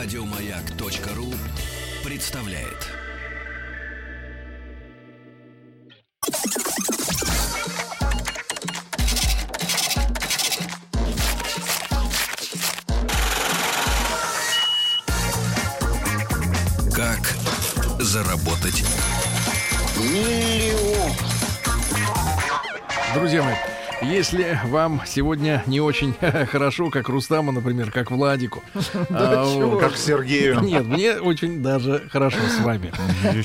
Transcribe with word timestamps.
Радиомаяк.ру 0.00 1.34
представляет. 2.04 2.86
Как 16.94 17.34
заработать 17.98 18.84
Друзья 23.14 23.42
мои, 23.42 23.56
если 24.08 24.58
вам 24.64 25.02
сегодня 25.06 25.62
не 25.66 25.80
очень 25.80 26.14
хорошо, 26.50 26.90
как 26.90 27.08
Рустаму, 27.08 27.52
например, 27.52 27.90
как 27.90 28.10
Владику. 28.10 28.62
а, 29.10 29.78
Как 29.80 29.96
Сергею. 29.96 30.60
Нет, 30.62 30.86
мне 30.86 31.14
очень 31.14 31.62
даже 31.62 32.08
хорошо 32.10 32.38
с 32.48 32.60
вами. 32.60 32.92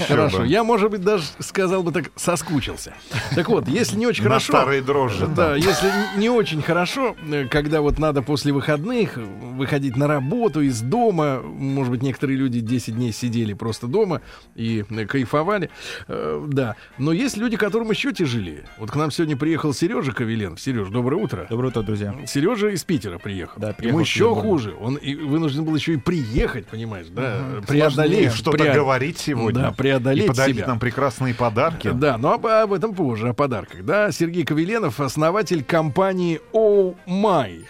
Хорошо. 0.08 0.44
Я, 0.44 0.64
может 0.64 0.90
быть, 0.90 1.02
даже 1.02 1.26
сказал 1.40 1.84
бы 1.84 1.92
так, 1.92 2.12
соскучился. 2.16 2.94
Так 3.36 3.50
вот, 3.50 3.68
если 3.68 3.98
не 3.98 4.08
очень 4.08 4.24
хорошо... 4.24 4.54
старые 4.54 4.82
дрожжи. 4.82 5.28
Да, 5.28 5.56
если 5.56 5.92
не 6.18 6.30
очень 6.30 6.62
хорошо, 6.62 7.16
э, 7.30 7.48
когда 7.48 7.82
вот 7.82 8.00
надо 8.00 8.22
после 8.22 8.54
выходных 8.54 9.18
выходить 9.18 9.96
на 9.96 10.08
работу 10.08 10.62
из 10.62 10.82
дома, 10.82 11.42
может 11.44 11.92
быть, 11.92 12.02
некоторые 12.02 12.38
люди 12.38 12.60
10 12.60 12.96
дней 12.96 13.12
сидели 13.12 13.54
просто 13.54 13.88
дома 13.88 14.22
и 14.56 14.86
э, 14.90 15.06
кайфовали, 15.06 15.70
э, 16.08 16.46
да. 16.48 16.76
Но 16.98 17.12
есть 17.12 17.38
люди, 17.38 17.58
которым 17.58 17.90
еще 17.90 18.14
тяжелее. 18.14 18.66
Вот 18.78 18.92
к 18.92 18.96
нам 18.96 19.12
сегодня 19.12 19.36
приехал 19.36 19.74
Сережа 19.74 20.12
Ковеленов. 20.54 20.60
Сереж, 20.62 20.90
доброе 20.90 21.18
утро. 21.18 21.48
Доброе 21.50 21.68
утро, 21.70 21.82
друзья. 21.82 22.16
Сережа 22.26 22.70
из 22.70 22.84
Питера 22.84 23.18
приехал. 23.18 23.60
Да, 23.60 23.74
приехал 23.74 23.98
Ему 23.98 24.00
еще 24.00 24.36
хуже. 24.36 24.76
Он 24.80 24.96
и 24.96 25.16
вынужден 25.16 25.64
был 25.66 25.76
еще 25.76 25.94
и 25.94 25.98
приехать, 25.98 26.68
понимаешь, 26.68 27.08
да, 27.08 27.40
Сложнее 27.40 27.62
преодолеть. 27.68 28.34
что-то 28.34 28.58
преод- 28.64 28.76
говорить 28.76 29.18
сегодня. 29.18 29.62
Да, 29.62 29.72
преодолеть 29.72 30.26
И 30.26 30.28
подарить 30.28 30.56
себя. 30.58 30.68
нам 30.68 30.80
прекрасные 30.80 31.34
подарки. 31.34 31.92
Да, 31.92 32.18
но 32.18 32.34
об, 32.34 32.46
об 32.48 32.74
этом 32.74 32.94
позже, 32.94 33.30
о 33.30 33.34
подарках. 33.34 33.84
Да, 33.84 34.12
Сергей 34.12 34.44
Ковеленов, 34.46 35.00
основатель 35.00 35.64
компании 35.64 36.40
Oh 36.54 36.96
My. 37.08 37.66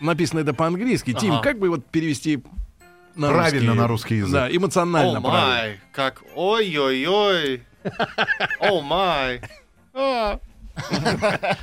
Написано 0.00 0.40
это 0.40 0.54
по-английски. 0.54 1.12
Тим, 1.12 1.34
Ага. 1.34 1.42
как 1.42 1.58
бы 1.58 1.68
вот 1.70 1.84
перевести 1.86 2.42
на 3.16 3.28
Правильно 3.30 3.68
русский? 3.72 3.78
на 3.80 3.88
русский 3.88 4.14
язык. 4.18 4.32
Да, 4.32 4.48
эмоционально 4.50 5.18
О 5.18 5.20
правильно. 5.20 5.48
май, 5.48 5.80
как 5.92 6.22
ой-ой-ой. 6.36 7.62
О 8.60 8.80
май. 8.80 9.40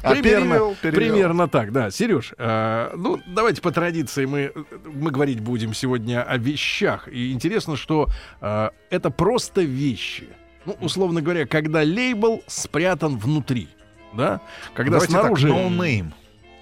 А. 0.03 0.11
Примерно, 0.11 0.53
перевел, 0.53 0.75
перевел. 0.81 0.99
примерно 0.99 1.47
так, 1.47 1.71
да. 1.71 1.91
Сереж, 1.91 2.33
э, 2.37 2.91
ну 2.95 3.19
давайте 3.27 3.61
по 3.61 3.71
традиции 3.71 4.25
мы, 4.25 4.51
мы 4.85 5.11
говорить 5.11 5.39
будем 5.39 5.73
сегодня 5.73 6.23
о 6.23 6.37
вещах. 6.37 7.07
И 7.07 7.31
интересно, 7.31 7.75
что 7.75 8.09
э, 8.41 8.69
это 8.89 9.09
просто 9.09 9.61
вещи. 9.61 10.27
Ну, 10.65 10.75
условно 10.81 11.21
говоря, 11.21 11.45
когда 11.45 11.79
лейбл 11.79 12.43
спрятан 12.47 13.17
внутри. 13.17 13.69
Да? 14.13 14.41
Когда 14.73 14.93
Давайте 14.93 15.11
снаружи. 15.11 15.47
так, 15.49 15.57
no 15.57 15.69
name. 15.69 16.11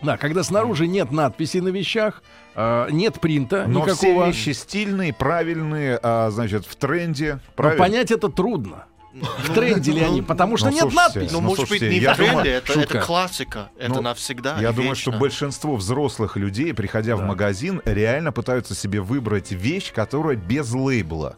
Да, 0.02 0.18
когда 0.18 0.44
снаружи 0.44 0.86
нет 0.88 1.12
надписи 1.12 1.60
на 1.60 1.70
вещах, 1.70 2.24
э, 2.56 2.88
нет 2.92 3.22
принта 3.22 3.66
Но 3.68 3.80
никакого. 3.82 3.96
все 3.96 4.26
вещи 4.26 4.50
стильные, 4.50 5.14
правильные, 5.14 5.98
а, 6.04 6.30
значит, 6.30 6.66
в 6.66 6.76
тренде. 6.76 7.40
Но 7.58 7.72
понять 7.72 8.12
это 8.12 8.28
трудно. 8.28 8.86
В 9.14 9.54
тренде 9.54 9.92
ли 9.92 10.02
они? 10.02 10.22
Потому 10.22 10.58
что 10.58 10.70
ну, 10.70 10.74
нет 10.74 10.94
надписи. 10.94 11.32
Ну, 11.32 11.42
Ну, 11.42 11.48
может 11.48 11.70
быть, 11.70 11.82
не 11.82 12.00
я 12.00 12.14
в 12.14 12.18
тренде, 12.18 12.62
думаю, 12.68 12.84
это, 12.84 13.02
классика. 13.02 13.70
Это 13.78 13.96
Ну, 13.96 14.02
навсегда. 14.02 14.58
Я 14.60 14.72
думаю, 14.72 14.96
что 14.96 15.12
большинство 15.12 15.76
взрослых 15.76 16.36
людей, 16.36 16.74
приходя 16.74 17.16
в 17.16 17.22
магазин, 17.22 17.82
реально 17.86 18.32
пытаются 18.32 18.76
себе 18.76 19.02
выбрать 19.02 19.52
вещь, 19.52 19.92
которая 19.94 20.36
без 20.36 20.72
лейбла. 20.72 21.38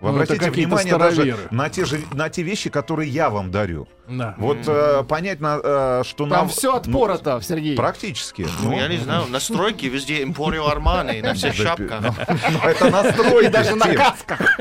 Вы 0.00 0.12
Ну, 0.12 0.18
это 0.20 0.34
обратите 0.34 0.50
внимание 0.50 0.98
даже 0.98 1.36
на 1.50 1.70
те, 1.70 1.86
же, 1.86 2.00
на 2.12 2.28
те 2.28 2.42
вещи, 2.42 2.68
которые 2.68 3.08
я 3.10 3.30
вам 3.30 3.50
дарю. 3.50 3.88
Да. 4.06 4.34
Вот 4.36 4.58
э, 4.66 5.02
понятно, 5.08 5.58
э, 5.62 6.02
что 6.04 6.24
Там 6.24 6.30
нам... 6.30 6.48
все 6.48 6.76
отпорото, 6.76 7.40
Сергей. 7.42 7.70
Ну, 7.70 7.76
практически. 7.76 8.46
Ну, 8.62 8.76
я 8.76 8.88
не 8.88 8.98
знаю, 8.98 9.26
на 9.28 9.40
стройке 9.40 9.88
везде 9.88 10.22
Emporio 10.22 10.70
Armani, 10.70 11.22
на 11.22 11.32
всех 11.32 11.54
шапках. 11.54 12.02
Ну, 12.50 12.58
это 12.68 12.90
настройки. 12.90 13.48
Даже 13.48 13.74
на 13.74 13.94
касках. 13.94 14.56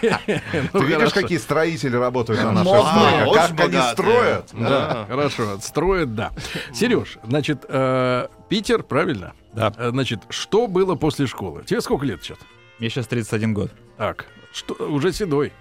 Ты 0.00 0.70
Ну, 0.72 0.82
видишь, 0.82 1.12
какие 1.12 1.38
строители 1.38 1.96
работают 1.96 2.42
на 2.42 2.64
стройках? 2.64 3.26
очень 3.28 3.56
Как 3.56 3.60
они 3.60 3.92
строят? 3.92 4.48
Да, 4.52 5.04
хорошо, 5.08 5.52
отстроят, 5.52 6.14
да. 6.14 6.32
Сереж, 6.72 7.18
значит, 7.24 7.64
э, 7.68 8.28
Питер, 8.48 8.82
правильно? 8.82 9.32
Да. 9.52 9.72
Э, 9.76 9.90
Значит, 9.90 10.20
что 10.28 10.66
было 10.66 10.94
после 10.94 11.26
школы? 11.26 11.62
Тебе 11.64 11.80
сколько 11.80 12.06
лет 12.06 12.22
сейчас? 12.22 12.38
Мне 12.80 12.88
сейчас 12.90 13.06
31 13.06 13.54
год. 13.54 13.70
Так, 13.96 14.26
что, 14.52 14.74
уже 14.88 15.12
седой. 15.12 15.52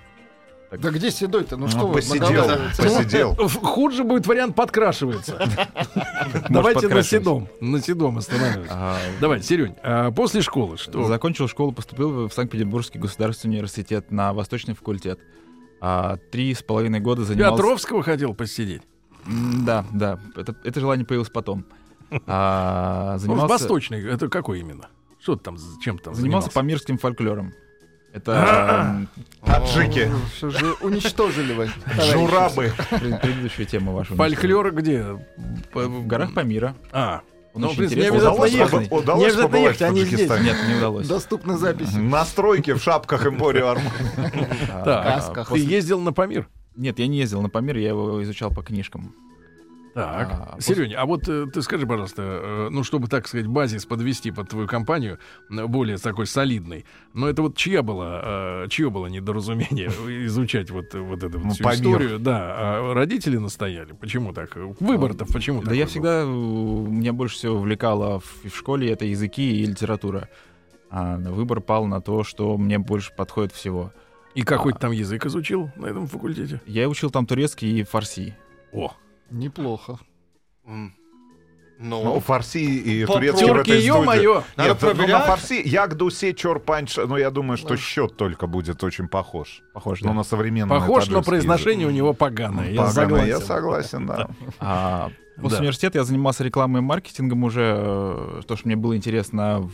Да 0.72 0.92
где 0.92 1.10
седой-то? 1.10 1.58
Ну 1.58 1.66
Ну, 1.66 1.72
что 1.72 1.88
вы, 1.88 1.96
посидел, 1.96 2.30
наговариваете? 2.30 2.84
посидел. 2.84 3.36
Хуже 3.36 4.04
будет 4.04 4.28
вариант 4.28 4.56
подкрашивается. 4.56 5.38
Давайте 6.50 6.88
на 6.88 7.02
седом. 7.02 7.48
На 7.60 7.82
седом 7.82 8.20
остановимся. 8.20 8.70
А, 8.72 8.98
Давай, 9.20 9.42
Серень, 9.42 9.76
а 9.82 10.12
после 10.12 10.42
школы 10.42 10.78
что? 10.78 11.06
Закончил 11.06 11.48
школу, 11.48 11.72
поступил 11.72 12.28
в 12.28 12.34
Санкт-Петербургский 12.34 13.00
государственный 13.00 13.56
университет 13.56 14.12
на 14.12 14.32
Восточный 14.32 14.76
факультет. 14.76 15.20
А, 15.82 16.18
Три 16.32 16.54
с 16.54 16.62
половиной 16.62 17.00
года 17.00 17.24
занимался... 17.24 17.56
Петровского 17.58 18.04
хотел 18.04 18.36
посидеть? 18.36 18.84
Да, 19.26 19.86
да. 19.92 20.20
Это, 20.36 20.80
желание 20.80 21.06
появилось 21.06 21.30
потом. 21.32 21.66
Занимался 22.12 23.48
Восточный, 23.48 24.08
это 24.08 24.30
какой 24.30 24.60
именно? 24.60 24.88
Что 25.22 25.36
ты 25.36 25.44
там, 25.44 25.58
чем 25.82 25.98
ты 25.98 26.06
там 26.06 26.14
занимался 26.16 26.16
занимался? 26.16 26.52
памирским 26.52 26.98
фольклором. 26.98 27.54
Это 28.14 29.06
Таджики, 29.46 30.10
Что 30.36 30.50
же 30.50 30.74
уничтожили 30.82 31.54
вы? 31.54 31.70
журабы. 32.12 32.72
пред- 32.90 33.22
предыдущая 33.22 33.66
тема 33.66 33.92
ваша. 33.94 34.16
Фольклор 34.16 34.72
где? 34.72 35.06
По- 35.72 35.88
В 35.88 36.08
горах 36.08 36.34
Памира. 36.34 36.76
А, 36.92 37.22
Он 37.54 37.62
ну, 37.62 37.68
в 37.68 37.70
очень 37.72 37.78
принципе, 37.80 38.02
не 38.02 38.08
интересный. 38.08 38.30
обязательно 38.30 38.34
Удалось 38.34 38.52
ехать. 38.52 38.90
побы- 38.92 39.00
удалось 39.02 39.20
Не 39.20 39.26
обязательно 39.26 39.48
побывать 39.50 39.80
ехать, 39.82 39.82
в 39.82 39.84
они 39.92 40.02
здесь. 40.06 40.28
Таджикистане? 40.28 40.44
Нет, 40.46 40.58
не 40.70 40.76
удалось. 40.76 41.08
Доступны 41.08 41.58
записи. 41.58 41.96
На 41.98 42.26
стройке 42.26 42.74
в 42.74 42.82
шапках 42.82 43.28
Эмпорио 43.28 43.68
Армани. 43.68 43.90
А, 44.72 44.84
Так, 44.84 45.06
касках. 45.16 45.50
ты 45.50 45.60
ездил 45.60 46.00
на 46.02 46.12
Памир? 46.14 46.48
Нет, 46.76 46.98
я 47.00 47.08
не 47.08 47.18
ездил 47.20 47.42
на 47.42 47.50
Памир, 47.50 47.78
я 47.78 47.90
его 47.90 48.24
изучал 48.24 48.52
по 48.52 48.64
книжкам. 48.64 49.14
Так, 49.94 50.30
А, 50.32 50.56
после- 50.56 50.76
Серёнь, 50.76 50.94
а 50.94 51.06
вот 51.06 51.28
э, 51.28 51.48
ты 51.52 51.62
скажи, 51.62 51.88
пожалуйста, 51.88 52.22
э, 52.22 52.70
ну, 52.72 52.84
чтобы, 52.84 53.08
так 53.08 53.28
сказать, 53.28 53.48
базис 53.48 53.86
подвести 53.86 54.32
под 54.32 54.50
твою 54.50 54.68
компанию, 54.68 55.18
более 55.50 55.98
такой 55.98 56.26
солидный, 56.28 56.86
но 57.14 57.28
это 57.28 57.42
вот 57.42 57.58
чья 57.58 57.82
была, 57.82 58.22
э, 58.64 58.68
чье 58.70 58.90
было 58.92 59.08
недоразумение 59.08 59.88
изучать 60.28 60.70
вот, 60.70 60.94
э, 60.94 61.00
вот 61.00 61.24
эту 61.24 61.40
вот 61.40 61.46
Ну, 61.48 61.54
всю 61.54 61.64
Памир. 61.64 61.80
историю? 61.80 62.20
Да, 62.20 62.38
а 62.56 62.94
родители 62.94 63.38
настояли? 63.38 63.94
Почему 63.94 64.32
так? 64.32 64.56
Выбор-то 64.80 65.26
почему 65.26 65.64
Да 65.64 65.74
я 65.74 65.86
был? 65.86 65.90
всегда, 65.90 66.22
э, 66.22 66.26
меня 66.26 67.12
больше 67.14 67.36
всего 67.36 67.56
увлекало 67.56 68.20
в, 68.20 68.46
в 68.50 68.56
школе 68.56 68.92
это 68.92 69.06
языки 69.06 69.62
и 69.62 69.66
литература. 69.66 70.30
А 70.92 71.18
выбор 71.18 71.62
пал 71.62 71.86
на 71.86 72.02
то, 72.02 72.24
что 72.24 72.58
мне 72.58 72.80
больше 72.80 73.12
подходит 73.16 73.52
всего. 73.54 73.92
И 74.36 74.44
какой 74.44 74.74
ты 74.74 74.80
там 74.80 74.92
язык 74.92 75.26
изучил 75.26 75.72
на 75.76 75.88
этом 75.88 76.08
факультете? 76.08 76.62
Я 76.66 76.88
учил 76.90 77.10
там 77.10 77.26
турецкий 77.26 77.80
и 77.80 77.84
фарси. 77.84 78.36
О, 78.72 78.94
Неплохо. 79.32 79.98
Ну, 81.82 82.04
Ну, 82.04 82.20
фарси 82.20 82.58
и 82.58 83.06
По- 83.06 83.14
турецкий 83.14 83.46
в 83.46 83.48
тюрки, 83.48 83.70
этой 83.72 83.82
студии. 83.82 83.88
ё-моё! 83.88 84.44
Надо 84.58 84.70
Нет, 84.70 84.82
ну, 84.82 84.88
на 84.90 84.96
проверять. 84.96 85.26
фарси 85.26 85.62
як 85.66 85.96
дусе 85.96 86.34
чор 86.34 86.60
панч, 86.60 86.98
ну 86.98 87.16
я 87.16 87.30
думаю, 87.32 87.58
что 87.58 87.78
счет 87.78 88.18
только 88.18 88.48
будет 88.48 88.84
очень 88.84 89.08
похож. 89.08 89.62
Похож, 89.74 90.02
Ну, 90.02 90.10
да. 90.10 90.14
на 90.14 90.24
современный 90.24 90.68
Похож, 90.76 91.08
но 91.08 91.22
произношение 91.24 91.88
у 91.88 91.90
язык. 91.90 91.98
него 91.98 92.14
поганое. 92.14 92.70
Я 92.72 92.84
Поганое, 92.84 92.92
согласен. 92.92 93.28
я 93.30 93.40
согласен, 93.40 94.06
да. 94.08 94.28
А 94.60 95.10
после 95.38 95.58
Да. 95.58 95.62
университета 95.62 96.00
я 96.00 96.04
занимался 96.04 96.44
рекламой 96.44 96.82
и 96.82 96.84
маркетингом 96.84 97.46
уже, 97.46 97.74
э, 97.78 98.42
то, 98.46 98.58
что 98.58 98.68
мне 98.68 98.76
было 98.76 98.98
интересно 98.98 99.62
в- 99.62 99.72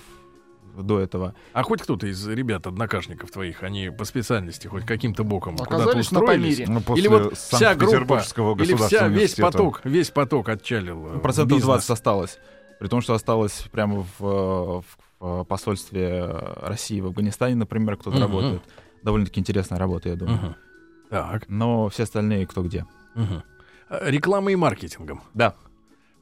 до 0.76 1.00
этого. 1.00 1.34
А 1.54 1.64
хоть 1.64 1.82
кто-то 1.82 2.08
из 2.08 2.28
ребят, 2.28 2.68
однокашников 2.68 3.32
твоих, 3.32 3.64
они 3.64 3.90
по 3.90 4.06
специальности 4.06 4.68
хоть 4.68 4.86
каким-то 4.86 5.24
боком 5.24 5.58
куда-то 5.58 5.98
устроились? 5.98 6.68
Ну, 6.68 6.82
после 6.82 7.02
Или 7.04 7.08
вот 7.10 7.38
вся 7.38 7.76
группа, 7.76 7.90
Санкт-Петербургского 7.92 8.62
или 8.62 8.76
вся, 8.76 9.08
весь 9.08 9.36
поток, 9.36 9.82
весь 9.84 10.12
поток 10.12 10.50
отчалил. 10.50 11.16
э, 11.16 11.20
Процентов 11.20 11.58
бизнес. 11.58 11.66
20 11.66 11.90
осталось. 11.92 12.40
При 12.80 12.88
том, 12.88 13.02
что 13.02 13.14
осталось 13.14 13.66
прямо 13.72 14.06
в, 14.20 14.22
э, 14.22 14.82
в, 14.82 14.84
э, 15.42 15.46
посольстве 15.46 16.26
России 16.62 17.00
в 17.00 17.06
Афганистане, 17.08 17.56
например, 17.56 17.96
кто-то 17.96 18.18
Мгм. 18.18 18.26
работает. 18.26 18.62
Довольно-таки 19.04 19.40
интересная 19.40 19.80
работа, 19.80 20.10
я 20.10 20.16
думаю. 20.16 20.38
Мгм. 20.38 20.56
Так. 21.10 21.46
Но 21.48 21.88
все 21.90 22.04
остальные 22.04 22.48
кто 22.48 22.64
где. 22.64 22.86
А, 23.16 24.10
Рекламой 24.10 24.54
и 24.54 24.56
маркетингом. 24.56 25.22
Да. 25.34 25.56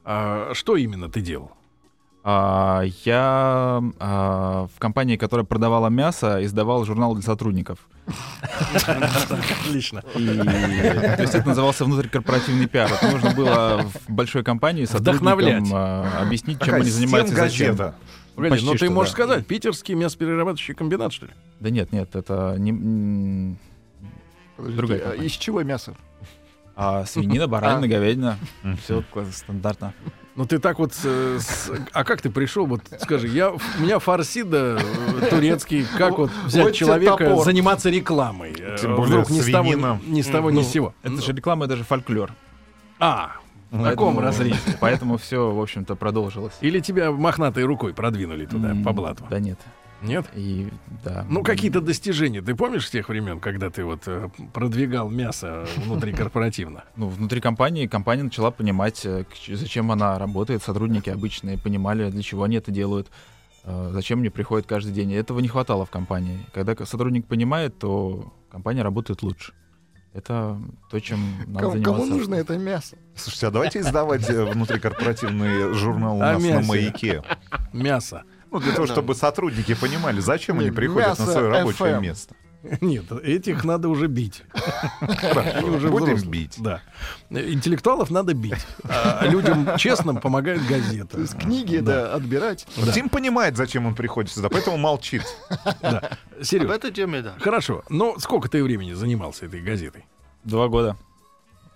А 0.04 0.52
что 0.54 0.76
именно 0.76 1.08
ты 1.10 1.20
делал? 1.22 1.50
А, 2.26 2.84
я 3.04 3.82
а, 4.00 4.66
в 4.74 4.78
компании, 4.78 5.16
которая 5.16 5.44
продавала 5.44 5.88
мясо, 5.88 6.42
издавал 6.42 6.86
журнал 6.86 7.14
для 7.14 7.22
сотрудников. 7.22 7.80
Отлично. 9.66 10.00
То 10.00 11.20
есть 11.20 11.34
это 11.34 11.46
назывался 11.46 11.84
внутрикорпоративный 11.84 12.66
пиар. 12.66 12.90
Это 12.90 13.10
нужно 13.10 13.30
было 13.32 13.82
в 13.82 14.10
большой 14.10 14.42
компании 14.42 14.86
сотрудникам 14.86 15.66
а, 15.74 16.22
объяснить, 16.22 16.62
чем 16.62 16.76
они 16.76 16.88
занимаются 16.88 17.34
и 17.34 17.36
зачем. 17.36 17.76
Погоди, 18.34 18.64
но 18.64 18.74
ты 18.74 18.88
можешь 18.88 19.12
сказать, 19.12 19.46
питерский 19.46 19.94
мясоперерабатывающий 19.94 20.74
комбинат, 20.74 21.12
что 21.12 21.26
ли? 21.26 21.32
Да 21.60 21.68
нет, 21.68 21.92
нет, 21.92 22.16
это 22.16 22.56
не... 22.58 23.58
Другая 24.56 25.12
из 25.12 25.32
чего 25.32 25.62
мясо? 25.62 25.94
А 26.74 27.04
свинина, 27.04 27.46
баранина, 27.48 27.86
говядина. 27.86 28.38
Все 28.82 29.04
стандартно. 29.30 29.92
Ну 30.36 30.46
ты 30.46 30.58
так 30.58 30.78
вот... 30.80 30.92
э, 31.04 31.38
с- 31.40 31.70
А 31.92 32.02
как 32.04 32.20
ты 32.20 32.28
пришел? 32.28 32.66
Вот 32.66 32.80
скажи, 33.00 33.28
я, 33.28 33.50
у 33.52 33.58
меня 33.78 34.00
фарсида 34.00 34.80
э, 35.22 35.26
турецкий. 35.30 35.86
Как 35.96 36.18
вот 36.18 36.30
Вот 36.32 36.46
взять 36.46 36.64
тебе 36.66 36.74
человека, 36.74 37.16
топор. 37.24 37.44
заниматься 37.44 37.88
рекламой? 37.88 38.52
э, 38.58 38.76
Тем 38.80 38.96
более 38.96 39.20
Вдруг 39.20 39.30
ни 39.30 39.40
с 39.40 39.50
того, 39.52 39.98
ни 40.06 40.22
с 40.22 40.26
того, 40.26 40.50
ни 40.50 40.62
с 40.62 40.68
сего. 40.68 40.92
Это 41.04 41.22
же 41.22 41.32
реклама, 41.32 41.66
это 41.66 41.76
же 41.76 41.84
фольклор. 41.84 42.32
А, 42.98 43.36
в 43.70 43.82
таком 43.82 44.16
Поэтому- 44.16 44.20
разрезе. 44.20 44.58
Поэтому 44.80 45.18
все, 45.18 45.50
в 45.52 45.60
общем-то, 45.60 45.94
продолжилось. 45.94 46.54
Или 46.60 46.80
тебя 46.80 47.12
мохнатой 47.12 47.64
рукой 47.64 47.94
продвинули 47.94 48.46
туда, 48.46 48.70
М, 48.70 48.82
по 48.82 48.92
блату? 48.92 49.24
Да 49.30 49.38
нет. 49.38 49.58
Нет? 50.04 50.26
И 50.34 50.68
да. 51.02 51.24
Ну, 51.28 51.42
какие-то 51.42 51.80
достижения. 51.80 52.42
Ты 52.42 52.54
помнишь 52.54 52.86
с 52.86 52.90
тех 52.90 53.08
времен, 53.08 53.40
когда 53.40 53.70
ты 53.70 53.84
вот 53.84 54.02
э, 54.06 54.28
продвигал 54.52 55.08
мясо 55.10 55.66
внутрикорпоративно? 55.76 56.84
Ну, 56.96 57.08
внутри 57.08 57.40
компании 57.40 57.86
компания 57.86 58.22
начала 58.22 58.50
понимать, 58.50 59.04
э, 59.04 59.24
зачем 59.48 59.90
она 59.90 60.18
работает. 60.18 60.62
Сотрудники 60.62 61.10
обычные 61.10 61.58
понимали, 61.58 62.10
для 62.10 62.22
чего 62.22 62.44
они 62.44 62.56
это 62.56 62.70
делают, 62.70 63.08
э, 63.64 63.90
зачем 63.92 64.20
мне 64.20 64.30
приходят 64.30 64.66
каждый 64.66 64.92
день. 64.92 65.12
Этого 65.14 65.40
не 65.40 65.48
хватало 65.48 65.86
в 65.86 65.90
компании. 65.90 66.38
Когда 66.52 66.76
сотрудник 66.84 67.26
понимает, 67.26 67.78
то 67.78 68.32
компания 68.50 68.82
работает 68.82 69.22
лучше. 69.22 69.54
Это 70.12 70.60
то, 70.90 71.00
чем 71.00 71.18
надо 71.46 71.58
Кому, 71.58 71.72
заниматься. 71.72 72.02
кому 72.02 72.04
нужно 72.06 72.34
это 72.36 72.56
мясо? 72.56 72.96
Слушайте, 73.16 73.46
а 73.48 73.50
давайте 73.50 73.80
издавать 73.80 74.28
внутрикорпоративный 74.30 75.74
журнал 75.74 76.18
у 76.18 76.22
О 76.22 76.34
нас 76.34 76.42
на 76.42 76.60
маяке. 76.62 77.22
Мясо. 77.72 78.22
Ну, 78.54 78.60
для 78.60 78.72
того, 78.72 78.86
чтобы 78.86 79.16
сотрудники 79.16 79.74
понимали, 79.74 80.20
зачем 80.20 80.60
они 80.60 80.70
приходят 80.70 81.18
на 81.18 81.26
свое 81.26 81.48
рабочее 81.48 82.00
место. 82.00 82.36
Нет, 82.80 83.10
этих 83.12 83.64
надо 83.64 83.88
уже 83.88 84.06
бить. 84.06 84.42
Они 85.00 85.68
уже 85.68 85.88
Будем 85.88 86.16
бить. 86.30 86.54
Да. 86.58 86.80
Интеллектуалов 87.28 88.10
надо 88.10 88.32
бить. 88.32 88.64
А 88.84 89.26
людям 89.26 89.76
честным 89.76 90.18
помогает 90.18 90.64
газета. 90.66 91.16
То 91.16 91.20
есть 91.20 91.36
книги, 91.36 91.78
да, 91.78 92.14
отбирать. 92.14 92.66
Вот 92.76 92.94
Тим 92.94 93.08
понимает, 93.08 93.56
зачем 93.56 93.86
он 93.86 93.94
приходит 93.94 94.30
сюда, 94.30 94.48
поэтому 94.48 94.76
молчит. 94.78 95.22
Да. 95.82 96.10
В 96.38 96.44
Сереж, 96.44 96.70
этой 96.70 96.92
теме, 96.92 97.22
да. 97.22 97.34
хорошо. 97.40 97.82
Но 97.88 98.18
сколько 98.18 98.48
ты 98.48 98.62
времени 98.62 98.92
занимался 98.92 99.46
этой 99.46 99.60
газетой? 99.60 100.06
Два 100.44 100.68
года. 100.68 100.96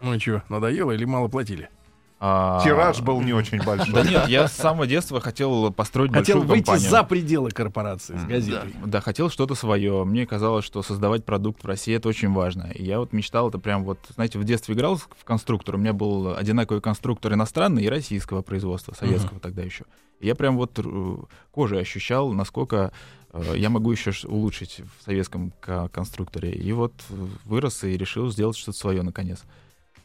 Ну 0.00 0.14
и 0.14 0.18
что, 0.20 0.42
надоело 0.48 0.92
или 0.92 1.04
мало 1.04 1.28
платили? 1.28 1.70
А, 2.20 2.60
Тираж 2.64 3.00
был 3.00 3.20
не 3.20 3.32
очень 3.32 3.62
большой. 3.62 3.94
Да 3.94 4.02
нет, 4.02 4.28
я 4.28 4.48
с 4.48 4.52
самого 4.52 4.88
детства 4.88 5.20
хотел 5.20 5.72
построить 5.72 6.12
Хотел 6.12 6.38
большую 6.38 6.48
выйти 6.48 6.64
компанию. 6.66 6.90
за 6.90 7.02
пределы 7.04 7.50
корпорации 7.50 8.16
с 8.16 8.24
газетой. 8.24 8.74
Да, 8.84 9.00
хотел 9.00 9.30
что-то 9.30 9.54
свое. 9.54 10.04
Мне 10.04 10.26
казалось, 10.26 10.64
что 10.64 10.82
создавать 10.82 11.24
продукт 11.24 11.62
в 11.62 11.66
России 11.66 11.94
это 11.94 12.08
очень 12.08 12.32
важно. 12.32 12.70
И 12.74 12.82
я 12.84 12.98
вот 12.98 13.12
мечтал, 13.12 13.50
это 13.50 13.58
прям 13.60 13.84
вот, 13.84 14.00
знаете, 14.14 14.38
в 14.40 14.44
детстве 14.44 14.74
играл 14.74 14.96
в 14.96 15.08
конструктор. 15.24 15.76
У 15.76 15.78
меня 15.78 15.92
был 15.92 16.36
одинаковый 16.36 16.80
конструктор 16.80 17.32
иностранный 17.34 17.84
и 17.84 17.88
российского 17.88 18.42
производства, 18.42 18.94
советского 18.94 19.38
тогда 19.38 19.62
еще. 19.62 19.84
И 20.18 20.26
я 20.26 20.34
прям 20.34 20.56
вот 20.56 20.72
э, 20.78 21.16
кожей 21.52 21.80
ощущал, 21.80 22.32
насколько 22.32 22.90
э, 23.32 23.52
я 23.56 23.70
могу 23.70 23.92
еще 23.92 24.10
улучшить 24.26 24.80
в 24.98 25.04
советском 25.04 25.52
ко- 25.60 25.88
конструкторе. 25.90 26.50
И 26.50 26.72
вот 26.72 26.94
э, 27.10 27.26
вырос 27.44 27.84
и 27.84 27.96
решил 27.96 28.28
сделать 28.32 28.56
что-то 28.56 28.76
свое 28.76 29.02
наконец. 29.02 29.44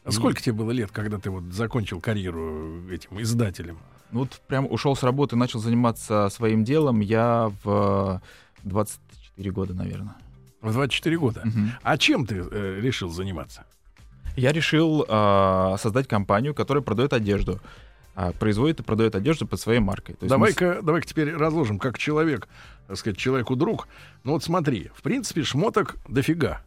А 0.04 0.12
сколько 0.12 0.42
тебе 0.42 0.52
было 0.52 0.70
лет, 0.70 0.90
когда 0.90 1.18
ты 1.18 1.30
вот 1.30 1.44
закончил 1.44 2.00
карьеру 2.00 2.88
этим 2.90 3.20
издателем? 3.20 3.78
Ну 4.12 4.20
вот 4.20 4.40
прям 4.46 4.70
ушел 4.70 4.94
с 4.94 5.02
работы, 5.02 5.34
начал 5.34 5.60
заниматься 5.60 6.28
своим 6.30 6.62
делом. 6.62 7.00
Я 7.00 7.50
в 7.64 8.20
24 8.62 9.50
года, 9.50 9.74
наверное. 9.74 10.14
В 10.60 10.72
24 10.72 11.18
года. 11.18 11.42
Мгм. 11.44 11.72
А 11.82 11.98
чем 11.98 12.26
ты 12.26 12.36
э, 12.36 12.80
решил 12.80 13.10
заниматься? 13.10 13.64
Я 14.36 14.52
решил 14.52 15.04
а, 15.08 15.76
создать 15.78 16.08
компанию, 16.08 16.54
которая 16.54 16.82
продает 16.82 17.12
одежду. 17.12 17.60
А, 18.16 18.32
производит 18.32 18.80
и 18.80 18.82
продает 18.82 19.14
одежду 19.16 19.46
под 19.46 19.60
своей 19.60 19.80
маркой. 19.80 20.12
Есть 20.12 20.22
мы 20.22 20.28
Давай-ка, 20.28 20.80
давай-ка 20.82 21.06
теперь 21.06 21.34
разложим, 21.34 21.78
как 21.78 21.98
человек, 21.98 22.48
так 22.86 22.96
сказать, 22.96 23.18
человеку 23.18 23.56
друг. 23.56 23.88
Ну 24.22 24.32
вот 24.32 24.44
смотри, 24.44 24.90
в 24.94 25.02
принципе, 25.02 25.42
шмоток 25.42 25.96
дофига. 26.08 26.62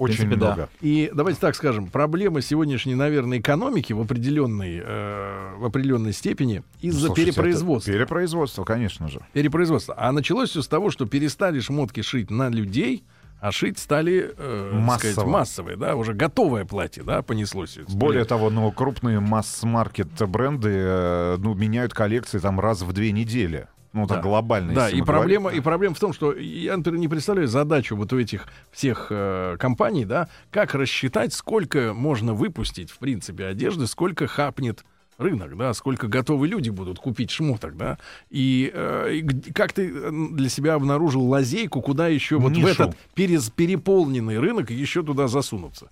Очень 0.00 0.16
принципе, 0.16 0.40
да. 0.40 0.46
много. 0.46 0.68
И 0.80 1.10
давайте 1.14 1.40
так 1.40 1.54
скажем, 1.54 1.88
проблема 1.88 2.40
сегодняшней, 2.40 2.94
наверное, 2.94 3.38
экономики 3.38 3.92
в 3.92 4.00
определенной, 4.00 4.80
э, 4.82 5.56
в 5.58 5.64
определенной 5.66 6.14
степени 6.14 6.62
из-за 6.80 7.08
Слушайте, 7.08 7.32
перепроизводства. 7.32 7.92
Перепроизводство, 7.92 8.64
конечно 8.64 9.08
же. 9.08 9.20
Перепроизводства. 9.34 9.94
А 9.98 10.10
началось 10.12 10.50
все 10.50 10.62
с 10.62 10.68
того, 10.68 10.90
что 10.90 11.04
перестали 11.04 11.60
шмотки 11.60 12.00
шить 12.00 12.30
на 12.30 12.48
людей, 12.48 13.04
а 13.40 13.52
шить 13.52 13.78
стали 13.78 14.32
э, 14.36 14.82
так 14.86 14.98
сказать, 15.00 15.16
Массово. 15.16 15.30
массовые, 15.30 15.76
да, 15.76 15.96
уже 15.96 16.14
готовое 16.14 16.64
платье, 16.64 17.02
да, 17.02 17.20
понеслось. 17.20 17.78
Более 17.88 18.24
того, 18.24 18.48
ну, 18.48 18.72
крупные 18.72 19.20
масс-маркет 19.20 20.08
бренды 20.28 20.70
э, 20.72 21.36
ну, 21.38 21.54
меняют 21.54 21.92
коллекции 21.92 22.38
там 22.38 22.58
раз 22.58 22.80
в 22.80 22.92
две 22.94 23.12
недели. 23.12 23.66
Ну, 23.92 24.06
так 24.06 24.18
Да. 24.18 24.22
глобально. 24.22 24.72
Да, 24.72 24.88
и 24.90 25.02
проблема, 25.02 25.44
говорим. 25.44 25.60
и 25.60 25.64
проблема 25.64 25.94
в 25.94 26.00
том, 26.00 26.12
что 26.12 26.32
я, 26.32 26.76
например, 26.76 27.00
не 27.00 27.08
представляю 27.08 27.48
задачу 27.48 27.96
вот 27.96 28.12
у 28.12 28.18
этих 28.18 28.46
всех 28.70 29.08
э, 29.10 29.56
компаний, 29.58 30.04
да, 30.04 30.28
как 30.50 30.74
рассчитать, 30.74 31.32
сколько 31.32 31.92
можно 31.92 32.32
выпустить, 32.34 32.90
в 32.90 32.98
принципе, 32.98 33.46
одежды, 33.46 33.86
сколько 33.88 34.26
хапнет 34.28 34.84
рынок, 35.18 35.56
да, 35.56 35.74
сколько 35.74 36.06
готовы 36.08 36.46
люди 36.48 36.70
будут 36.70 36.98
купить 36.98 37.30
шмоток, 37.30 37.76
да, 37.76 37.98
и, 38.30 38.70
э, 38.72 39.14
и 39.16 39.52
как 39.52 39.72
ты 39.72 39.90
э, 39.92 40.10
для 40.32 40.48
себя 40.48 40.74
обнаружил 40.74 41.22
лазейку, 41.26 41.82
куда 41.82 42.08
еще 42.08 42.38
вот 42.38 42.52
в 42.52 42.56
Нишу. 42.56 42.68
этот 42.68 42.96
перез, 43.14 43.50
переполненный 43.50 44.38
рынок 44.38 44.70
еще 44.70 45.02
туда 45.02 45.26
засунуться. 45.28 45.90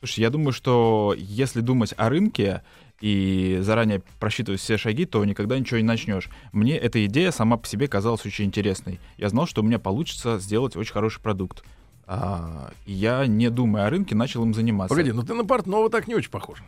Слушай, 0.00 0.20
я 0.20 0.30
думаю, 0.30 0.52
что 0.52 1.14
если 1.16 1.60
думать 1.60 1.94
о 1.96 2.10
рынке 2.10 2.62
и 3.00 3.58
заранее 3.60 4.02
просчитывать 4.18 4.60
все 4.60 4.76
шаги, 4.76 5.04
то 5.04 5.24
никогда 5.24 5.58
ничего 5.58 5.78
не 5.78 5.84
начнешь. 5.84 6.28
Мне 6.52 6.76
эта 6.76 7.04
идея 7.06 7.30
сама 7.30 7.56
по 7.56 7.66
себе 7.66 7.88
казалась 7.88 8.24
очень 8.24 8.46
интересной. 8.46 9.00
Я 9.16 9.28
знал, 9.28 9.46
что 9.46 9.62
у 9.62 9.64
меня 9.64 9.78
получится 9.78 10.38
сделать 10.38 10.76
очень 10.76 10.92
хороший 10.92 11.20
продукт. 11.20 11.62
А, 12.06 12.70
я, 12.86 13.26
не 13.26 13.50
думая 13.50 13.86
о 13.86 13.90
рынке, 13.90 14.14
начал 14.14 14.44
им 14.44 14.54
заниматься. 14.54 14.94
Погоди, 14.94 15.12
ну 15.12 15.22
ты 15.22 15.34
на 15.34 15.44
портного 15.44 15.90
так 15.90 16.08
не 16.08 16.14
очень 16.14 16.30
похож. 16.30 16.62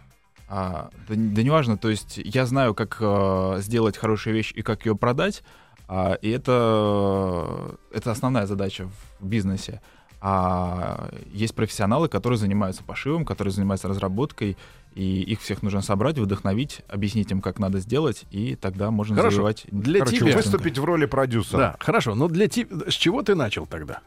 А, 0.49 0.91
да, 1.09 1.15
да 1.15 1.43
неважно, 1.43 1.77
то 1.77 1.91
есть 1.91 2.19
я 2.23 2.47
знаю, 2.47 2.75
как 2.75 2.97
э, 3.01 3.59
сделать 3.61 3.99
хорошую 3.99 4.35
вещь 4.35 4.53
и 4.55 4.63
как 4.63 4.87
ее 4.87 4.97
продать, 4.97 5.43
а, 5.87 6.15
и 6.15 6.31
это, 6.31 7.77
это 7.93 8.11
основная 8.11 8.47
задача 8.47 8.89
в 9.21 9.27
бизнесе. 9.27 9.81
А 10.21 11.11
есть 11.33 11.55
профессионалы, 11.55 12.09
которые 12.09 12.39
занимаются 12.39 12.83
пошивом, 12.83 13.25
которые 13.25 13.53
занимаются 13.53 13.89
разработкой, 13.89 14.57
и 14.99 15.23
их 15.23 15.41
всех 15.41 15.63
нужно 15.63 15.81
собрать, 15.81 16.19
вдохновить, 16.19 16.81
объяснить 16.89 17.31
им, 17.31 17.41
как 17.41 17.61
надо 17.61 17.79
сделать, 17.79 18.25
и 18.33 18.57
тогда 18.57 18.91
можно 18.91 19.15
Хорошо. 19.15 19.37
завоевать. 19.37 19.65
Для 19.71 20.01
Короче, 20.01 20.19
тебя. 20.19 20.35
выступить 20.35 20.77
в 20.77 20.85
роли 20.85 21.07
продюсера. 21.07 21.59
Да, 21.59 21.77
хорошо, 21.79 22.17
но 22.17 22.27
для 22.27 22.49
тебя... 22.49 22.91
С 22.91 22.95
чего 22.95 23.23
ты 23.23 23.37
начал 23.37 23.65
тогда? 23.65 24.01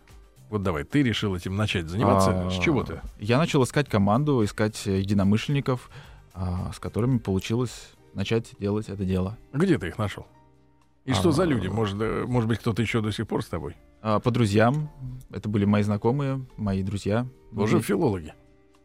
Вот 0.50 0.64
давай, 0.64 0.84
ты 0.84 1.02
решил 1.02 1.34
этим 1.34 1.56
начать 1.56 1.88
заниматься. 1.88 2.48
А, 2.48 2.52
С 2.52 2.60
чего 2.62 2.84
ты? 2.84 3.00
Я 3.20 3.38
начал 3.38 3.64
искать 3.64 3.88
команду, 3.88 4.44
искать 4.44 4.86
единомышленников, 4.86 5.90
а, 6.34 6.72
с 6.76 6.80
которыми 6.80 7.20
получилось 7.20 7.92
начать 8.14 8.52
делать 8.60 8.90
это 8.90 9.06
дело. 9.06 9.38
Где 9.54 9.78
ты 9.78 9.88
их 9.88 9.98
нашел? 9.98 10.28
И 11.06 11.14
что 11.14 11.30
А, 11.30 11.32
за 11.32 11.46
люди? 11.46 11.68
Может, 11.70 12.02
э, 12.02 12.26
может 12.28 12.50
быть, 12.50 12.60
кто-то 12.60 12.82
еще 12.82 13.00
до 13.00 13.14
сих 13.14 13.30
пор 13.30 13.44
с 13.44 13.48
тобой? 13.48 13.78
А, 14.02 14.20
По 14.20 14.30
друзьям. 14.30 14.90
Это 15.32 15.48
были 15.48 15.64
мои 15.64 15.84
знакомые, 15.84 16.46
мои 16.58 16.84
друзья. 16.84 17.26
Тоже 17.56 17.80
филологи. 17.80 18.34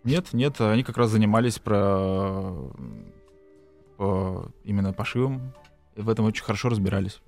Нет, 0.07 0.33
нет, 0.33 0.61
они 0.61 0.85
как 0.85 0.97
раз 0.97 1.11
занимались 1.11 1.59
про 1.59 2.55
по- 3.97 4.49
именно 4.65 4.93
пошивом. 4.93 5.53
В 5.97 6.09
этом 6.09 6.27
очень 6.27 6.45
хорошо 6.45 6.69
разбирались. 6.69 7.21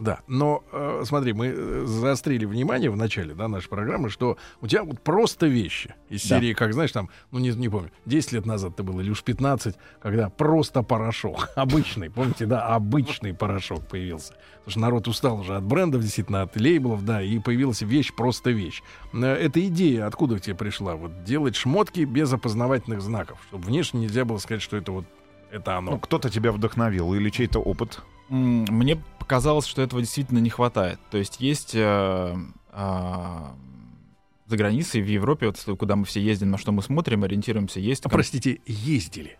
Да, 0.00 0.20
но 0.26 0.64
э, 0.72 1.02
смотри, 1.04 1.34
мы 1.34 1.46
э, 1.54 1.84
заострили 1.86 2.46
внимание 2.46 2.90
в 2.90 2.96
начале 2.96 3.34
да, 3.34 3.48
нашей 3.48 3.68
программы, 3.68 4.08
что 4.08 4.38
у 4.62 4.66
тебя 4.66 4.82
вот 4.82 5.00
просто 5.02 5.46
вещи 5.46 5.94
из 6.08 6.22
Да. 6.26 6.38
серии, 6.40 6.54
как 6.54 6.72
знаешь, 6.72 6.90
там, 6.90 7.10
ну 7.30 7.38
не, 7.38 7.50
не 7.50 7.68
помню, 7.68 7.90
10 8.06 8.32
лет 8.32 8.46
назад 8.46 8.72
это 8.72 8.82
было, 8.82 9.00
или 9.02 9.10
уж 9.10 9.22
15, 9.22 9.76
когда 10.00 10.30
просто 10.30 10.82
порошок, 10.82 11.50
обычный, 11.54 12.10
помните, 12.10 12.46
да, 12.46 12.66
обычный 12.68 13.34
порошок 13.34 13.86
появился. 13.86 14.32
Потому 14.64 14.70
что 14.70 14.80
народ 14.80 15.08
устал 15.08 15.40
уже 15.40 15.54
от 15.56 15.64
брендов, 15.64 16.00
действительно, 16.02 16.42
от 16.42 16.56
лейблов, 16.56 17.04
да, 17.04 17.22
и 17.22 17.38
появилась 17.38 17.82
вещь, 17.82 18.12
просто 18.14 18.50
вещь. 18.50 18.82
Э, 19.12 19.34
Эта 19.34 19.66
идея 19.68 20.06
откуда 20.06 20.38
к 20.38 20.40
тебе 20.40 20.56
пришла? 20.56 20.96
Вот 20.96 21.24
делать 21.24 21.56
шмотки 21.56 22.00
без 22.04 22.32
опознавательных 22.32 23.02
знаков, 23.02 23.38
чтобы 23.48 23.64
внешне 23.66 24.00
нельзя 24.00 24.24
было 24.24 24.38
сказать, 24.38 24.62
что 24.62 24.76
это 24.78 24.92
вот 24.92 25.04
это 25.50 25.76
оно. 25.76 25.90
Ну, 25.92 25.98
кто-то 25.98 26.30
тебя 26.30 26.52
вдохновил 26.52 27.12
или 27.14 27.28
чей-то 27.28 27.58
опыт. 27.58 28.00
Мне 28.30 28.96
показалось, 29.18 29.66
что 29.66 29.82
этого 29.82 30.00
действительно 30.00 30.38
не 30.38 30.50
хватает. 30.50 30.98
То 31.10 31.18
есть 31.18 31.40
есть 31.40 31.74
э, 31.74 32.36
а, 32.72 33.54
за 34.46 34.56
границей, 34.56 35.02
в 35.02 35.06
Европе, 35.06 35.46
вот, 35.46 35.78
куда 35.78 35.96
мы 35.96 36.04
все 36.04 36.20
ездим, 36.22 36.50
на 36.50 36.58
что 36.58 36.72
мы 36.72 36.82
смотрим, 36.82 37.24
ориентируемся, 37.24 37.80
есть... 37.80 38.06
А, 38.06 38.08
ком- 38.08 38.16
простите, 38.16 38.60
ездили. 38.66 39.36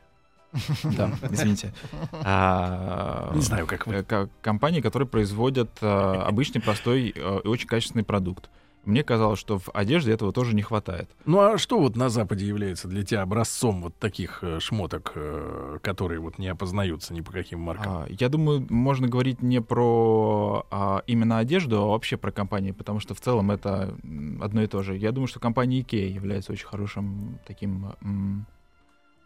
Да, 0.82 1.12
извините. 1.30 1.72
А, 2.12 3.30
Не 3.34 3.42
знаю, 3.42 3.66
как 3.66 3.86
вы. 3.86 3.94
э, 3.94 4.02
ко- 4.02 4.28
Компании, 4.42 4.80
которые 4.80 5.08
производят 5.08 5.70
э, 5.80 5.86
обычный, 5.86 6.60
простой 6.60 7.12
э, 7.14 7.40
и 7.44 7.46
очень 7.46 7.68
качественный 7.68 8.04
продукт. 8.04 8.50
Мне 8.84 9.04
казалось, 9.04 9.38
что 9.38 9.58
в 9.58 9.68
одежде 9.74 10.12
этого 10.12 10.32
тоже 10.32 10.54
не 10.54 10.62
хватает. 10.62 11.10
Ну 11.26 11.38
а 11.40 11.58
что 11.58 11.78
вот 11.78 11.96
на 11.96 12.08
Западе 12.08 12.46
является 12.46 12.88
для 12.88 13.02
тебя 13.02 13.22
образцом 13.22 13.82
вот 13.82 13.94
таких 13.96 14.38
э, 14.42 14.58
шмоток, 14.58 15.12
э, 15.14 15.78
которые 15.82 16.20
вот 16.20 16.38
не 16.38 16.48
опознаются 16.48 17.12
ни 17.12 17.20
по 17.20 17.30
каким 17.30 17.60
маркам? 17.60 17.92
А, 17.92 18.06
Я 18.08 18.28
думаю, 18.30 18.66
можно 18.70 19.06
говорить 19.06 19.42
не 19.42 19.60
про 19.60 20.66
а, 20.70 21.02
именно 21.06 21.38
одежду, 21.38 21.82
а 21.82 21.86
вообще 21.88 22.16
про 22.16 22.32
компании, 22.32 22.72
потому 22.72 23.00
что 23.00 23.14
в 23.14 23.20
целом 23.20 23.50
это 23.50 23.94
одно 24.40 24.62
и 24.62 24.66
то 24.66 24.82
же. 24.82 24.96
Я 24.96 25.12
думаю, 25.12 25.28
что 25.28 25.40
компания 25.40 25.80
IKEA 25.80 26.08
является 26.08 26.52
очень 26.52 26.66
хорошим 26.66 27.38
таким 27.46 28.46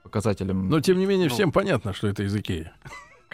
показателем. 0.03 0.69
Но 0.69 0.81
тем 0.81 0.99
не 0.99 1.07
менее 1.07 1.29
всем 1.29 1.53
понятно, 1.53 1.93
что 1.93 2.09
это 2.09 2.25
из 2.25 2.35
Икеи. 2.37 2.71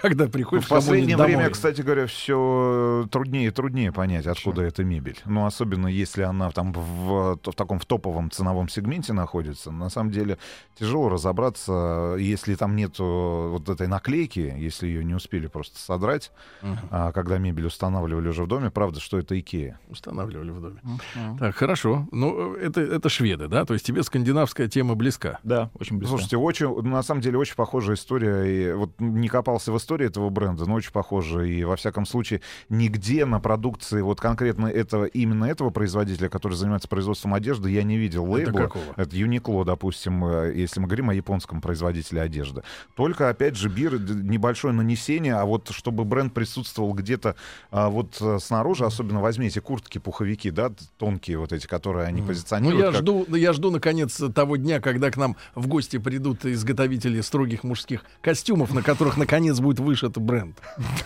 Когда 0.03 0.27
приходишь 0.29 0.65
в 0.67 0.69
последнее 0.69 1.17
домой. 1.17 1.35
время, 1.35 1.51
кстати 1.51 1.83
говоря, 1.83 2.07
все 2.07 3.07
труднее 3.11 3.49
и 3.49 3.51
труднее 3.51 3.93
понять, 3.93 4.27
откуда 4.27 4.63
эта 4.63 4.85
мебель. 4.85 5.19
Ну, 5.25 5.47
особенно 5.47 5.87
если 5.89 6.23
она 6.23 6.51
там 6.51 6.73
в, 6.73 7.37
в 7.43 7.53
таком 7.55 7.79
в 7.79 7.87
топовом 7.87 8.31
ценовом 8.31 8.69
сегменте 8.69 9.13
находится. 9.13 9.71
На 9.71 9.91
самом 9.91 10.11
деле 10.11 10.39
тяжело 10.79 11.09
разобраться, 11.09 12.17
если 12.19 12.55
там 12.55 12.77
нет 12.77 12.99
вот 12.99 13.69
этой 13.69 13.87
наклейки, 13.87 14.55
если 14.59 14.87
ее 14.87 15.05
не 15.05 15.15
успели 15.15 15.47
просто 15.47 15.79
содрать, 15.79 16.33
Мгм. 16.63 16.79
а, 16.91 17.13
когда 17.13 17.39
мебель 17.39 17.67
устанавливали 17.67 18.29
уже 18.29 18.45
в 18.45 18.47
доме, 18.47 18.71
правда, 18.71 19.01
что 19.01 19.19
это 19.19 19.39
Икея. 19.39 19.79
Устанавливали 19.89 20.51
в 20.51 20.61
доме. 20.61 20.81
Мгм. 20.83 21.39
Так, 21.39 21.55
хорошо. 21.57 22.07
Ну, 22.13 22.57
э, 22.57 22.67
это, 22.67 22.81
это 22.81 23.09
шведы, 23.09 23.49
да? 23.49 23.65
То 23.65 23.75
есть 23.75 23.85
тебе 23.87 24.03
скандинавская 24.03 24.69
тема 24.69 24.95
близка. 24.95 25.39
Да, 25.43 25.71
очень 25.79 25.97
близко. 25.99 26.11
Слушайте, 26.17 26.37
очень, 26.37 26.83
на 26.83 27.03
самом 27.03 27.21
деле 27.21 27.39
очень 27.39 27.55
похожая 27.55 27.97
история. 27.97 28.45
И 28.45 28.73
вот 28.73 28.93
не 28.99 29.29
копался 29.29 29.73
в 29.73 29.77
истории 29.77 29.90
этого 29.99 30.31
бренда, 30.31 30.67
но 30.67 30.75
очень 30.75 30.93
похожа. 30.93 31.41
И 31.43 31.65
во 31.65 31.77
всяком 31.77 32.07
случае, 32.07 32.41
нигде 32.69 33.25
на 33.27 33.41
продукции 33.41 34.01
вот 34.01 34.21
конкретно 34.21 34.67
этого, 34.67 35.05
именно 35.07 35.45
этого 35.47 35.71
производителя, 35.71 36.29
который 36.29 36.55
занимается 36.55 36.89
производством 36.89 37.35
одежды, 37.35 37.71
я 37.71 37.83
не 37.83 37.97
видел 37.97 38.25
Это 38.27 38.33
лейбла. 38.35 38.59
какого? 38.61 38.85
Это 38.97 39.17
Uniqlo, 39.17 39.65
допустим, 39.65 40.25
э, 40.25 40.53
если 40.55 40.81
мы 40.81 40.87
говорим 40.87 41.11
о 41.11 41.15
японском 41.15 41.61
производителе 41.61 42.21
одежды. 42.23 42.63
Только, 42.95 43.29
опять 43.29 43.57
же, 43.57 43.69
бир, 43.69 43.99
небольшое 44.01 44.73
нанесение, 44.75 45.35
а 45.35 45.45
вот 45.45 45.69
чтобы 45.71 46.05
бренд 46.05 46.33
присутствовал 46.33 46.93
где-то 46.93 47.35
а, 47.71 47.89
вот 47.89 48.17
э, 48.21 48.39
снаружи, 48.41 48.85
особенно 48.85 49.21
возьмите 49.21 49.61
куртки, 49.61 49.99
пуховики, 49.99 50.51
да, 50.51 50.71
тонкие 50.99 51.39
вот 51.39 51.53
эти, 51.53 51.67
которые 51.67 52.07
они 52.07 52.21
Ну, 52.21 52.29
позиционируют. 52.29 52.85
я 52.85 52.93
как- 52.93 53.01
жду, 53.01 53.25
ну, 53.29 53.37
я 53.37 53.53
жду, 53.53 53.71
наконец, 53.71 54.21
того 54.35 54.57
дня, 54.57 54.81
когда 54.81 55.11
к 55.11 55.17
нам 55.17 55.37
в 55.55 55.67
гости 55.67 55.99
придут 55.99 56.45
изготовители 56.45 57.21
строгих 57.21 57.65
мужских 57.65 58.05
костюмов, 58.21 58.73
на 58.75 58.83
которых, 58.83 59.17
наконец, 59.17 59.59
будет 59.61 59.80
вышит 59.81 60.17
бренд. 60.19 60.57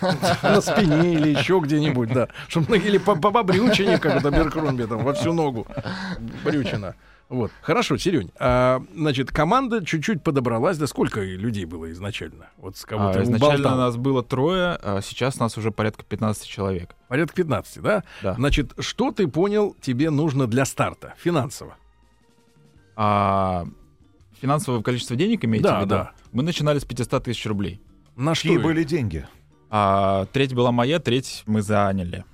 На 0.42 0.60
спине 0.60 1.14
или 1.14 1.28
еще 1.38 1.60
где-нибудь, 1.62 2.12
да. 2.12 2.28
Чтобы, 2.48 2.78
или 2.78 2.98
по, 2.98 3.14
брючине, 3.14 3.98
как 3.98 4.16
это 4.16 4.30
Беркромби, 4.30 4.84
там, 4.84 5.04
во 5.04 5.12
всю 5.14 5.32
ногу. 5.32 5.66
Брючина. 6.44 6.94
Вот. 7.30 7.50
Хорошо, 7.62 7.96
Серень. 7.96 8.30
А, 8.38 8.82
значит, 8.94 9.30
команда 9.32 9.84
чуть-чуть 9.84 10.22
подобралась. 10.22 10.76
Да 10.76 10.86
сколько 10.86 11.22
людей 11.22 11.64
было 11.64 11.90
изначально? 11.90 12.50
Вот 12.58 12.76
с 12.76 12.84
кого 12.84 13.08
А, 13.08 13.10
изначально 13.22 13.36
уболтал? 13.36 13.76
нас 13.78 13.96
было 13.96 14.22
трое, 14.22 14.78
а 14.82 15.00
сейчас 15.02 15.38
нас 15.40 15.56
уже 15.56 15.70
порядка 15.70 16.04
15 16.04 16.46
человек. 16.46 16.94
Порядка 17.08 17.34
15, 17.36 17.80
да? 17.82 18.04
Да. 18.22 18.34
Значит, 18.34 18.72
что 18.78 19.10
ты 19.10 19.26
понял, 19.26 19.74
тебе 19.80 20.10
нужно 20.10 20.46
для 20.46 20.66
старта 20.66 21.14
финансово? 21.16 21.76
А 22.96 23.64
финансовое 24.40 24.82
количество 24.82 25.16
денег 25.16 25.44
имеете 25.44 25.66
Да, 25.68 25.78
в 25.78 25.80
виду? 25.80 25.88
да. 25.90 26.12
Мы 26.32 26.42
начинали 26.42 26.78
с 26.78 26.84
500 26.84 27.24
тысяч 27.24 27.46
рублей. 27.46 27.80
На 28.16 28.35
что 28.35 28.44
Какие 28.49 28.59
их? 28.59 28.62
были 28.64 28.85
деньги? 28.85 29.26
А 29.71 30.26
треть 30.33 30.54
была 30.54 30.71
моя, 30.73 30.99
треть 31.00 31.42
мы 31.47 31.62
заняли. 31.62 32.25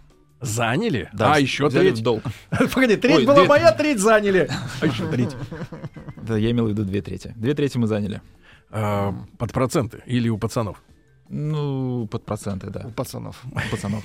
Заняли? 0.41 1.09
Да, 1.13 1.35
а, 1.35 1.39
еще 1.39 1.67
взяли 1.69 1.89
треть. 1.89 2.01
в 2.01 2.03
долг. 2.03 2.23
Погоди, 2.75 2.97
треть 2.97 3.19
Ой, 3.19 3.27
была 3.27 3.41
две- 3.41 3.49
моя, 3.49 3.73
треть 3.73 3.99
заняли. 3.99 4.49
А 4.81 4.87
еще 4.87 5.07
треть. 5.11 5.37
Да, 6.23 6.37
я 6.37 6.51
имел 6.51 6.67
в 6.67 6.71
виду 6.71 6.85
две 6.85 7.03
трети. 7.03 7.33
Две 7.37 7.55
трети 7.55 7.77
мы 7.79 7.87
заняли. 7.87 8.23
А, 8.71 9.15
под 9.39 9.53
проценты 9.53 10.03
или 10.07 10.29
у 10.29 10.39
пацанов? 10.39 10.83
Ну, 11.29 12.07
под 12.11 12.25
проценты, 12.25 12.69
У 12.69 12.71
да. 12.71 12.91
пацанов. 12.97 13.43
У 13.45 13.71
пацанов. 13.71 14.05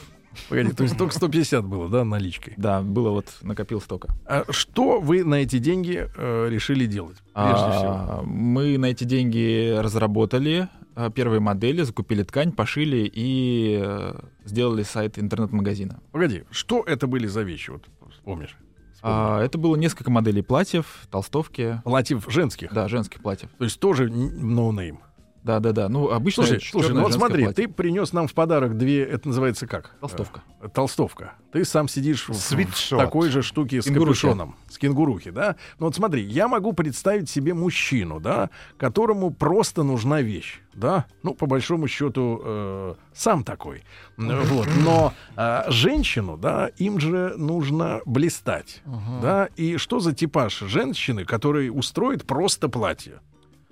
Погоди, 0.49 0.73
то 0.73 0.83
есть 0.83 0.97
только 0.97 1.13
150 1.15 1.63
было, 1.63 1.87
да, 1.89 2.03
наличкой. 2.03 2.53
Да, 2.57 2.81
было 2.81 3.09
вот, 3.11 3.27
накопил 3.41 3.79
столько. 3.79 4.09
А 4.25 4.43
что 4.49 4.99
вы 4.99 5.23
на 5.23 5.35
эти 5.35 5.59
деньги 5.59 6.09
э, 6.17 6.47
решили 6.49 6.85
делать? 6.85 7.17
Прежде 7.33 7.55
всего. 7.71 7.91
А, 7.93 8.21
Мы 8.25 8.77
на 8.77 8.87
эти 8.87 9.05
деньги 9.05 9.73
разработали 9.79 10.67
а, 10.67 10.84
первые 11.13 11.39
модели, 11.39 11.81
закупили 11.83 12.23
ткань, 12.23 12.51
пошили 12.51 13.09
и 13.13 13.79
э, 13.83 14.19
сделали 14.45 14.83
сайт 14.83 15.19
интернет-магазина. 15.19 15.99
Погоди, 16.11 16.43
что 16.51 16.83
это 16.83 17.07
были 17.07 17.27
за 17.27 17.41
вещи? 17.41 17.71
Вот 17.71 17.85
вспомнишь? 18.11 18.57
А, 19.01 19.41
Это 19.43 19.57
было 19.57 19.75
несколько 19.75 20.09
моделей 20.09 20.41
платьев, 20.41 21.07
толстовки. 21.11 21.81
Платьев 21.83 22.25
женских. 22.27 22.73
Да, 22.73 22.87
женских 22.87 23.21
платьев. 23.21 23.49
То 23.57 23.63
есть 23.65 23.79
тоже 23.79 24.09
no 24.09 24.35
name. 24.35 24.99
Да, 25.45 25.59
да, 25.59 25.73
да. 25.73 25.89
Ну, 25.89 26.09
обычно 26.09 26.43
Слушай, 26.43 26.67
слушай, 26.67 26.91
ну 26.91 27.03
вот 27.03 27.13
смотри, 27.13 27.43
платье. 27.43 27.67
ты 27.67 27.71
принес 27.71 28.13
нам 28.13 28.27
в 28.27 28.33
подарок 28.33 28.79
две, 28.79 29.03
это 29.03 29.27
называется 29.27 29.67
как? 29.67 29.95
Толстовка. 29.99 30.41
Э, 30.59 30.69
толстовка. 30.69 31.33
Ты 31.51 31.63
сам 31.65 31.87
сидишь 31.87 32.27
в, 32.27 32.31
в 32.31 32.35
Свитшот. 32.35 32.97
такой 32.97 33.29
же 33.29 33.43
штуке 33.43 33.79
с 33.79 33.85
Кенгурухи. 33.85 34.21
капюшоном. 34.21 34.55
С 34.67 34.79
кенгурухи, 34.79 35.29
да? 35.29 35.55
Ну 35.77 35.85
вот 35.85 35.95
смотри, 35.95 36.23
я 36.23 36.47
могу 36.47 36.73
представить 36.73 37.29
себе 37.29 37.53
мужчину, 37.53 38.19
да, 38.19 38.49
которому 38.77 39.29
просто 39.29 39.83
нужна 39.83 40.23
вещь, 40.23 40.61
да? 40.73 41.05
Ну, 41.21 41.35
по 41.35 41.45
большому 41.45 41.87
счету, 41.87 42.41
э, 42.43 42.95
сам 43.13 43.43
такой. 43.43 43.83
Вот. 44.17 44.67
Но 44.83 45.13
э, 45.37 45.65
женщину, 45.67 46.37
да, 46.37 46.71
им 46.77 46.99
же 46.99 47.35
нужно 47.37 48.01
блистать, 48.07 48.81
да? 49.21 49.49
И 49.55 49.77
что 49.77 49.99
за 49.99 50.11
типаж 50.15 50.57
женщины, 50.61 51.23
который 51.23 51.69
устроит 51.69 52.25
просто 52.25 52.67
платье? 52.67 53.19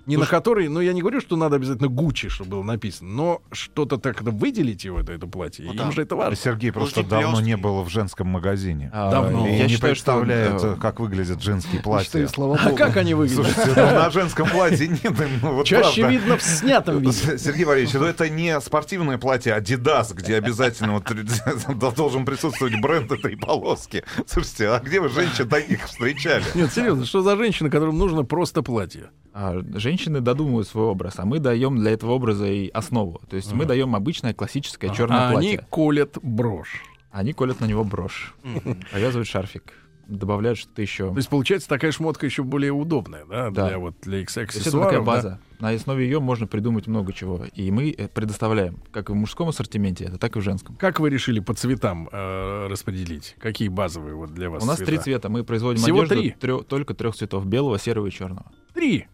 Не 0.06 0.16
на 0.16 0.26
который, 0.26 0.68
ну 0.68 0.80
я 0.80 0.92
не 0.92 1.00
говорю, 1.00 1.20
что 1.20 1.36
надо 1.36 1.56
обязательно 1.56 1.88
Гуччи, 1.88 2.28
чтобы 2.28 2.50
было 2.52 2.62
написано, 2.62 3.10
но 3.10 3.42
что-то 3.52 3.96
так 3.96 4.20
выделить 4.20 4.84
его, 4.84 5.00
это, 5.00 5.12
это 5.12 5.26
платье. 5.26 5.64
Ну 5.64 5.72
Им 5.72 5.78
да. 5.78 5.90
же 5.90 6.02
это 6.02 6.16
важно. 6.16 6.36
Сергей 6.36 6.72
просто 6.72 7.02
давно 7.02 7.40
не 7.40 7.56
был 7.56 7.82
в 7.82 7.88
женском 7.88 8.28
магазине. 8.28 8.90
А, 8.92 9.10
давно. 9.10 9.46
Я 9.46 9.64
не 9.64 9.68
считаю, 9.68 9.94
что, 9.94 10.20
представляет, 10.20 10.62
э, 10.62 10.76
как 10.80 11.00
выглядят 11.00 11.42
женские 11.42 11.80
платья. 11.80 12.26
слава 12.28 12.58
А 12.62 12.72
как 12.72 12.96
они 12.96 13.14
выглядят? 13.14 13.46
Слушайте, 13.46 13.72
ну, 13.76 13.86
на 13.92 14.10
женском 14.10 14.48
платье 14.48 14.88
нет, 14.88 15.12
ну, 15.42 15.54
вот 15.54 15.66
Чаще 15.66 16.02
правда. 16.02 16.16
видно 16.16 16.36
в 16.36 16.42
снятом 16.42 16.98
виде. 16.98 17.38
Сергей 17.38 17.64
Валерьевич, 17.64 17.94
ну 17.94 18.04
это 18.04 18.28
не 18.28 18.60
спортивное 18.60 19.18
платье 19.18 19.56
Adidas, 19.56 20.14
где 20.14 20.36
обязательно 20.36 20.94
вот 20.94 21.94
должен 21.94 22.24
присутствовать 22.24 22.80
бренд 22.80 23.10
этой 23.10 23.36
полоски. 23.36 24.04
Слушайте, 24.26 24.68
а 24.68 24.80
где 24.80 25.00
вы 25.00 25.08
женщин 25.08 25.48
таких 25.48 25.86
встречали? 25.86 26.44
Нет, 26.54 26.72
серьезно, 26.72 27.06
что 27.06 27.22
за 27.22 27.36
женщина, 27.36 27.70
которым 27.70 27.98
нужно 27.98 28.24
просто 28.24 28.62
платье? 28.62 29.10
А, 29.34 29.60
женщины 29.74 30.20
додумывают 30.20 30.68
свой 30.68 30.86
образ, 30.86 31.14
а 31.18 31.24
мы 31.26 31.40
даем 31.40 31.76
для 31.78 31.90
этого 31.90 32.12
образа 32.12 32.46
и 32.46 32.68
основу. 32.68 33.20
То 33.28 33.36
есть 33.36 33.52
мы 33.52 33.64
даем 33.66 33.94
обычное 33.96 34.32
классическое 34.32 34.90
черное 34.94 35.18
А 35.18 35.28
они 35.30 35.56
платье. 35.56 35.66
колят 35.70 36.18
брошь. 36.22 36.82
Они 37.10 37.32
колят 37.32 37.60
на 37.60 37.66
него 37.66 37.84
брошь, 37.84 38.34
повязывают 38.92 39.28
шарфик, 39.28 39.72
добавляют 40.08 40.58
что-то 40.58 40.82
еще. 40.82 41.10
То 41.10 41.16
есть, 41.16 41.28
получается, 41.28 41.68
такая 41.68 41.92
шмотка 41.92 42.26
еще 42.26 42.42
более 42.42 42.72
удобная, 42.72 43.24
да, 43.24 43.50
Да. 43.50 43.68
для 43.68 43.78
вот 43.78 43.94
для 44.02 44.12
То 44.12 44.16
есть 44.18 44.36
это 44.36 44.40
аксессуаров. 44.42 44.84
такая 44.90 45.00
да? 45.00 45.06
база. 45.06 45.40
На 45.60 45.68
основе 45.70 46.04
ее 46.04 46.18
можно 46.20 46.46
придумать 46.48 46.86
много 46.88 47.12
чего. 47.12 47.44
И 47.54 47.70
мы 47.70 47.90
э, 47.96 48.08
предоставляем 48.08 48.82
как 48.90 49.10
в 49.10 49.14
мужском 49.14 49.48
ассортименте, 49.48 50.04
это 50.04 50.18
так 50.18 50.34
и 50.36 50.40
в 50.40 50.42
женском. 50.42 50.74
Как 50.76 50.98
вы 51.00 51.08
решили 51.08 51.38
по 51.40 51.54
цветам 51.54 52.08
э, 52.12 52.66
распределить? 52.68 53.36
Какие 53.38 53.68
базовые 53.68 54.14
вот 54.16 54.34
для 54.34 54.50
вас 54.50 54.62
У 54.62 54.66
нас 54.66 54.76
цвета? 54.76 54.90
три 54.90 54.98
цвета. 55.00 55.28
Мы 55.28 55.42
производим 55.44 55.80
Всего 55.80 56.00
одежду 56.02 56.16
три? 56.20 56.34
трё- 56.40 56.64
только 56.64 56.94
трех 56.94 57.14
цветов: 57.14 57.46
белого, 57.46 57.78
серого 57.78 58.08
и 58.08 58.10
черного. 58.10 58.50
Три. 58.74 59.06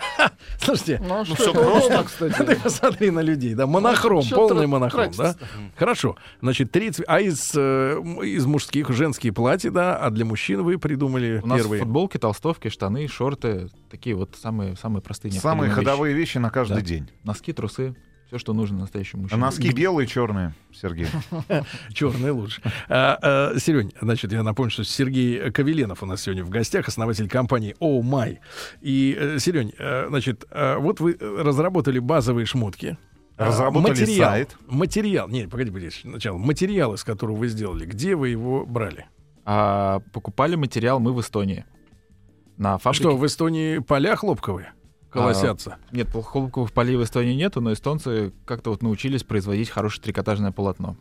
Слушайте, 0.60 1.00
Ну, 1.06 1.24
всё 1.24 1.34
это 1.34 1.52
просто. 1.52 1.78
удобно, 1.86 2.04
кстати. 2.04 2.42
ты 2.46 2.56
посмотри 2.56 3.10
на 3.10 3.20
людей, 3.20 3.54
да, 3.54 3.66
монохром, 3.66 4.22
чё 4.22 4.36
полный 4.36 4.66
монохром, 4.66 5.10
да? 5.16 5.34
Хорошо, 5.76 6.16
значит, 6.42 6.70
три 6.70 6.90
цвета. 6.90 7.12
А 7.12 7.20
из, 7.20 7.52
э, 7.56 7.98
из 8.24 8.46
мужских 8.46 8.90
женские 8.90 9.32
платья, 9.32 9.70
да, 9.70 9.96
а 9.96 10.10
для 10.10 10.24
мужчин 10.24 10.62
вы 10.62 10.78
придумали 10.78 11.40
У 11.42 11.46
нас 11.46 11.58
первые. 11.60 11.80
футболки, 11.82 12.18
толстовки, 12.18 12.68
штаны, 12.68 13.08
шорты, 13.08 13.68
такие 13.90 14.14
вот 14.14 14.36
самые 14.40 14.76
самые 14.76 15.02
простые. 15.02 15.32
Самые 15.32 15.70
ходовые 15.70 16.14
вещи 16.14 16.38
на 16.38 16.50
каждый 16.50 16.74
Да. 16.76 16.80
день. 16.82 17.10
Носки, 17.24 17.52
трусы, 17.52 17.94
все, 18.30 18.38
что 18.38 18.52
нужно 18.52 18.78
настоящему 18.78 19.22
А 19.22 19.22
мужчине. 19.24 19.40
носки 19.40 19.72
белые, 19.72 20.06
черные, 20.06 20.54
Сергей. 20.72 21.08
Черный 21.92 22.30
лучше. 22.30 22.62
А, 22.88 23.18
а, 23.20 23.58
Серёнь, 23.58 23.92
значит, 24.00 24.30
я 24.30 24.44
напомню, 24.44 24.70
что 24.70 24.84
Сергей 24.84 25.50
Кавеленов 25.50 26.04
у 26.04 26.06
нас 26.06 26.22
сегодня 26.22 26.44
в 26.44 26.48
гостях, 26.48 26.86
основатель 26.86 27.28
компании 27.28 27.74
Oh 27.80 28.00
My. 28.02 28.38
И, 28.82 29.16
э, 29.18 29.38
Серёнь, 29.40 29.72
э, 29.76 30.06
значит, 30.10 30.44
э, 30.48 30.76
вот 30.76 31.00
вы 31.00 31.16
разработали 31.20 31.98
базовые 31.98 32.46
шмотки. 32.46 32.96
А, 33.36 33.46
Разработали 33.46 34.00
материал, 34.02 34.30
сайт. 34.30 34.56
Материал, 34.68 35.28
не, 35.28 35.48
погоди, 35.48 35.72
погоди, 35.72 35.90
сначала. 35.90 36.38
Материал, 36.38 36.94
из 36.94 37.02
которого 37.02 37.34
вы 37.34 37.48
сделали, 37.48 37.84
где 37.84 38.14
вы 38.14 38.28
его 38.28 38.64
брали? 38.64 39.06
А 39.44 40.02
покупали 40.12 40.54
материал 40.54 41.00
мы 41.00 41.12
в 41.12 41.20
Эстонии. 41.20 41.64
На 42.58 42.78
фабрике. 42.78 43.02
Что, 43.02 43.16
в 43.16 43.26
Эстонии 43.26 43.78
поля 43.78 44.14
хлопковые? 44.14 44.72
Колосятся. 45.10 45.78
Нет, 45.92 46.08
пол- 46.08 46.22
хлопковых 46.22 46.72
полей 46.72 46.96
в 46.96 47.02
Эстонии 47.02 47.34
нету, 47.34 47.60
но 47.60 47.72
эстонцы 47.72 48.32
как-то 48.46 48.70
вот 48.70 48.82
научились 48.82 49.24
производить 49.24 49.68
хорошее 49.70 50.02
трикотажное 50.02 50.52
полотно. 50.52 50.96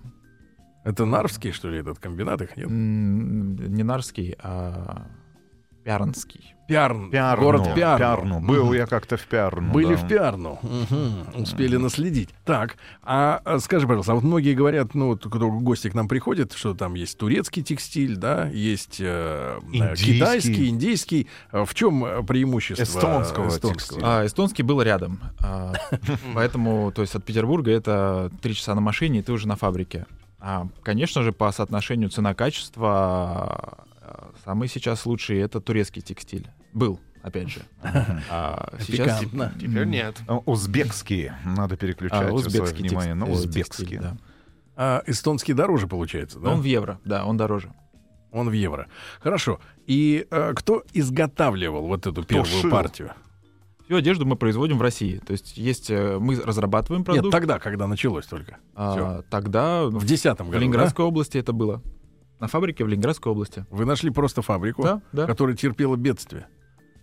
Это 0.84 1.06
Нарвский, 1.06 1.52
что 1.52 1.70
ли, 1.70 1.80
этот 1.80 2.00
комбинат 2.00 2.42
их 2.42 2.58
нет? 2.58 2.70
Не 2.70 3.84
Нарский, 3.84 4.36
а 4.42 5.08
Пярнский. 5.84 6.56
Пярн. 6.70 7.10
Пярну, 7.10 7.44
Город 7.44 7.74
Пярну. 7.76 7.98
Пярну. 7.98 8.40
Был 8.40 8.66
Мгм. 8.66 8.74
я 8.76 8.86
как-то 8.86 9.18
в 9.18 9.26
Пярну. 9.26 9.72
Были 9.72 9.96
да. 9.96 9.98
в 9.98 10.08
Пярну. 10.08 10.60
Мгм. 10.62 11.42
Успели 11.42 11.78
наследить. 11.78 12.30
Так, 12.46 12.78
а 13.02 13.42
а 13.44 13.60
скажи, 13.60 13.88
пожалуйста, 13.88 14.12
а 14.12 14.16
вот 14.16 14.24
многие 14.24 14.54
говорят, 14.54 14.94
ну, 14.94 15.08
вот 15.08 15.26
кто 15.26 15.50
гости 15.50 15.90
к 15.90 15.96
нам 15.96 16.08
приходят, 16.08 16.54
что 16.54 16.76
там 16.76 16.94
есть 16.94 17.18
турецкий 17.18 17.64
текстиль, 17.64 18.18
да, 18.18 18.48
есть 18.48 18.98
э, 19.02 19.60
э, 19.60 19.68
Индийский. 19.72 20.14
китайский, 20.14 20.70
индийский. 20.70 21.28
А 21.52 21.66
В 21.66 21.74
чем 21.74 22.06
э, 22.06 22.24
преимущество 22.24 22.84
Эстонского 22.84 23.50
текстиля. 23.60 24.02
А 24.04 24.26
эстонский 24.26 24.62
был 24.62 24.82
рядом. 24.84 25.20
А, 25.44 25.74
Поэтому, 26.36 26.92
то 26.92 27.02
есть 27.02 27.16
от 27.16 27.24
Петербурга 27.26 27.72
это 27.72 28.32
три 28.42 28.54
часа 28.54 28.76
на 28.76 28.82
машине, 28.82 29.20
и 29.20 29.22
ты 29.24 29.32
уже 29.32 29.48
на 29.48 29.56
фабрике. 29.56 30.06
А, 30.40 30.68
конечно 30.84 31.24
же, 31.24 31.32
по 31.32 31.52
соотношению 31.52 32.10
цена-качество 32.10 33.80
самый 34.46 34.68
сейчас 34.68 35.06
лучший 35.06 35.40
это 35.40 35.60
турецкий 35.60 36.02
текстиль. 36.02 36.48
Был, 36.74 37.00
опять 37.22 37.50
же. 37.50 37.62
А 38.30 38.74
сейчас 38.80 39.20
Пикантно. 39.22 39.54
Теперь 39.60 39.86
нет. 39.86 40.18
Узбекские. 40.46 41.36
Надо 41.46 41.78
переключать 41.78 42.32
а, 42.32 42.38
свое 42.50 42.64
внимание 42.74 43.14
на 43.14 43.26
текст- 43.26 43.46
э, 43.46 43.48
узбекские. 43.48 43.88
текстиль, 43.88 44.02
да. 44.02 44.18
А 44.76 45.04
эстонский 45.08 45.54
дороже 45.54 45.88
получается, 45.88 46.40
да? 46.40 46.52
Он 46.52 46.62
в 46.62 46.64
евро, 46.64 47.00
да, 47.04 47.26
он 47.26 47.38
дороже. 47.38 47.74
Он 48.32 48.48
в 48.50 48.54
евро. 48.54 48.88
Хорошо. 49.22 49.60
И 49.88 50.26
э, 50.30 50.54
кто 50.56 50.84
изготавливал 50.94 51.88
вот 51.88 52.06
эту 52.08 52.24
первую 52.24 52.46
шил? 52.62 52.70
партию? 52.70 53.12
Всю 53.86 53.96
одежду 53.96 54.26
мы 54.28 54.36
производим 54.36 54.78
в 54.78 54.82
России. 54.84 55.18
То 55.26 55.32
есть 55.32 55.58
есть 55.58 55.90
э, 55.90 56.20
мы 56.20 56.36
разрабатываем 56.40 57.04
продукт. 57.04 57.24
Нет, 57.26 57.32
тогда, 57.32 57.58
когда 57.58 57.88
началось 57.88 58.28
только. 58.28 58.58
а, 58.76 59.24
тогда 59.32 59.86
В 59.86 59.96
в, 60.00 60.06
десятом 60.06 60.46
в 60.48 60.50
году, 60.52 60.62
Ленинградской 60.62 61.04
области 61.04 61.40
это 61.40 61.54
было. 61.54 61.82
На 62.40 62.48
фабрике 62.48 62.86
в 62.86 62.88
Ленинградской 62.88 63.32
области. 63.32 63.62
да? 63.62 63.66
Вы 63.72 63.86
нашли 63.86 64.12
просто 64.12 64.44
фабрику, 64.44 64.84
Да, 64.84 65.02
да. 65.12 65.26
которая 65.26 65.56
терпела 65.56 65.96
бедствие. 65.96 66.46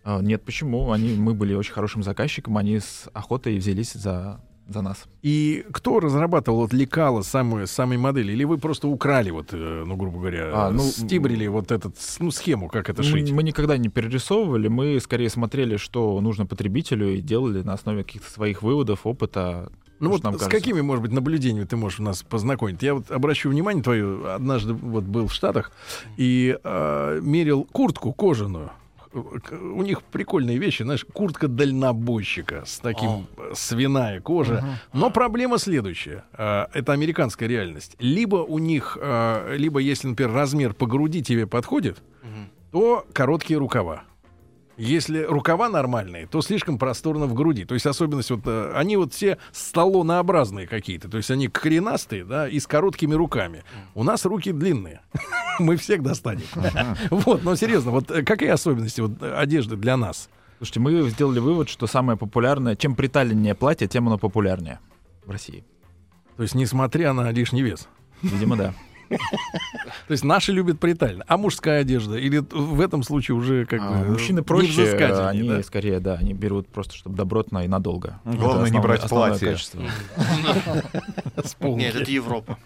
А, 0.06 0.20
нет, 0.20 0.44
почему? 0.44 0.92
Они, 0.92 1.14
мы 1.16 1.34
были 1.34 1.52
очень 1.54 1.72
хорошим 1.72 2.04
заказчиком, 2.04 2.56
они 2.56 2.78
с 2.78 3.10
охотой 3.12 3.58
взялись 3.58 3.92
за, 3.92 4.40
за 4.68 4.80
нас. 4.80 5.06
И 5.22 5.66
кто 5.72 5.98
разрабатывал 5.98 6.60
вот 6.60 6.72
лекала 6.72 7.22
самой, 7.22 7.66
самой 7.66 7.98
модели? 7.98 8.30
Или 8.30 8.44
вы 8.44 8.56
просто 8.58 8.86
украли, 8.86 9.30
вот, 9.30 9.48
э, 9.50 9.82
ну, 9.84 9.96
грубо 9.96 10.20
говоря, 10.20 10.50
А, 10.54 10.70
ну, 10.70 10.84
стибрили 10.84 11.48
вот 11.48 11.72
этот, 11.72 11.96
ну, 12.20 12.30
схему, 12.30 12.68
как 12.68 12.88
это 12.88 13.02
шить? 13.02 13.32
мы 13.32 13.42
никогда 13.42 13.76
не 13.78 13.88
перерисовывали, 13.88 14.68
мы 14.68 15.00
скорее 15.00 15.28
смотрели, 15.28 15.76
что 15.76 16.20
нужно 16.20 16.46
потребителю, 16.46 17.16
и 17.16 17.20
делали 17.20 17.62
на 17.62 17.72
основе 17.72 18.04
каких-то 18.04 18.30
своих 18.30 18.62
выводов, 18.62 19.08
опыта. 19.08 19.72
Ну 19.98 20.10
вот 20.10 20.20
с 20.20 20.22
кажется. 20.22 20.48
какими, 20.48 20.82
может 20.82 21.02
быть, 21.02 21.10
наблюдениями 21.10 21.64
ты 21.64 21.76
можешь 21.76 21.98
нас 21.98 22.22
познакомить? 22.22 22.80
Я 22.80 22.94
вот 22.94 23.10
обращу 23.10 23.50
внимание 23.50 23.82
твое, 23.82 24.34
однажды 24.34 24.72
вот 24.72 25.02
был 25.02 25.26
в 25.26 25.32
Штатах 25.32 25.72
и 26.16 26.56
э, 26.62 27.20
мерил 27.24 27.64
куртку 27.72 28.12
кожаную. 28.12 28.70
У 29.16 29.82
них 29.82 30.02
прикольные 30.02 30.58
вещи, 30.58 30.82
знаешь, 30.82 31.06
куртка 31.12 31.48
дальнобойщика 31.48 32.64
с 32.66 32.78
таким 32.78 33.26
э, 33.36 33.52
свиная 33.54 34.20
кожа. 34.20 34.64
Но 34.92 35.10
проблема 35.10 35.58
следующая: 35.58 36.24
Э, 36.32 36.66
это 36.74 36.92
американская 36.92 37.48
реальность. 37.48 37.96
Либо 37.98 38.36
у 38.36 38.58
них, 38.58 38.98
э, 39.00 39.56
либо 39.56 39.78
если, 39.80 40.08
например, 40.08 40.32
размер 40.34 40.74
по 40.74 40.86
груди 40.86 41.22
тебе 41.22 41.46
подходит, 41.46 42.02
то 42.72 43.06
короткие 43.12 43.58
рукава. 43.58 44.02
Если 44.76 45.22
рукава 45.22 45.68
нормальные, 45.70 46.26
то 46.26 46.42
слишком 46.42 46.78
просторно 46.78 47.26
в 47.26 47.34
груди. 47.34 47.64
То 47.64 47.74
есть 47.74 47.86
особенность 47.86 48.30
вот 48.30 48.40
э, 48.44 48.72
они 48.74 48.96
вот 48.96 49.14
все 49.14 49.38
сталлонообразные 49.52 50.66
какие-то. 50.66 51.08
То 51.08 51.16
есть 51.16 51.30
они 51.30 51.48
коренастые, 51.48 52.24
да, 52.24 52.46
и 52.46 52.60
с 52.60 52.66
короткими 52.66 53.14
руками. 53.14 53.64
У 53.94 54.02
нас 54.02 54.26
руки 54.26 54.52
длинные. 54.52 55.00
Мы 55.58 55.76
всех 55.76 56.02
достанем. 56.02 56.44
Вот, 57.10 57.42
но 57.42 57.56
серьезно, 57.56 57.90
вот 57.90 58.10
э, 58.10 58.22
какие 58.22 58.50
особенности 58.50 59.00
вот 59.00 59.22
э, 59.22 59.34
одежды 59.34 59.76
для 59.76 59.96
нас? 59.96 60.28
Слушайте, 60.58 60.80
мы 60.80 61.10
сделали 61.10 61.38
вывод, 61.38 61.68
что 61.68 61.86
самое 61.86 62.18
популярное, 62.18 62.76
чем 62.76 62.94
приталеннее 62.94 63.54
платье, 63.54 63.88
тем 63.88 64.06
оно 64.08 64.18
популярнее 64.18 64.80
в 65.24 65.30
России. 65.30 65.64
То 66.36 66.42
есть 66.42 66.54
несмотря 66.54 67.12
на 67.12 67.30
лишний 67.30 67.62
вес. 67.62 67.88
Видимо, 68.22 68.56
да. 68.56 68.74
То 69.08 70.12
есть 70.12 70.24
наши 70.24 70.52
любят 70.52 70.80
притально. 70.80 71.24
А 71.28 71.36
мужская 71.36 71.80
одежда? 71.82 72.16
Или 72.16 72.38
в 72.38 72.80
этом 72.80 73.02
случае 73.02 73.36
уже 73.36 73.64
как 73.66 73.80
А, 73.80 73.90
бы 74.04 74.10
Мужчины 74.12 74.42
проще, 74.42 74.82
они 75.28 75.48
да? 75.48 75.62
скорее, 75.62 76.00
да, 76.00 76.14
они 76.14 76.32
берут 76.32 76.68
просто, 76.68 76.94
чтобы 76.94 77.16
добротно 77.16 77.64
и 77.64 77.68
надолго. 77.68 78.20
Главное 78.24 78.64
Это 78.66 78.74
не 78.74 78.80
брать 78.80 79.08
платье. 79.08 79.50
качество. 79.52 79.82
С 81.42 81.54
полки. 81.54 81.80
Нет, 81.80 81.94
это 81.94 82.10
Европа. 82.10 82.58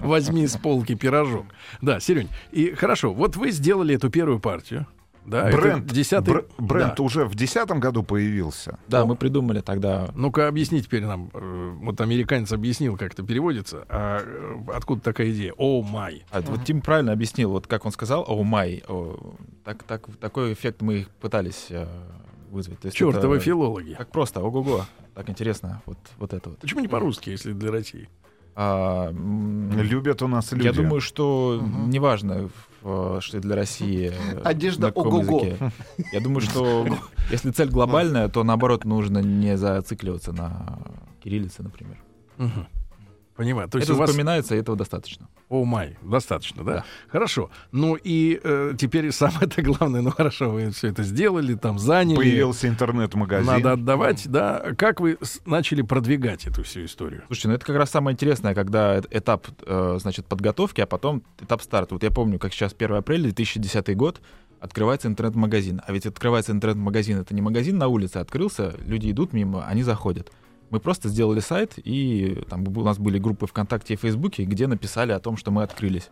Возьми 0.00 0.46
с 0.46 0.56
полки 0.56 0.94
пирожок. 0.94 1.46
Да, 1.80 2.00
Серень. 2.00 2.28
И 2.52 2.72
хорошо, 2.74 3.12
вот 3.12 3.36
вы 3.36 3.50
сделали 3.50 3.94
эту 3.94 4.10
первую 4.10 4.40
партию. 4.40 4.86
Да, 5.30 5.48
это 5.48 5.56
Бренд, 5.58 5.86
десятый. 5.86 6.34
бр- 6.34 6.46
бренд 6.58 6.94
Да. 6.96 7.02
уже 7.04 7.24
в 7.24 7.34
десятом 7.36 7.78
году 7.78 8.02
появился. 8.02 8.78
Да, 8.88 9.04
мы 9.06 9.14
придумали 9.14 9.60
тогда 9.60 10.10
Ну-ка, 10.16 10.48
объясни 10.48 10.82
теперь 10.82 11.04
нам. 11.06 11.30
э, 11.32 11.72
Вот 11.82 12.00
американец 12.00 12.50
объяснил, 12.52 12.96
как 12.96 13.12
это 13.12 13.22
переводится. 13.22 13.84
А 13.88 14.18
э, 14.24 14.56
откуда 14.74 15.00
такая 15.02 15.30
идея? 15.30 15.52
О 15.56 15.82
май. 15.82 16.24
А, 16.32 16.40
вот 16.40 16.64
Тим 16.64 16.80
правильно 16.80 17.12
объяснил, 17.12 17.50
вот 17.52 17.66
как 17.68 17.86
он 17.86 17.92
сказал, 17.92 18.24
о 18.26 18.42
май, 18.42 18.82
о, 18.88 19.36
так, 19.64 19.84
так, 19.84 20.08
такой 20.16 20.52
эффект 20.52 20.82
мы 20.82 20.94
их 21.00 21.08
пытались 21.10 21.66
э, 21.70 21.86
вызвать. 22.50 22.80
То 22.80 22.86
есть 22.86 22.96
Чертовы 22.98 23.36
это 23.36 23.44
филологи. 23.44 23.94
Как 23.94 24.10
просто, 24.10 24.40
ого-го, 24.42 24.84
так 25.14 25.30
интересно, 25.30 25.80
вот, 25.86 25.98
вот 26.18 26.32
это 26.34 26.50
вот. 26.50 26.58
Почему 26.58 26.80
не 26.80 26.88
по-русски, 26.88 27.30
если 27.30 27.52
для 27.52 27.70
России? 27.70 28.08
А, 28.56 29.12
Любят 29.12 30.22
у 30.22 30.28
нас 30.28 30.50
люди. 30.52 30.64
я 30.66 30.72
думаю, 30.72 31.00
что 31.00 31.62
неважно, 31.86 32.48
в- 32.48 32.69
что 32.80 33.40
для 33.40 33.56
России. 33.56 34.12
э, 34.12 34.40
Одежда 34.44 34.82
на 34.82 34.88
каком 34.88 35.06
ого-го. 35.14 35.44
языке. 35.44 35.72
Я 36.12 36.20
думаю, 36.20 36.40
что 36.40 36.86
если 37.30 37.50
цель 37.50 37.68
глобальная, 37.70 38.28
то 38.28 38.42
наоборот 38.44 38.84
нужно 38.84 39.18
не 39.18 39.56
зацикливаться 39.56 40.32
на 40.32 40.78
кириллице, 41.22 41.62
например. 41.62 41.98
Мгм. 42.38 42.66
Понимаю. 43.40 43.70
То 43.70 43.78
есть 43.78 43.88
это 43.88 43.98
вас 43.98 44.10
запоминается, 44.10 44.54
и 44.54 44.58
этого 44.58 44.76
достаточно. 44.76 45.26
о 45.48 45.64
май. 45.64 45.96
Достаточно, 46.02 46.62
да? 46.62 46.72
Да. 46.74 46.84
Хорошо. 47.08 47.48
Ну 47.72 47.94
и 47.96 48.38
э, 48.44 48.74
теперь 48.78 49.10
самое-то 49.12 49.62
главное, 49.70 50.02
ну 50.02 50.10
хорошо, 50.10 50.50
вы 50.50 50.70
все 50.72 50.88
это 50.88 51.02
сделали, 51.02 51.54
там 51.54 51.78
заняли. 51.78 52.16
Появился 52.16 52.68
интернет-магазин. 52.68 53.46
Надо 53.46 53.72
отдавать, 53.72 54.28
да. 54.28 54.74
Как 54.76 55.00
вы 55.00 55.16
с- 55.22 55.40
начали 55.46 55.80
продвигать 55.80 56.46
эту 56.46 56.62
всю 56.64 56.84
историю? 56.84 57.22
Слушайте, 57.28 57.48
ну 57.48 57.54
это 57.54 57.64
как 57.64 57.76
раз 57.76 57.88
самое 57.88 58.12
интересное, 58.14 58.54
когда 58.54 59.00
этап, 59.10 59.46
э, 59.66 59.96
значит, 59.98 60.26
подготовки, 60.26 60.82
а 60.82 60.86
потом 60.86 61.22
этап 61.40 61.62
старта. 61.62 61.94
Вот 61.94 62.02
я 62.02 62.10
помню, 62.10 62.38
как 62.38 62.52
сейчас 62.52 62.74
1 62.78 62.96
апреля 62.96 63.22
2010 63.22 63.96
год, 63.96 64.20
открывается 64.60 65.08
интернет-магазин. 65.08 65.80
А 65.86 65.92
ведь 65.92 66.04
открывается 66.04 66.52
интернет-магазин, 66.52 67.18
это 67.18 67.34
не 67.34 67.40
магазин 67.40 67.78
на 67.78 67.88
улице 67.88 68.18
открылся, 68.18 68.74
люди 68.84 69.10
идут 69.10 69.32
мимо, 69.32 69.64
они 69.66 69.82
заходят. 69.82 70.30
Мы 70.70 70.80
просто 70.80 71.08
сделали 71.08 71.40
сайт, 71.40 71.74
и 71.76 72.44
там 72.48 72.66
у 72.66 72.82
нас 72.82 72.98
были 72.98 73.18
группы 73.18 73.46
ВКонтакте 73.46 73.94
и 73.94 73.96
Фейсбуке, 73.96 74.44
где 74.44 74.66
написали 74.66 75.12
о 75.12 75.18
том, 75.18 75.36
что 75.36 75.50
мы 75.50 75.62
открылись. 75.62 76.10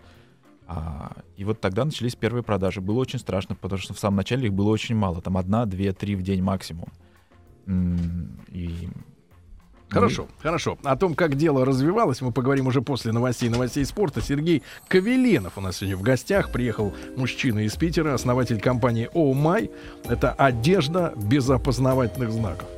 А, 0.66 1.12
и 1.36 1.44
вот 1.44 1.60
тогда 1.60 1.84
начались 1.84 2.14
первые 2.14 2.42
продажи. 2.42 2.80
Было 2.80 2.98
очень 2.98 3.18
страшно, 3.18 3.54
потому 3.54 3.80
что 3.80 3.94
в 3.94 3.98
самом 3.98 4.16
начале 4.16 4.48
их 4.48 4.52
было 4.52 4.68
очень 4.68 4.96
мало. 4.96 5.22
Там 5.22 5.36
одна, 5.36 5.64
две, 5.64 5.92
три 5.92 6.14
в 6.14 6.22
день 6.22 6.42
максимум. 6.42 6.88
И 8.48 8.88
Хорошо, 9.90 10.28
хорошо. 10.42 10.78
О 10.84 10.96
том, 10.96 11.14
как 11.14 11.36
дело 11.36 11.64
развивалось, 11.64 12.20
мы 12.20 12.30
поговорим 12.30 12.66
уже 12.66 12.82
после 12.82 13.12
новостей, 13.12 13.48
новостей 13.48 13.84
спорта. 13.86 14.20
Сергей 14.20 14.62
Кавеленов 14.86 15.56
у 15.56 15.60
нас 15.60 15.78
сегодня 15.78 15.96
в 15.96 16.02
гостях. 16.02 16.52
Приехал 16.52 16.92
мужчина 17.16 17.60
из 17.60 17.74
Питера, 17.76 18.12
основатель 18.12 18.60
компании 18.60 19.08
«О 19.14 19.32
Май». 19.32 19.70
Это 20.04 20.32
одежда 20.32 21.14
без 21.16 21.48
опознавательных 21.48 22.30
знаков. 22.30 22.68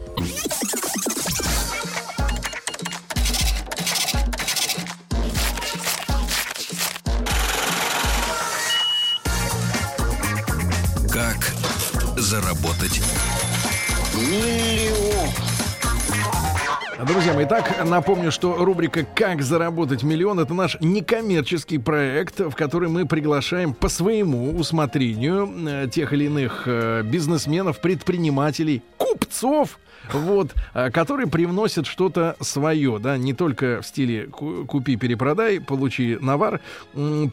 Друзья 17.06 17.32
мои, 17.32 17.46
итак, 17.46 17.82
напомню, 17.86 18.30
что 18.30 18.62
рубрика 18.62 19.06
«Как 19.14 19.40
заработать 19.40 20.02
миллион»— 20.02 20.38
это 20.40 20.52
наш 20.52 20.76
некоммерческий 20.80 21.78
проект, 21.78 22.40
в 22.40 22.50
который 22.52 22.90
мы 22.90 23.06
приглашаем 23.06 23.72
по 23.72 23.88
своему 23.88 24.54
усмотрению 24.54 25.50
э, 25.66 25.88
тех 25.90 26.12
или 26.12 26.24
иных 26.24 26.64
э, 26.66 27.02
бизнесменов, 27.02 27.80
предпринимателей, 27.80 28.82
купцов, 28.98 29.78
вот, 30.14 30.54
а, 30.74 30.90
которые 30.90 31.26
привносят 31.26 31.86
что-то 31.86 32.36
свое, 32.40 32.98
да, 32.98 33.16
не 33.16 33.34
только 33.34 33.80
в 33.82 33.86
стиле 33.86 34.26
ку- 34.26 34.64
купи, 34.66 34.96
перепродай, 34.96 35.60
получи 35.60 36.18
навар, 36.20 36.60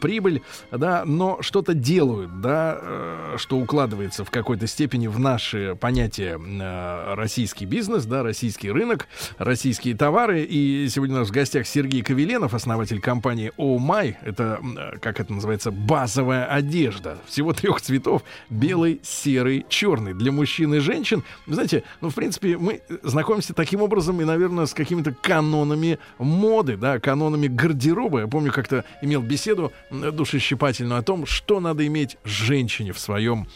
прибыль, 0.00 0.42
да, 0.70 1.02
но 1.04 1.38
что-то 1.40 1.74
делают, 1.74 2.40
да, 2.40 2.78
э, 2.80 3.34
что 3.38 3.58
укладывается 3.58 4.24
в 4.24 4.30
какой-то 4.30 4.66
степени 4.66 5.06
в 5.06 5.18
наше 5.18 5.76
понятие 5.80 6.38
э, 6.38 7.14
российский 7.14 7.64
бизнес, 7.64 8.04
да, 8.04 8.22
российский 8.22 8.70
рынок, 8.70 9.08
российские 9.38 9.96
товары. 9.96 10.42
И 10.42 10.88
сегодня 10.88 11.16
у 11.16 11.18
нас 11.20 11.28
в 11.28 11.32
гостях 11.32 11.66
Сергей 11.66 12.02
Ковеленов, 12.02 12.54
основатель 12.54 13.00
компании 13.00 13.52
Oh. 13.56 13.78
Это, 14.22 14.60
э, 14.62 14.98
как 14.98 15.20
это 15.20 15.32
называется, 15.32 15.70
базовая 15.70 16.46
одежда. 16.46 17.18
Всего 17.26 17.52
трех 17.52 17.80
цветов. 17.80 18.22
Белый, 18.50 19.00
серый, 19.02 19.66
черный. 19.68 20.14
Для 20.14 20.32
мужчин 20.32 20.74
и 20.74 20.78
женщин. 20.78 21.22
Знаете, 21.46 21.84
ну, 22.00 22.10
в 22.10 22.14
принципе, 22.14 22.56
мы 22.68 22.82
знакомимся 23.02 23.54
таким 23.54 23.80
образом 23.80 24.20
и, 24.20 24.24
наверное, 24.24 24.66
с 24.66 24.74
какими-то 24.74 25.12
канонами 25.12 25.98
моды, 26.18 26.76
да, 26.76 27.00
канонами 27.00 27.46
гардероба. 27.46 28.20
Я 28.20 28.26
помню, 28.26 28.52
как-то 28.52 28.84
имел 29.00 29.22
беседу 29.22 29.72
душещипательную 29.90 30.98
о 30.98 31.02
том, 31.02 31.24
что 31.24 31.60
надо 31.60 31.86
иметь 31.86 32.18
женщине 32.24 32.92
в 32.92 32.98
своем 32.98 33.48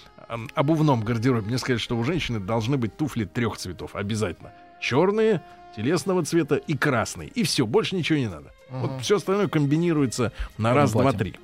обувном 0.55 1.03
гардеробе. 1.03 1.47
Мне 1.47 1.59
сказали, 1.59 1.79
что 1.79 1.99
у 1.99 2.05
женщины 2.05 2.41
должны 2.41 2.79
быть 2.79 2.97
туфли 2.97 3.25
трех 3.27 3.59
цветов. 3.59 3.95
Обязательно. 3.95 4.53
Черные, 4.81 5.43
телесного 5.77 6.25
цвета 6.25 6.57
и 6.57 6.75
красный. 6.75 7.27
И 7.27 7.43
все, 7.43 7.67
больше 7.67 7.97
ничего 7.97 8.19
не 8.19 8.29
надо. 8.29 8.51
Вот 8.71 9.03
все 9.03 9.17
остальное 9.17 9.49
комбинируется 9.49 10.33
на 10.57 10.71
Черным 10.71 10.83
раз, 10.83 10.93
два, 10.93 11.13
три. 11.13 11.35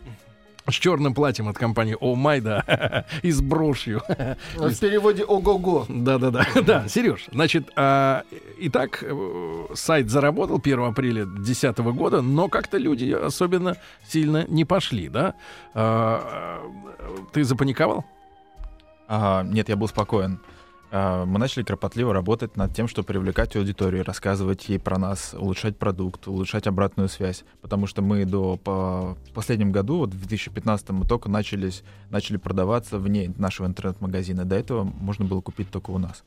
С 0.68 0.74
черным 0.74 1.14
платьем 1.14 1.48
от 1.48 1.56
компании 1.56 1.96
Oh 2.00 2.14
My, 2.14 2.40
да, 2.40 3.06
и 3.22 3.30
с 3.30 3.40
брошью. 3.40 4.02
В 4.56 4.78
переводе 4.78 5.24
ого-го. 5.24 5.86
Да-да-да, 5.88 6.46
да, 6.66 6.88
Сереж, 6.88 7.26
значит, 7.32 7.70
а, 7.76 8.24
итак, 8.58 9.02
э, 9.02 9.66
сайт 9.74 10.10
заработал 10.10 10.60
1 10.62 10.80
апреля 10.80 11.24
2010 11.24 11.78
года, 11.94 12.20
но 12.20 12.48
как-то 12.48 12.76
люди 12.76 13.10
особенно 13.10 13.76
сильно 14.06 14.44
не 14.48 14.64
пошли, 14.64 15.08
да? 15.08 15.34
А, 15.74 16.60
э, 16.98 17.16
ты 17.32 17.44
запаниковал? 17.44 18.04
Ага, 19.06 19.48
нет, 19.48 19.70
я 19.70 19.76
был 19.76 19.88
спокоен. 19.88 20.38
А, 20.90 21.24
Мы 21.26 21.38
начали 21.38 21.62
кропотливо 21.62 22.14
работать 22.14 22.56
над 22.56 22.74
тем, 22.74 22.88
чтобы 22.88 23.06
привлекать 23.06 23.54
аудиторию, 23.56 24.04
рассказывать 24.04 24.68
ей 24.68 24.78
про 24.78 24.98
нас, 24.98 25.34
улучшать 25.34 25.76
продукт, 25.76 26.26
улучшать 26.28 26.66
обратную 26.66 27.08
связь. 27.08 27.44
Потому 27.60 27.86
что 27.86 28.02
мы 28.02 28.24
до 28.24 28.56
по 28.56 29.16
последнем 29.34 29.72
году, 29.72 29.98
вот 29.98 30.14
в 30.14 30.18
2015 30.18 30.90
мы 30.90 31.06
только 31.06 31.28
начались, 31.28 31.82
начали 32.10 32.36
продаваться 32.38 32.98
вне 32.98 33.32
нашего 33.36 33.66
интернет-магазина. 33.66 34.44
До 34.44 34.56
этого 34.56 34.84
можно 34.84 35.24
было 35.24 35.40
купить 35.40 35.70
только 35.70 35.90
у 35.90 35.98
нас. 35.98 36.24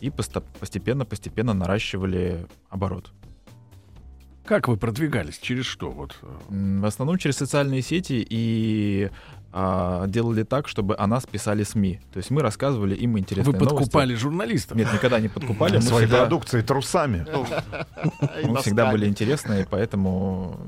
И 0.00 0.10
постепенно-постепенно 0.10 1.54
наращивали 1.54 2.46
оборот. 2.68 3.12
Как 4.44 4.66
вы 4.66 4.76
продвигались? 4.76 5.38
Через 5.38 5.66
что? 5.66 5.90
Вот. 5.90 6.16
В 6.48 6.84
основном 6.84 7.16
через 7.16 7.36
социальные 7.36 7.80
сети 7.82 8.26
и 8.28 9.08
а, 9.52 10.06
делали 10.06 10.42
так, 10.44 10.66
чтобы 10.66 10.96
о 10.96 11.06
нас 11.06 11.26
писали 11.26 11.62
СМИ. 11.62 12.00
То 12.12 12.18
есть 12.18 12.30
мы 12.30 12.40
рассказывали 12.42 12.94
им 12.94 13.18
интересные 13.18 13.52
Вы 13.52 13.58
новости. 13.58 13.74
подкупали 13.76 14.14
журналистов? 14.14 14.76
Нет, 14.76 14.92
никогда 14.92 15.20
не 15.20 15.28
подкупали. 15.28 15.76
Мы 15.76 15.82
Своей 15.82 16.06
всегда, 16.06 16.20
продукцией 16.22 16.64
трусами. 16.64 17.26
Ну, 18.42 18.52
мы 18.52 18.60
всегда 18.62 18.90
были 18.90 19.06
интересны, 19.06 19.62
и 19.62 19.66
поэтому 19.68 20.58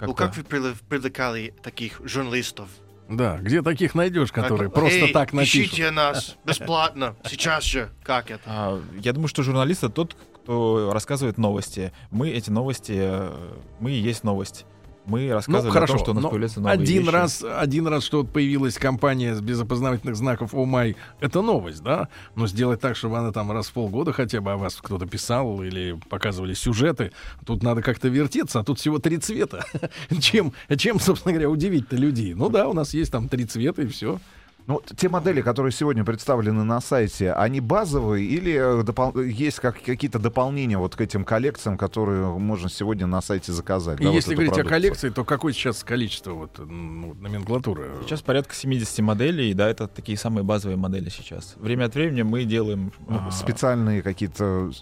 ну, 0.00 0.14
как 0.14 0.36
вы 0.36 0.44
привлекали 0.44 1.54
таких 1.62 2.00
журналистов? 2.04 2.68
Да, 3.08 3.38
где 3.38 3.62
таких 3.62 3.94
найдешь, 3.94 4.32
которые 4.32 4.68
Как- 4.68 4.74
просто 4.74 4.98
Эй, 5.06 5.12
так 5.12 5.32
напишут? 5.32 5.62
ищите 5.62 5.90
нас 5.90 6.36
бесплатно, 6.44 7.14
сейчас 7.24 7.64
же. 7.64 7.90
Как 8.02 8.30
это? 8.30 8.42
А, 8.46 8.82
я 9.00 9.12
думаю, 9.12 9.28
что 9.28 9.42
журналист 9.42 9.84
это 9.84 9.92
тот, 9.92 10.16
кто 10.42 10.90
рассказывает 10.92 11.38
новости. 11.38 11.92
Мы 12.10 12.30
эти 12.30 12.50
новости, 12.50 12.94
э, 12.96 13.52
мы 13.78 13.92
и 13.92 13.98
есть 13.98 14.24
новость. 14.24 14.66
Мы 15.06 15.32
рассказывали 15.32 15.68
ну, 15.68 15.72
хорошо, 15.72 15.94
о 15.94 15.96
том, 15.96 16.04
что 16.04 16.10
у 16.10 16.14
нас 16.14 16.24
появляются 16.24 16.60
новые 16.60 16.74
один 16.74 17.02
вещи. 17.02 17.12
раз, 17.12 17.44
один 17.44 17.86
раз, 17.86 18.02
что 18.02 18.18
вот 18.18 18.30
появилась 18.32 18.76
компания 18.76 19.34
без 19.40 19.60
опознавательных 19.60 20.16
знаков 20.16 20.52
Омай, 20.52 20.96
это 21.20 21.42
новость, 21.42 21.82
да? 21.82 22.08
Но 22.34 22.46
сделать 22.46 22.80
так, 22.80 22.96
чтобы 22.96 23.18
она 23.18 23.30
там 23.30 23.52
раз 23.52 23.68
в 23.68 23.72
полгода 23.72 24.12
хотя 24.12 24.40
бы 24.40 24.52
о 24.52 24.56
вас 24.56 24.76
кто-то 24.76 25.06
писал 25.06 25.62
или 25.62 25.98
показывали 26.08 26.54
сюжеты, 26.54 27.12
тут 27.44 27.62
надо 27.62 27.82
как-то 27.82 28.08
вертеться, 28.08 28.60
а 28.60 28.64
тут 28.64 28.80
всего 28.80 28.98
три 28.98 29.18
цвета. 29.18 29.64
чем, 30.20 30.52
чем, 30.76 30.98
собственно 30.98 31.32
говоря, 31.32 31.50
удивить-то 31.50 31.96
людей? 31.96 32.34
Ну 32.34 32.48
да, 32.48 32.68
у 32.68 32.72
нас 32.72 32.92
есть 32.92 33.12
там 33.12 33.28
три 33.28 33.44
цвета 33.44 33.82
и 33.82 33.86
все. 33.86 34.18
Ну, 34.66 34.82
те 34.96 35.08
модели, 35.08 35.42
которые 35.42 35.70
сегодня 35.70 36.04
представлены 36.04 36.64
на 36.64 36.80
сайте, 36.80 37.32
они 37.32 37.60
базовые 37.60 38.26
или 38.26 38.80
э, 38.80 38.82
допол- 38.82 39.22
есть 39.22 39.60
как, 39.60 39.80
какие-то 39.80 40.18
дополнения 40.18 40.76
вот 40.76 40.96
к 40.96 41.00
этим 41.00 41.24
коллекциям, 41.24 41.78
которые 41.78 42.26
можно 42.38 42.68
сегодня 42.68 43.06
на 43.06 43.20
сайте 43.20 43.52
заказать? 43.52 44.00
И 44.00 44.02
да, 44.02 44.08
вот 44.08 44.16
если 44.16 44.32
эту 44.32 44.36
говорить 44.38 44.52
о 44.52 44.54
продукцию? 44.54 44.80
коллекции, 44.80 45.08
то 45.10 45.24
какое 45.24 45.52
сейчас 45.52 45.84
количество 45.84 46.32
вот, 46.32 46.58
ну, 46.58 47.14
номенклатуры? 47.14 47.90
Сейчас 48.02 48.22
порядка 48.22 48.56
70 48.56 48.98
моделей, 49.00 49.54
да, 49.54 49.68
это 49.68 49.86
такие 49.86 50.18
самые 50.18 50.42
базовые 50.42 50.76
модели 50.76 51.10
сейчас. 51.10 51.54
Время 51.56 51.84
от 51.84 51.94
времени 51.94 52.22
мы 52.22 52.44
делаем 52.44 52.92
Ну, 53.08 53.30
специальные 53.30 54.02
какие-то... 54.02 54.72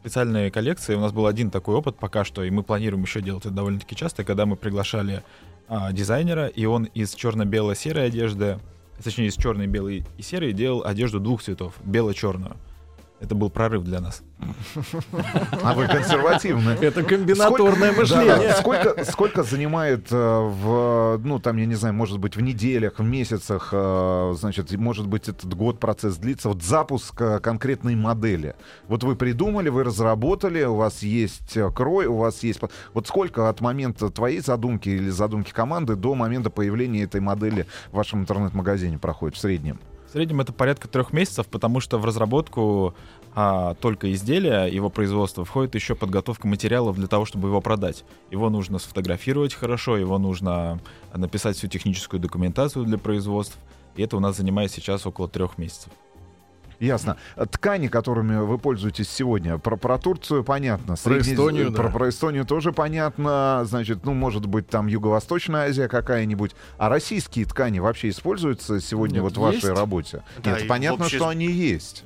специальные 0.00 0.50
коллекции. 0.50 0.96
У 0.96 1.00
нас 1.00 1.12
был 1.12 1.26
один 1.28 1.52
такой 1.52 1.76
опыт 1.76 1.96
пока 1.96 2.24
что, 2.24 2.42
и 2.42 2.50
мы 2.50 2.64
планируем 2.64 3.04
еще 3.04 3.20
делать 3.20 3.44
это 3.44 3.54
довольно-таки 3.54 3.94
часто, 3.94 4.24
когда 4.24 4.46
мы 4.46 4.56
приглашали 4.56 5.22
а, 5.68 5.92
дизайнера, 5.92 6.48
и 6.48 6.64
он 6.64 6.86
из 6.86 7.14
черно-бело-серой 7.14 8.06
одежды, 8.06 8.58
точнее, 9.02 9.26
из 9.26 9.36
черной, 9.36 9.66
белой 9.66 10.04
и 10.18 10.22
серой 10.22 10.52
делал 10.52 10.84
одежду 10.84 11.20
двух 11.20 11.42
цветов, 11.42 11.74
бело-черную. 11.84 12.56
Это 13.20 13.34
был 13.34 13.50
прорыв 13.50 13.84
для 13.84 14.00
нас. 14.00 14.22
А 15.62 15.74
вы 15.74 15.86
консервативны. 15.86 16.70
Это 16.70 17.02
комбинаторное 17.02 17.92
мышление. 17.92 18.48
Да, 18.48 18.54
сколько, 18.54 19.04
сколько 19.04 19.42
занимает 19.42 20.06
э, 20.10 20.16
в, 20.16 21.20
ну, 21.22 21.38
там, 21.38 21.58
я 21.58 21.66
не 21.66 21.74
знаю, 21.74 21.94
может 21.94 22.18
быть, 22.18 22.36
в 22.36 22.40
неделях, 22.40 22.98
в 22.98 23.02
месяцах, 23.02 23.68
э, 23.72 24.34
значит, 24.38 24.72
может 24.72 25.06
быть, 25.06 25.28
этот 25.28 25.52
год 25.54 25.78
процесс 25.78 26.16
длится, 26.16 26.48
вот 26.48 26.62
запуск 26.62 27.20
э, 27.20 27.40
конкретной 27.40 27.94
модели. 27.94 28.54
Вот 28.88 29.04
вы 29.04 29.16
придумали, 29.16 29.68
вы 29.68 29.84
разработали, 29.84 30.62
у 30.64 30.76
вас 30.76 31.02
есть 31.02 31.58
крой, 31.74 32.06
у 32.06 32.16
вас 32.16 32.42
есть... 32.42 32.60
Вот 32.94 33.06
сколько 33.06 33.50
от 33.50 33.60
момента 33.60 34.08
твоей 34.08 34.40
задумки 34.40 34.88
или 34.88 35.10
задумки 35.10 35.52
команды 35.52 35.94
до 35.94 36.14
момента 36.14 36.48
появления 36.48 37.02
этой 37.02 37.20
модели 37.20 37.66
в 37.92 37.96
вашем 37.96 38.20
интернет-магазине 38.20 38.98
проходит 38.98 39.36
в 39.36 39.40
среднем? 39.40 39.78
В 40.10 40.12
среднем 40.12 40.40
это 40.40 40.52
порядка 40.52 40.88
трех 40.88 41.12
месяцев, 41.12 41.46
потому 41.46 41.78
что 41.78 41.96
в 41.96 42.04
разработку 42.04 42.96
а, 43.32 43.74
только 43.74 44.12
изделия, 44.12 44.64
его 44.64 44.90
производства, 44.90 45.44
входит 45.44 45.76
еще 45.76 45.94
подготовка 45.94 46.48
материалов 46.48 46.96
для 46.96 47.06
того, 47.06 47.24
чтобы 47.24 47.46
его 47.46 47.60
продать. 47.60 48.02
Его 48.28 48.50
нужно 48.50 48.80
сфотографировать 48.80 49.54
хорошо, 49.54 49.96
его 49.96 50.18
нужно 50.18 50.80
написать 51.14 51.56
всю 51.56 51.68
техническую 51.68 52.18
документацию 52.18 52.86
для 52.86 52.98
производств. 52.98 53.56
И 53.94 54.02
это 54.02 54.16
у 54.16 54.20
нас 54.20 54.36
занимает 54.36 54.72
сейчас 54.72 55.06
около 55.06 55.28
трех 55.28 55.58
месяцев. 55.58 55.92
Ясно. 56.80 57.16
Ткани, 57.36 57.88
которыми 57.88 58.38
вы 58.38 58.58
пользуетесь 58.58 59.08
сегодня, 59.10 59.58
про, 59.58 59.76
про 59.76 59.98
Турцию 59.98 60.42
понятно. 60.42 60.96
Про 61.02 61.18
Эстонию, 61.20 61.72
про, 61.72 61.84
да. 61.84 61.88
про 61.90 62.08
Эстонию 62.08 62.44
тоже 62.46 62.72
понятно. 62.72 63.62
Значит, 63.64 64.04
ну, 64.04 64.14
может 64.14 64.46
быть, 64.46 64.66
там 64.68 64.86
Юго-Восточная 64.86 65.68
Азия 65.68 65.88
какая-нибудь. 65.88 66.52
А 66.78 66.88
российские 66.88 67.44
ткани 67.44 67.78
вообще 67.78 68.08
используются 68.08 68.80
сегодня 68.80 69.16
Нет, 69.16 69.22
вот 69.24 69.36
в 69.36 69.40
вашей 69.40 69.54
есть. 69.56 69.78
работе? 69.78 70.22
Да, 70.42 70.58
Нет, 70.58 70.66
понятно, 70.68 71.04
вообще- 71.04 71.16
что 71.18 71.28
они 71.28 71.46
есть. 71.46 72.04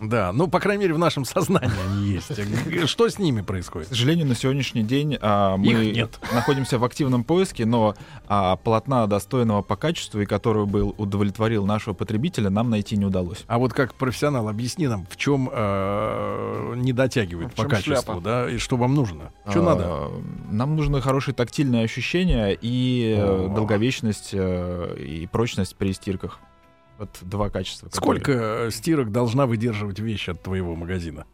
Да, 0.00 0.32
ну, 0.32 0.48
по 0.48 0.60
крайней 0.60 0.82
мере, 0.82 0.94
в 0.94 0.98
нашем 0.98 1.24
сознании 1.24 1.70
они 1.88 2.06
есть. 2.08 2.86
Что 2.88 3.08
с 3.08 3.18
ними 3.18 3.42
происходит? 3.42 3.88
К 3.88 3.90
сожалению, 3.90 4.26
на 4.26 4.34
сегодняшний 4.34 4.82
день 4.82 5.18
а, 5.20 5.56
мы 5.56 6.08
находимся 6.32 6.78
в 6.78 6.84
активном 6.84 7.24
поиске, 7.24 7.66
но 7.66 7.94
а, 8.28 8.56
полотна 8.56 9.06
достойного 9.06 9.62
по 9.62 9.76
качеству 9.76 10.20
и 10.20 10.26
который 10.26 10.66
был 10.66 10.94
удовлетворил 10.98 11.66
нашего 11.66 11.94
потребителя, 11.94 12.50
нам 12.50 12.70
найти 12.70 12.96
не 12.96 13.04
удалось. 13.04 13.44
А 13.46 13.58
вот 13.58 13.72
как 13.72 13.94
профессионал, 13.94 14.48
объясни 14.48 14.86
нам, 14.88 15.06
в 15.10 15.16
чем 15.16 15.50
э, 15.52 16.74
не 16.76 16.92
дотягивает 16.92 17.54
по 17.54 17.64
качеству, 17.64 17.94
шляпа? 17.94 18.20
да, 18.20 18.50
и 18.50 18.58
что 18.58 18.76
вам 18.76 18.94
нужно? 18.94 19.32
Что 19.48 19.60
А, 19.60 19.62
надо? 19.62 20.10
Нам 20.50 20.76
нужны 20.76 21.00
хорошие 21.00 21.34
тактильные 21.34 21.84
ощущения 21.84 22.56
и 22.60 23.14
э, 23.16 23.22
О. 23.22 23.48
долговечность 23.48 24.30
э, 24.32 24.96
и 24.98 25.26
прочность 25.26 25.76
при 25.76 25.92
стирках. 25.92 26.40
Вот 26.98 27.10
два 27.22 27.50
качества. 27.50 27.88
которые- 27.88 28.20
Сколько 28.20 28.32
э, 28.32 28.70
стирок 28.70 29.12
должна 29.12 29.46
выдерживать 29.46 29.98
вещь 29.98 30.28
от 30.28 30.42
твоего 30.42 30.74
магазина? 30.74 31.26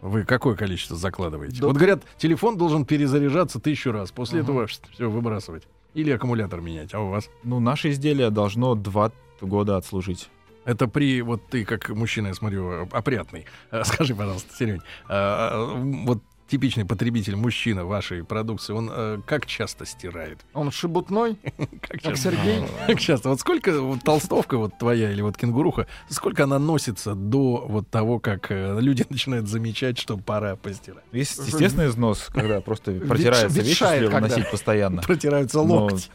Вы 0.00 0.24
какое 0.24 0.54
количество 0.54 0.96
закладываете? 0.96 1.60
Да- 1.60 1.66
Вот 1.66 1.76
говорят, 1.76 2.02
телефон 2.18 2.56
должен 2.56 2.84
перезаряжаться 2.84 3.58
тысячу 3.60 3.90
раз, 3.92 4.10
после 4.12 4.40
Ага. 4.40 4.52
этого 4.52 4.66
все 4.66 5.10
выбрасывать. 5.10 5.64
Или 5.94 6.10
аккумулятор 6.12 6.60
менять, 6.60 6.94
а 6.94 7.00
у 7.00 7.08
вас? 7.08 7.28
Ну, 7.42 7.60
наше 7.60 7.90
изделие 7.90 8.30
должно 8.30 8.74
два 8.74 9.10
года 9.40 9.76
отслужить. 9.76 10.30
Это 10.64 10.86
при, 10.86 11.22
вот 11.22 11.48
ты 11.48 11.64
как 11.64 11.88
мужчина, 11.88 12.28
я 12.28 12.34
смотрю, 12.34 12.86
опрятный. 12.92 13.46
Э, 13.70 13.82
Скажи, 13.84 14.14
пожалуйста, 14.14 14.54
Серень, 14.54 14.80
э, 15.08 15.74
вот 16.06 16.22
типичный 16.48 16.84
потребитель, 16.84 17.36
мужчина 17.36 17.84
вашей 17.84 18.24
продукции, 18.24 18.72
он 18.72 18.90
э, 18.92 19.20
как 19.26 19.46
часто 19.46 19.86
стирает? 19.86 20.38
Он 20.54 20.70
шебутной, 20.70 21.36
Как? 22.02 22.16
Сергей. 22.16 22.64
Как 22.86 22.98
часто? 22.98 23.28
Вот 23.28 23.40
сколько 23.40 23.80
вот 23.80 24.02
толстовка 24.02 24.56
вот 24.56 24.78
твоя 24.78 25.12
или 25.12 25.20
вот 25.22 25.36
кенгуруха, 25.36 25.86
сколько 26.08 26.44
она 26.44 26.58
носится 26.58 27.14
до 27.14 27.64
вот 27.68 27.88
того, 27.90 28.18
как 28.18 28.50
э, 28.50 28.78
люди 28.80 29.04
начинают 29.10 29.48
замечать, 29.48 29.98
что 29.98 30.16
пора 30.16 30.56
постирать? 30.56 31.04
Есть 31.12 31.38
естественный 31.46 31.88
износ, 31.88 32.28
когда 32.32 32.60
просто 32.60 32.92
протирается 32.92 33.60
вещь, 33.60 33.80
если 33.80 34.06
носить 34.08 34.50
постоянно. 34.50 35.02
Протираются 35.02 35.58
Но 35.58 35.84
локти. 35.86 36.10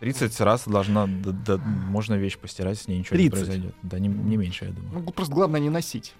30 0.00 0.40
раз 0.40 0.64
должна, 0.66 1.06
да- 1.06 1.30
да, 1.30 1.56
можно 1.56 2.14
вещь 2.14 2.36
постирать, 2.36 2.78
с 2.78 2.88
ней 2.88 2.98
ничего 2.98 3.16
30? 3.16 3.24
не 3.24 3.30
произойдет. 3.30 3.74
Да, 3.82 3.98
не, 3.98 4.08
не 4.08 4.36
меньше, 4.36 4.66
я 4.66 4.72
думаю. 4.72 5.04
Ну, 5.06 5.12
просто 5.12 5.32
главное 5.32 5.60
не 5.60 5.70
носить. 5.70 6.14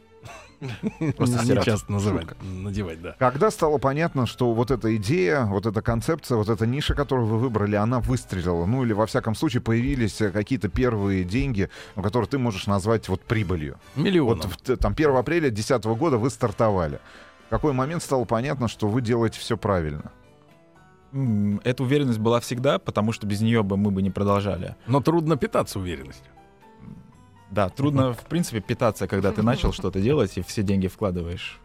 Просто 1.16 1.38
стирать. 1.44 1.64
часто 1.64 1.92
называть, 1.92 2.26
надевать, 2.42 3.00
да. 3.02 3.16
Когда 3.18 3.50
стало 3.50 3.78
понятно, 3.78 4.26
что 4.26 4.52
вот 4.52 4.70
эта 4.70 4.94
идея, 4.96 5.44
вот 5.44 5.66
эта 5.66 5.82
концепция, 5.82 6.36
вот 6.36 6.48
эта 6.48 6.66
ниша, 6.66 6.94
которую 6.94 7.26
вы 7.26 7.38
выбрали, 7.38 7.76
она 7.76 8.00
выстрелила? 8.00 8.66
Ну 8.66 8.84
или 8.84 8.92
во 8.92 9.06
всяком 9.06 9.34
случае 9.34 9.62
появились 9.62 10.20
э, 10.20 10.30
какие-то 10.30 10.68
первые 10.68 11.24
деньги, 11.24 11.68
которые 11.96 12.28
ты 12.28 12.38
можешь 12.38 12.66
назвать 12.66 13.08
вот 13.08 13.22
прибылью. 13.22 13.78
Миллион. 13.96 14.42
Вот 14.42 14.78
там 14.78 14.92
1 14.92 15.16
апреля 15.16 15.50
2010 15.50 15.84
года 15.98 16.18
вы 16.18 16.30
стартовали. 16.30 17.00
В 17.46 17.50
какой 17.50 17.72
момент 17.72 18.02
стало 18.02 18.24
понятно, 18.24 18.68
что 18.68 18.88
вы 18.88 19.00
делаете 19.00 19.38
все 19.38 19.56
правильно? 19.56 20.12
Эта 21.62 21.84
уверенность 21.84 22.18
была 22.18 22.40
всегда, 22.40 22.80
потому 22.80 23.12
что 23.12 23.26
без 23.26 23.40
нее 23.40 23.62
бы 23.62 23.76
мы 23.76 23.92
бы 23.92 24.02
не 24.02 24.10
продолжали. 24.10 24.74
Но 24.88 25.00
трудно 25.00 25.36
питаться 25.36 25.78
уверенностью. 25.78 26.33
Да, 27.54 27.68
трудно, 27.68 28.12
в 28.12 28.24
принципе, 28.24 28.60
питаться, 28.60 29.06
когда 29.06 29.30
ты 29.30 29.42
начал 29.42 29.72
что-то 29.72 30.00
делать 30.00 30.36
и 30.36 30.42
все 30.42 30.62
деньги 30.62 30.88
вкладываешь 30.88 31.60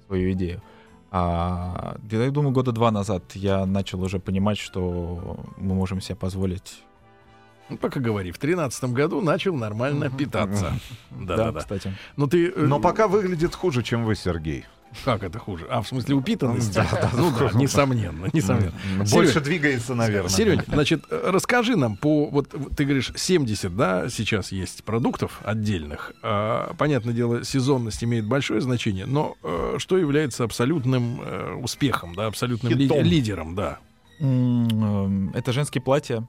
в 0.00 0.06
свою 0.06 0.32
идею. 0.32 0.62
А 1.10 1.96
я 2.10 2.30
думаю, 2.30 2.52
года 2.52 2.72
два 2.72 2.90
назад 2.90 3.22
я 3.34 3.66
начал 3.66 4.02
уже 4.02 4.18
понимать, 4.18 4.58
что 4.58 5.38
мы 5.58 5.74
можем 5.74 6.00
себе 6.00 6.16
позволить. 6.16 6.82
Ну, 7.68 7.76
пока 7.76 8.00
говори, 8.00 8.30
в 8.30 8.38
тринадцатом 8.38 8.94
году 8.94 9.20
начал 9.20 9.54
нормально 9.54 10.10
питаться. 10.10 10.72
Да-да-да. 11.10 11.60
кстати. 11.60 11.94
Ну 12.16 12.26
ты... 12.26 12.48
э, 12.48 12.66
Но 12.66 12.80
пока 12.80 13.06
выглядит 13.06 13.54
хуже, 13.54 13.82
чем 13.82 14.04
вы, 14.04 14.14
Сергей. 14.16 14.64
Как 15.04 15.22
это 15.22 15.38
хуже? 15.38 15.66
А, 15.70 15.82
в 15.82 15.88
смысле 15.88 16.14
упитанности? 16.14 16.74
Да, 16.74 16.88
да, 16.92 17.10
Ну 17.14 17.30
да, 17.38 17.50
несомненно, 17.58 18.28
несомненно. 18.32 18.72
Больше 19.10 19.40
двигается, 19.40 19.94
наверное. 19.94 20.30
Серёнь, 20.30 20.62
значит, 20.66 21.04
э, 21.10 21.30
расскажи 21.30 21.76
нам 21.76 21.96
по... 21.96 22.26
Вот 22.26 22.54
ты 22.76 22.84
говоришь, 22.84 23.12
70, 23.16 23.76
да, 23.76 24.08
сейчас 24.08 24.52
есть 24.52 24.84
продуктов 24.84 25.40
отдельных. 25.44 26.12
А, 26.22 26.74
понятное 26.78 27.12
дело, 27.14 27.44
сезонность 27.44 28.04
имеет 28.04 28.26
большое 28.26 28.60
значение, 28.60 29.06
но 29.06 29.36
э, 29.42 29.76
что 29.78 29.98
является 29.98 30.44
абсолютным 30.44 31.20
э, 31.22 31.54
успехом, 31.54 32.14
да, 32.14 32.26
абсолютным 32.26 32.72
лидером, 32.72 33.54
да? 33.54 33.78
Эм, 34.20 35.30
Это 35.34 35.52
женские 35.52 35.82
платья. 35.82 36.26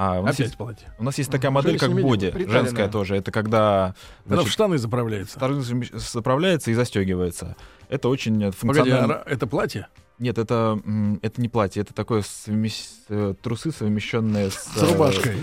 А 0.00 0.20
у 0.20 0.22
нас, 0.22 0.36
Опять 0.36 0.46
есть, 0.46 0.56
платье. 0.56 0.86
у 1.00 1.02
нас 1.02 1.18
есть 1.18 1.28
такая 1.28 1.50
модель, 1.50 1.76
как 1.76 1.90
боди, 1.92 2.32
женская 2.48 2.88
тоже. 2.88 3.16
Это 3.16 3.32
когда 3.32 3.96
Когда 4.22 4.36
в 4.36 4.38
значит, 4.42 4.52
штаны 4.52 4.78
заправляется. 4.78 5.36
второй 5.36 5.60
заправляется 5.60 6.70
и 6.70 6.74
застегивается. 6.74 7.56
Это 7.88 8.08
очень 8.08 8.42
э, 8.42 8.52
Погоди, 8.52 8.90
а 8.90 8.96
функционально. 9.00 9.22
это 9.26 9.46
платье? 9.46 9.88
Нет, 10.18 10.36
это, 10.38 10.80
это 11.22 11.40
не 11.40 11.48
платье, 11.48 11.82
это 11.82 11.94
такое 11.94 12.22
совмещ- 12.22 12.88
э, 13.08 13.34
трусы, 13.40 13.70
совмещенные 13.70 14.50
с, 14.50 14.64
С 14.74 14.82
рубашкой. 14.82 15.36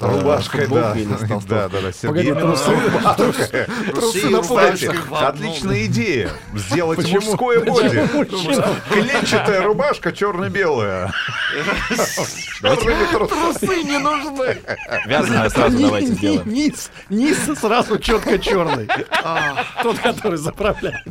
Рубашкой, 0.00 0.66
да. 0.66 0.94
Да, 1.48 1.68
да, 1.68 1.80
да. 1.80 1.92
Сергей 1.92 2.32
трусы- 2.32 2.74
Рубашка. 2.90 3.66
Трусы 3.94 4.28
на 4.30 4.42
пальцах. 4.42 4.96
отличная 5.12 5.86
идея. 5.86 6.30
Сделать 6.54 6.98
Почему? 6.98 7.20
мужское 7.22 7.60
боди. 7.60 8.08
Клетчатая 8.90 9.62
рубашка 9.62 10.12
черно-белая. 10.12 11.12
Трусы 12.60 13.82
не 13.84 13.98
нужны. 13.98 14.58
Вязаное 15.06 15.48
сразу 15.50 15.78
давайте 15.78 16.08
сделаем. 16.14 16.48
Низ, 16.52 16.90
низ 17.08 17.38
сразу 17.58 17.98
четко 17.98 18.38
черный. 18.38 18.88
Тот, 19.82 19.98
который 19.98 20.38
заправляется. 20.38 21.02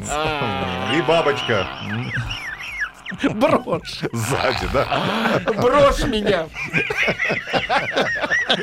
И 0.96 1.02
бабочка 1.02 1.68
Брошь. 3.34 4.02
сзади, 4.12 4.68
да? 4.74 5.42
Брошь 5.62 6.04
меня. 6.06 6.48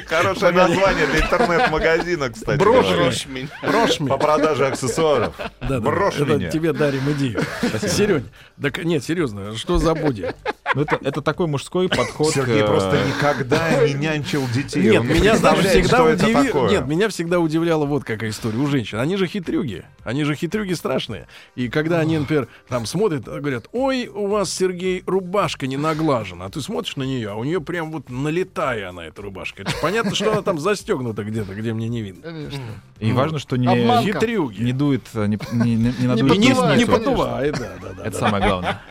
Хорошее 0.07 0.53
название 0.53 1.07
для 1.07 1.21
интернет-магазина, 1.21 2.31
кстати. 2.31 2.59
Брошь. 2.59 2.87
говоря. 2.87 3.05
Брошь 3.05 3.27
меня. 3.27 3.49
По 3.63 4.01
меня. 4.01 4.17
продаже 4.17 4.67
аксессуаров. 4.67 5.35
Да, 5.61 5.69
да, 5.69 5.81
Брошь 5.81 6.19
меня. 6.19 6.51
тебе 6.51 6.73
дарим 6.73 7.11
идею. 7.13 7.41
Серень, 7.81 8.29
так 8.61 8.83
нет, 8.85 9.05
серьезно, 9.05 9.57
что 9.57 9.79
за 9.79 9.95
боди? 9.95 10.35
Ну, 10.75 10.83
это, 10.83 10.99
это 11.03 11.23
такой 11.23 11.47
мужской 11.47 11.89
подход. 11.89 12.33
Сергей 12.33 12.63
э, 12.63 12.67
просто 12.67 12.99
никогда 13.07 13.87
не 13.87 13.95
нянчил 13.95 14.43
детей. 14.55 14.83
Нет, 14.83 15.01
Он 15.01 15.09
не 15.09 15.15
меня 15.15 15.39
даже 15.39 15.69
всегда 15.69 15.97
что 15.97 16.09
это 16.09 16.25
удивило. 16.25 16.45
такое. 16.45 16.71
Нет, 16.71 16.87
меня 16.87 17.09
всегда 17.09 17.41
удивляла 17.41 17.85
вот 17.85 18.05
какая 18.05 18.31
история 18.31 18.59
у 18.59 18.67
женщин. 18.67 18.99
Они 18.99 19.17
же 19.17 19.27
хитрюги. 19.27 19.85
Они 20.05 20.25
же 20.25 20.35
хитрюги 20.35 20.73
страшные. 20.73 21.27
И 21.55 21.69
когда 21.69 22.01
они, 22.01 22.19
например, 22.19 22.49
там 22.69 22.87
смотрят, 22.87 23.25
говорят: 23.25 23.67
Ой, 23.73 24.07
у 24.09 24.27
вас, 24.29 24.53
Сергей, 24.53 25.03
рубашка 25.07 25.67
не 25.67 25.77
наглажена. 25.77 26.47
А 26.47 26.51
ты 26.51 26.61
смотришь 26.61 26.97
на 26.97 27.03
нее, 27.03 27.31
а 27.31 27.35
у 27.35 27.45
нее 27.45 27.61
прям 27.61 27.93
вот 27.93 28.09
налетая 28.09 28.89
она, 28.89 29.07
эта 29.07 29.23
рубашка. 29.23 29.63
Это 29.63 29.73
понятно, 29.81 30.15
что 30.15 30.33
она 30.33 30.43
там 30.43 30.59
застегнута 30.59 31.25
где-то, 31.25 31.55
где 31.55 31.73
мне 31.73 31.89
не 31.89 32.03
видно. 32.03 32.23
Конечно. 32.23 32.61
И 32.99 33.13
важно, 33.13 33.39
что 33.39 33.57
не, 33.57 33.67
Обманка. 33.67 34.13
Хитрюги. 34.13 34.63
не 34.63 34.73
дует, 34.73 35.03
э, 35.15 35.27
не, 35.27 35.39
не, 35.53 35.75
не, 35.75 35.95
не 35.99 36.07
надует 36.07 36.35
И 36.35 36.39
не, 36.39 36.49
не 36.49 36.55
поясницу. 36.55 36.93
поддувает, 36.93 37.59
да, 37.59 37.73
да, 37.81 37.89
да. 37.97 38.03
Это 38.03 38.13
да. 38.13 38.19
самое 38.19 38.47
главное. 38.47 38.83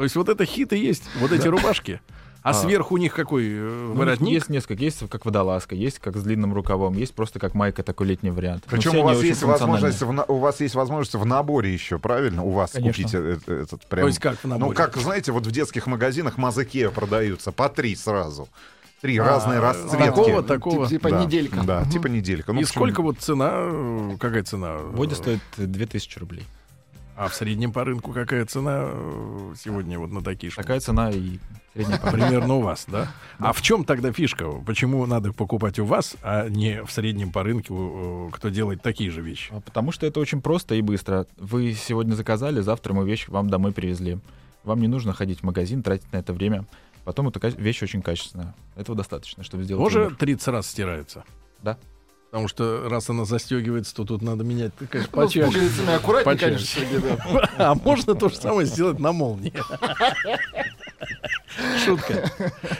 То 0.00 0.04
есть 0.04 0.16
вот 0.16 0.30
это 0.30 0.46
хит 0.46 0.72
и 0.72 0.78
есть, 0.78 1.02
вот 1.18 1.30
эти 1.30 1.46
рубашки. 1.46 2.00
А, 2.42 2.52
А. 2.52 2.54
сверху 2.54 2.94
у 2.94 2.96
них 2.96 3.12
какой 3.12 3.44
э, 3.50 3.60
Ну, 3.60 3.92
воротник? 3.92 4.30
Есть 4.30 4.48
несколько. 4.48 4.82
Есть 4.82 5.06
как 5.10 5.26
водолазка, 5.26 5.74
есть 5.74 5.98
как 5.98 6.16
с 6.16 6.22
длинным 6.22 6.54
рукавом, 6.54 6.94
есть 6.94 7.14
просто 7.14 7.38
как 7.38 7.52
майка, 7.52 7.82
такой 7.82 8.06
летний 8.06 8.30
вариант. 8.30 8.64
Но 8.64 8.78
Причем 8.78 8.96
у 8.96 9.02
вас 9.02 9.22
есть 9.22 9.42
возможность 9.42 10.00
в 10.00 10.24
у 10.26 10.38
вас 10.38 10.58
есть 10.62 10.74
возможность 10.74 11.14
в 11.16 11.26
наборе 11.26 11.70
еще, 11.70 11.98
правильно? 11.98 12.42
У 12.42 12.48
вас 12.48 12.70
Конечно. 12.70 13.02
купить 13.04 13.14
э- 13.14 13.38
э- 13.46 13.62
этот 13.64 13.82
То 13.82 13.88
прям. 13.88 14.06
есть 14.06 14.20
как 14.20 14.38
в 14.38 14.44
наборе? 14.46 14.70
Ну 14.70 14.74
как 14.74 14.96
знаете, 14.96 15.32
вот 15.32 15.46
в 15.46 15.50
детских 15.50 15.86
магазинах 15.86 16.38
мазыке 16.38 16.88
продаются 16.88 17.52
по 17.52 17.68
три 17.68 17.94
сразу, 17.94 18.48
три 19.02 19.18
А, 19.18 19.24
разные 19.24 19.60
расцветки. 19.60 20.06
Такого, 20.06 20.42
такого. 20.42 20.88
Типа 20.88 21.10
Да, 21.10 21.22
неделька. 21.26 21.62
Да, 21.62 21.84
типа 21.84 22.06
неделька. 22.06 22.54
Ну, 22.54 22.60
И 22.60 22.64
почему? 22.64 22.84
сколько 22.86 23.02
вот 23.02 23.18
цена, 23.18 23.50
э, 23.54 24.16
какая 24.18 24.44
цена? 24.44 24.78
Боди 24.78 25.12
стоит 25.12 25.40
э, 25.58 25.66
2000 25.66 26.18
рублей. 26.18 26.46
А 27.16 27.28
в 27.28 27.34
среднем 27.34 27.72
по 27.72 27.84
рынку 27.84 28.12
какая 28.12 28.46
цена 28.46 28.84
э, 28.84 29.54
сегодня 29.58 29.98
вот 29.98 30.10
на 30.10 30.22
такие 30.22 30.50
штуки? 30.50 30.62
Такая 30.62 30.80
цена 30.80 31.10
и 31.10 31.38
средняя 31.74 31.98
по 31.98 32.10
рынку. 32.10 32.26
Примерно 32.26 32.54
у 32.54 32.60
вас, 32.62 32.86
да? 32.88 33.12
А 33.38 33.52
в 33.52 33.60
чем 33.60 33.84
тогда 33.84 34.12
фишка? 34.12 34.50
Почему 34.64 35.04
надо 35.06 35.32
покупать 35.32 35.78
у 35.78 35.84
вас, 35.84 36.16
а 36.22 36.48
не 36.48 36.82
в 36.82 36.90
среднем 36.90 37.30
по 37.30 37.42
рынку, 37.42 38.28
э, 38.30 38.34
кто 38.34 38.48
делает 38.48 38.82
такие 38.82 39.10
же 39.10 39.20
вещи? 39.20 39.52
А 39.52 39.60
Потому 39.60 39.92
что 39.92 40.06
это 40.06 40.18
очень 40.20 40.40
просто 40.40 40.74
и 40.76 40.80
быстро. 40.80 41.26
Вы 41.36 41.74
сегодня 41.74 42.14
заказали, 42.14 42.60
завтра 42.60 42.94
мы 42.94 43.04
вещь 43.04 43.28
вам 43.28 43.50
домой 43.50 43.72
привезли. 43.72 44.18
Вам 44.64 44.80
не 44.80 44.88
нужно 44.88 45.12
ходить 45.12 45.40
в 45.40 45.42
магазин, 45.42 45.82
тратить 45.82 46.10
на 46.12 46.18
это 46.18 46.32
время. 46.32 46.64
Потом 47.04 47.28
эта 47.28 47.46
вещь 47.48 47.82
очень 47.82 48.02
качественная. 48.02 48.54
Этого 48.76 48.96
достаточно, 48.96 49.42
чтобы 49.42 49.64
сделать 49.64 49.82
Тоже 49.82 50.04
выбор. 50.04 50.16
30 50.16 50.48
раз 50.48 50.66
стирается? 50.66 51.24
Да. 51.62 51.78
Потому 52.30 52.46
что 52.46 52.88
раз 52.88 53.10
она 53.10 53.24
застегивается, 53.24 53.92
то 53.94 54.04
тут 54.04 54.22
надо 54.22 54.44
менять, 54.44 54.72
конечно, 54.88 55.10
Ну, 55.16 55.22
с 55.22 55.26
почаще. 55.26 55.46
пуговицами 55.46 55.94
аккуратнее, 55.94 56.24
Почаще. 56.24 56.46
конечно, 56.46 56.80
Сергей, 56.80 57.00
да. 57.00 57.50
А 57.70 57.74
можно 57.74 58.14
то 58.14 58.28
же 58.28 58.36
самое 58.36 58.66
сделать 58.66 59.00
на 59.00 59.10
молнии. 59.12 59.52
Шутка. 61.84 62.30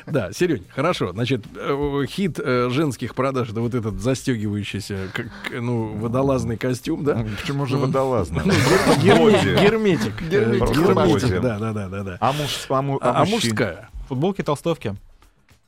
Да, 0.06 0.32
Серень, 0.32 0.64
хорошо. 0.68 1.12
Значит, 1.12 1.44
э, 1.56 2.04
хит 2.08 2.38
э, 2.38 2.68
женских 2.70 3.14
продаж 3.16 3.50
это 3.50 3.60
вот 3.60 3.74
этот 3.74 4.00
застегивающийся, 4.00 5.08
как, 5.12 5.26
ну, 5.50 5.96
водолазный 5.96 6.56
костюм, 6.56 7.02
да? 7.04 7.26
Почему 7.40 7.66
же? 7.66 7.76
Ну, 7.76 7.86
Боди. 7.88 8.46
Герметик. 9.02 9.60
Герметик. 9.60 10.22
Э, 10.22 10.74
Герметик, 10.74 11.40
да, 11.40 11.58
да, 11.58 11.72
да, 11.72 11.88
да, 11.88 12.02
да. 12.04 12.16
А, 12.20 12.30
а, 12.30 12.96
А 13.00 13.22
а 13.22 13.24
мужская? 13.24 13.90
Футболки, 14.08 14.42
толстовки. 14.42 14.94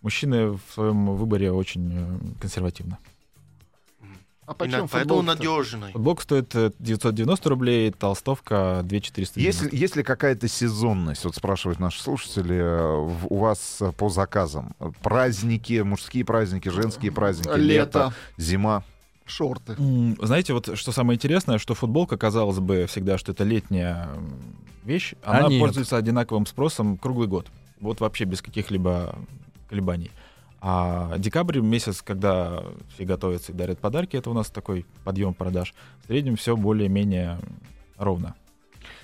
Мужчины 0.03 0.53
в 0.53 0.61
своем 0.73 1.17
выборе 1.17 1.51
очень 1.51 2.35
консервативны. 2.41 2.97
А 4.53 4.55
почем 4.55 4.89
Поэтому 4.89 5.23
надежный. 5.23 5.93
Футболка 5.93 6.23
стоит 6.23 6.55
э, 6.55 6.71
990 6.79 7.49
рублей, 7.49 7.91
толстовка 7.91 8.81
2490. 8.85 9.41
Есть, 9.41 9.73
ли- 9.73 9.79
есть 9.79 9.97
ли 9.97 10.03
какая-то 10.03 10.47
сезонность, 10.49 11.25
вот 11.25 11.35
спрашивают 11.35 11.81
наши 11.81 12.01
слушатели, 12.03 12.57
э, 12.57 13.09
у 13.29 13.37
вас 13.39 13.79
э, 13.81 13.93
по 13.93 14.09
заказам? 14.09 14.75
Праздники, 15.03 15.81
мужские 15.81 16.25
праздники, 16.25 16.69
женские 16.69 17.13
праздники, 17.13 17.49
лето, 17.59 17.59
Лето, 17.59 18.15
зима. 18.37 18.85
шорты. 19.27 19.77
Знаете, 20.21 20.53
вот 20.53 20.77
что 20.79 20.93
самое 20.93 21.17
интересное, 21.17 21.59
что 21.59 21.75
футболка, 21.75 22.17
казалось 22.17 22.59
бы, 22.59 22.87
всегда, 22.87 23.19
что 23.19 23.33
это 23.33 23.45
летняя 23.45 24.09
вещь, 24.85 25.15
А 25.25 25.39
она 25.39 25.49
нет. 25.49 25.61
пользуется 25.61 25.97
одинаковым 25.97 26.45
спросом 26.47 26.99
круглый 26.99 27.29
год. 27.29 27.47
Вот 27.81 28.01
вообще 28.01 28.25
без 28.25 28.43
каких-либо 28.43 29.17
колебаний. 29.69 30.11
А 30.65 31.19
декабрь 31.19 31.59
месяц, 31.59 32.03
когда 32.03 32.63
все 32.95 33.05
готовятся 33.05 33.51
и 33.51 33.55
дарят 33.55 33.81
подарки, 33.81 34.17
это 34.17 34.31
у 34.31 34.33
нас 34.33 34.49
такой 34.49 34.87
подъем 35.03 35.35
продаж. 35.35 35.75
В 36.05 36.07
среднем 36.07 36.37
все 36.37 36.57
более-менее 36.57 37.41
ровно. 37.97 38.37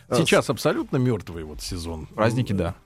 Сейчас 0.08 0.50
абсолютно 0.50 0.98
мертвый 0.98 1.42
вот 1.42 1.60
сезон. 1.60 2.06
Праздники, 2.06 2.52
да. 2.52 2.76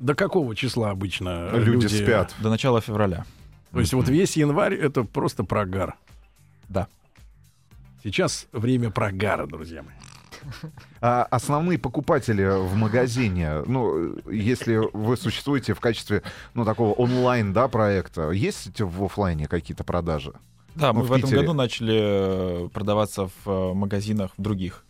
До 0.00 0.14
какого 0.14 0.56
числа 0.56 0.90
обычно 0.90 1.50
Люди 1.52 1.86
спят. 1.86 2.34
До 2.40 2.48
начала 2.48 2.80
февраля. 2.80 3.26
То 3.72 3.80
есть 3.80 3.92
вот 3.92 4.08
весь 4.08 4.38
январь 4.38 4.74
это 4.74 5.04
просто 5.04 5.44
прогар. 5.44 5.94
Да. 6.70 6.88
Сейчас 8.02 8.46
время 8.52 8.90
прогара, 8.90 9.46
друзья 9.46 9.82
мои. 9.82 9.94
А 11.00 11.24
основные 11.30 11.78
покупатели 11.78 12.44
в 12.44 12.74
магазине, 12.74 13.62
ну, 13.66 14.16
если 14.30 14.76
вы 14.92 15.16
существуете 15.16 15.74
в 15.74 15.80
качестве, 15.80 16.22
ну, 16.54 16.64
такого 16.64 16.92
онлайн, 16.92 17.52
да, 17.52 17.68
проекта, 17.68 18.30
есть 18.30 18.80
в 18.80 19.04
оффлайне 19.04 19.46
какие-то 19.46 19.84
продажи? 19.84 20.32
Да, 20.74 20.92
Ну, 20.92 21.00
мы 21.00 21.04
в 21.04 21.08
в 21.08 21.12
этом 21.12 21.30
году 21.30 21.52
начали 21.52 22.66
э, 22.66 22.68
продаваться 22.68 23.28
в 23.28 23.48
э, 23.50 23.74
магазинах 23.74 24.32
в 24.36 24.42
других. 24.42 24.84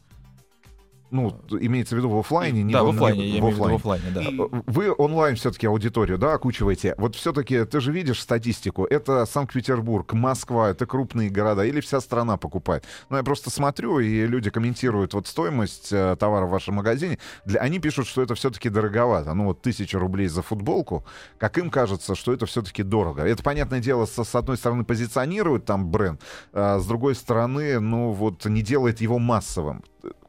Ну, 1.14 1.33
имеется 1.61 1.94
в 1.94 1.98
виду 1.98 2.09
в 2.11 2.18
оффлайне, 2.18 2.64
не 2.64 2.72
да, 2.72 2.83
в 2.83 2.88
офлайне, 2.88 3.20
не- 3.20 3.37
я 3.37 3.42
в 3.42 3.48
виду 3.48 3.62
в 3.62 3.74
офлайне, 3.77 4.11
да. 4.12 4.22
Вы 4.66 4.92
онлайн 4.98 5.37
все-таки 5.37 5.68
аудиторию, 5.68 6.18
да, 6.18 6.35
окучиваете. 6.35 6.96
Вот 6.98 7.14
все-таки 7.14 7.64
ты 7.64 7.79
же 7.81 7.92
видишь 7.92 8.20
статистику. 8.20 8.85
Это 8.85 9.24
Санкт-Петербург, 9.24 10.12
Москва, 10.12 10.70
это 10.70 10.87
крупные 10.87 11.31
города 11.31 11.64
или 11.64 11.81
вся 11.81 12.00
страна 12.00 12.37
покупает. 12.37 12.85
Ну, 13.11 13.16
я 13.16 13.22
просто 13.22 13.50
смотрю, 13.50 14.00
и 14.00 14.27
люди 14.27 14.50
комментируют 14.50 15.14
вот 15.14 15.29
стоимость 15.29 15.92
э, 15.92 16.16
товара 16.18 16.46
в 16.46 16.50
вашем 16.50 16.74
магазине. 16.74 17.18
Для, 17.44 17.61
они 17.61 17.79
пишут, 17.79 18.09
что 18.09 18.20
это 18.20 18.35
все-таки 18.35 18.68
дороговато. 18.68 19.35
Ну, 19.35 19.44
вот 19.44 19.62
тысяча 19.62 20.00
рублей 20.00 20.27
за 20.27 20.42
футболку. 20.42 21.05
Как 21.38 21.59
им 21.59 21.70
кажется, 21.70 22.16
что 22.16 22.33
это 22.33 22.46
все-таки 22.46 22.83
дорого. 22.83 23.22
Это, 23.22 23.40
понятное 23.44 23.79
дело, 23.79 24.07
со- 24.07 24.24
с, 24.24 24.35
одной 24.35 24.57
стороны 24.57 24.83
позиционирует 24.85 25.64
там 25.64 25.87
бренд, 25.90 26.20
а 26.53 26.81
с 26.81 26.87
другой 26.87 27.14
стороны, 27.14 27.79
ну, 27.79 28.11
вот 28.11 28.44
не 28.46 28.62
делает 28.62 29.00
его 29.00 29.20
массовым. 29.20 29.85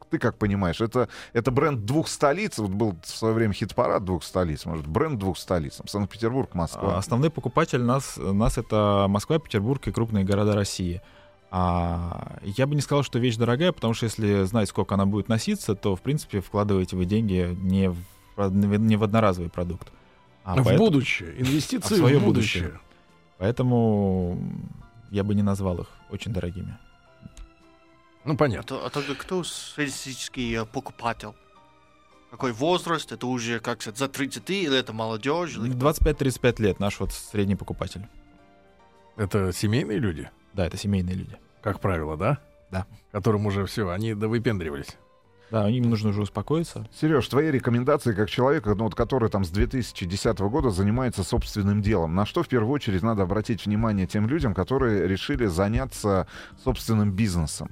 Ты 0.10 0.20
как 0.20 0.38
понимаешь, 0.38 0.82
это, 0.82 1.10
это 1.34 1.52
бренд 1.52 1.86
двух 1.86 2.08
столиц. 2.08 2.58
Вот 2.60 2.72
был 2.72 2.96
в 3.04 3.08
свое 3.08 3.34
время 3.34 3.54
хит-парад 3.54 4.06
двух 4.06 4.24
столиц. 4.24 4.66
Может, 4.66 4.88
бренд 4.88 5.20
двух 5.20 5.38
столиц. 5.38 5.82
Санкт-Петербург, 5.86 6.50
А 6.54 6.58
Москва. 6.58 6.98
Основной 6.98 7.30
покупатель 7.30 7.82
нас, 7.82 8.18
нас 8.18 8.58
это 8.58 9.08
Москва, 9.10 9.40
Петербург 9.40 9.86
и 9.88 9.92
крупные 9.92 10.24
города 10.24 10.54
России. 10.54 11.02
А, 11.52 12.38
я 12.44 12.68
бы 12.68 12.76
не 12.76 12.82
сказал, 12.82 13.04
что 13.04 13.18
вещь 13.18 13.38
дорогая, 13.38 13.72
потому 13.72 13.94
что 13.94 14.06
если 14.06 14.44
знать, 14.44 14.70
сколько 14.70 14.96
она 14.96 15.06
будет 15.06 15.30
носиться, 15.30 15.74
то, 15.76 15.96
в 15.96 16.02
принципе, 16.02 16.42
вкладываете 16.42 16.96
вы 16.96 17.06
деньги 17.06 17.56
не 17.62 17.90
в, 17.90 17.98
не 18.38 18.98
в 18.98 19.04
одноразовый 19.04 19.50
продукт. 19.50 19.88
А 20.44 20.56
в 20.62 20.64
поэт- 20.66 20.78
будущее. 20.78 21.34
Инвестиции 21.40 21.96
в 21.96 21.98
своё 21.98 22.20
в 22.20 22.26
будущее. 22.26 22.64
будущее. 22.64 22.82
Поэтому 23.38 24.38
я 25.12 25.24
бы 25.24 25.34
не 25.34 25.42
назвал 25.42 25.80
их 25.80 25.88
очень 26.12 26.32
дорогими. 26.32 26.78
Ну, 28.26 28.34
А, 28.34 28.38
понятно. 28.38 28.64
то- 28.64 28.86
а 28.86 28.90
тогда 28.90 29.14
кто 29.16 29.44
статистический 29.44 30.54
э, 30.56 30.66
покупатель? 30.66 31.30
Какой 32.32 32.52
возраст? 32.52 33.12
Это 33.12 33.28
уже, 33.28 33.60
как 33.60 33.82
сказать, 33.82 33.98
за 34.00 34.08
30 34.08 34.64
или 34.64 34.78
это 34.78 34.94
молодежь? 34.94 35.56
Или... 35.58 35.72
25-35 35.74 36.62
лет 36.62 36.80
наш 36.80 37.00
вот 37.00 37.14
средний 37.14 37.56
покупатель. 37.56 38.06
Это 39.16 39.54
семейные 39.54 40.00
люди, 40.00 40.30
Да, 40.54 40.66
это 40.66 40.76
семейные 40.78 41.16
люди. 41.16 41.38
как 41.62 41.80
правило, 41.80 42.18
да? 42.18 42.40
Да. 42.72 42.86
Которым 43.12 43.46
уже 43.46 43.66
все, 43.66 43.90
они 43.90 44.14
довыпендривались. 44.14 44.98
Да, 45.52 45.70
им 45.70 45.90
нужно 45.90 46.10
уже 46.10 46.24
успокоиться. 46.24 46.90
Сереж, 47.00 47.28
твои 47.28 47.52
рекомендации 47.52 48.14
как 48.14 48.30
человека, 48.30 48.74
ну, 48.76 48.86
вот, 48.86 48.96
который 48.96 49.30
там 49.30 49.46
с 49.46 49.50
2010 49.52 50.40
года 50.50 50.72
занимается 50.72 51.24
собственным 51.24 51.82
делом. 51.84 52.16
На 52.16 52.26
что 52.26 52.42
в 52.44 52.48
первую 52.48 52.74
очередь 52.74 53.04
надо 53.04 53.22
обратить 53.24 53.66
внимание 53.66 54.08
тем 54.08 54.28
людям, 54.28 54.54
которые 54.56 55.08
решили 55.08 55.46
заняться 55.46 56.28
собственным 56.64 57.12
бизнесом? 57.12 57.70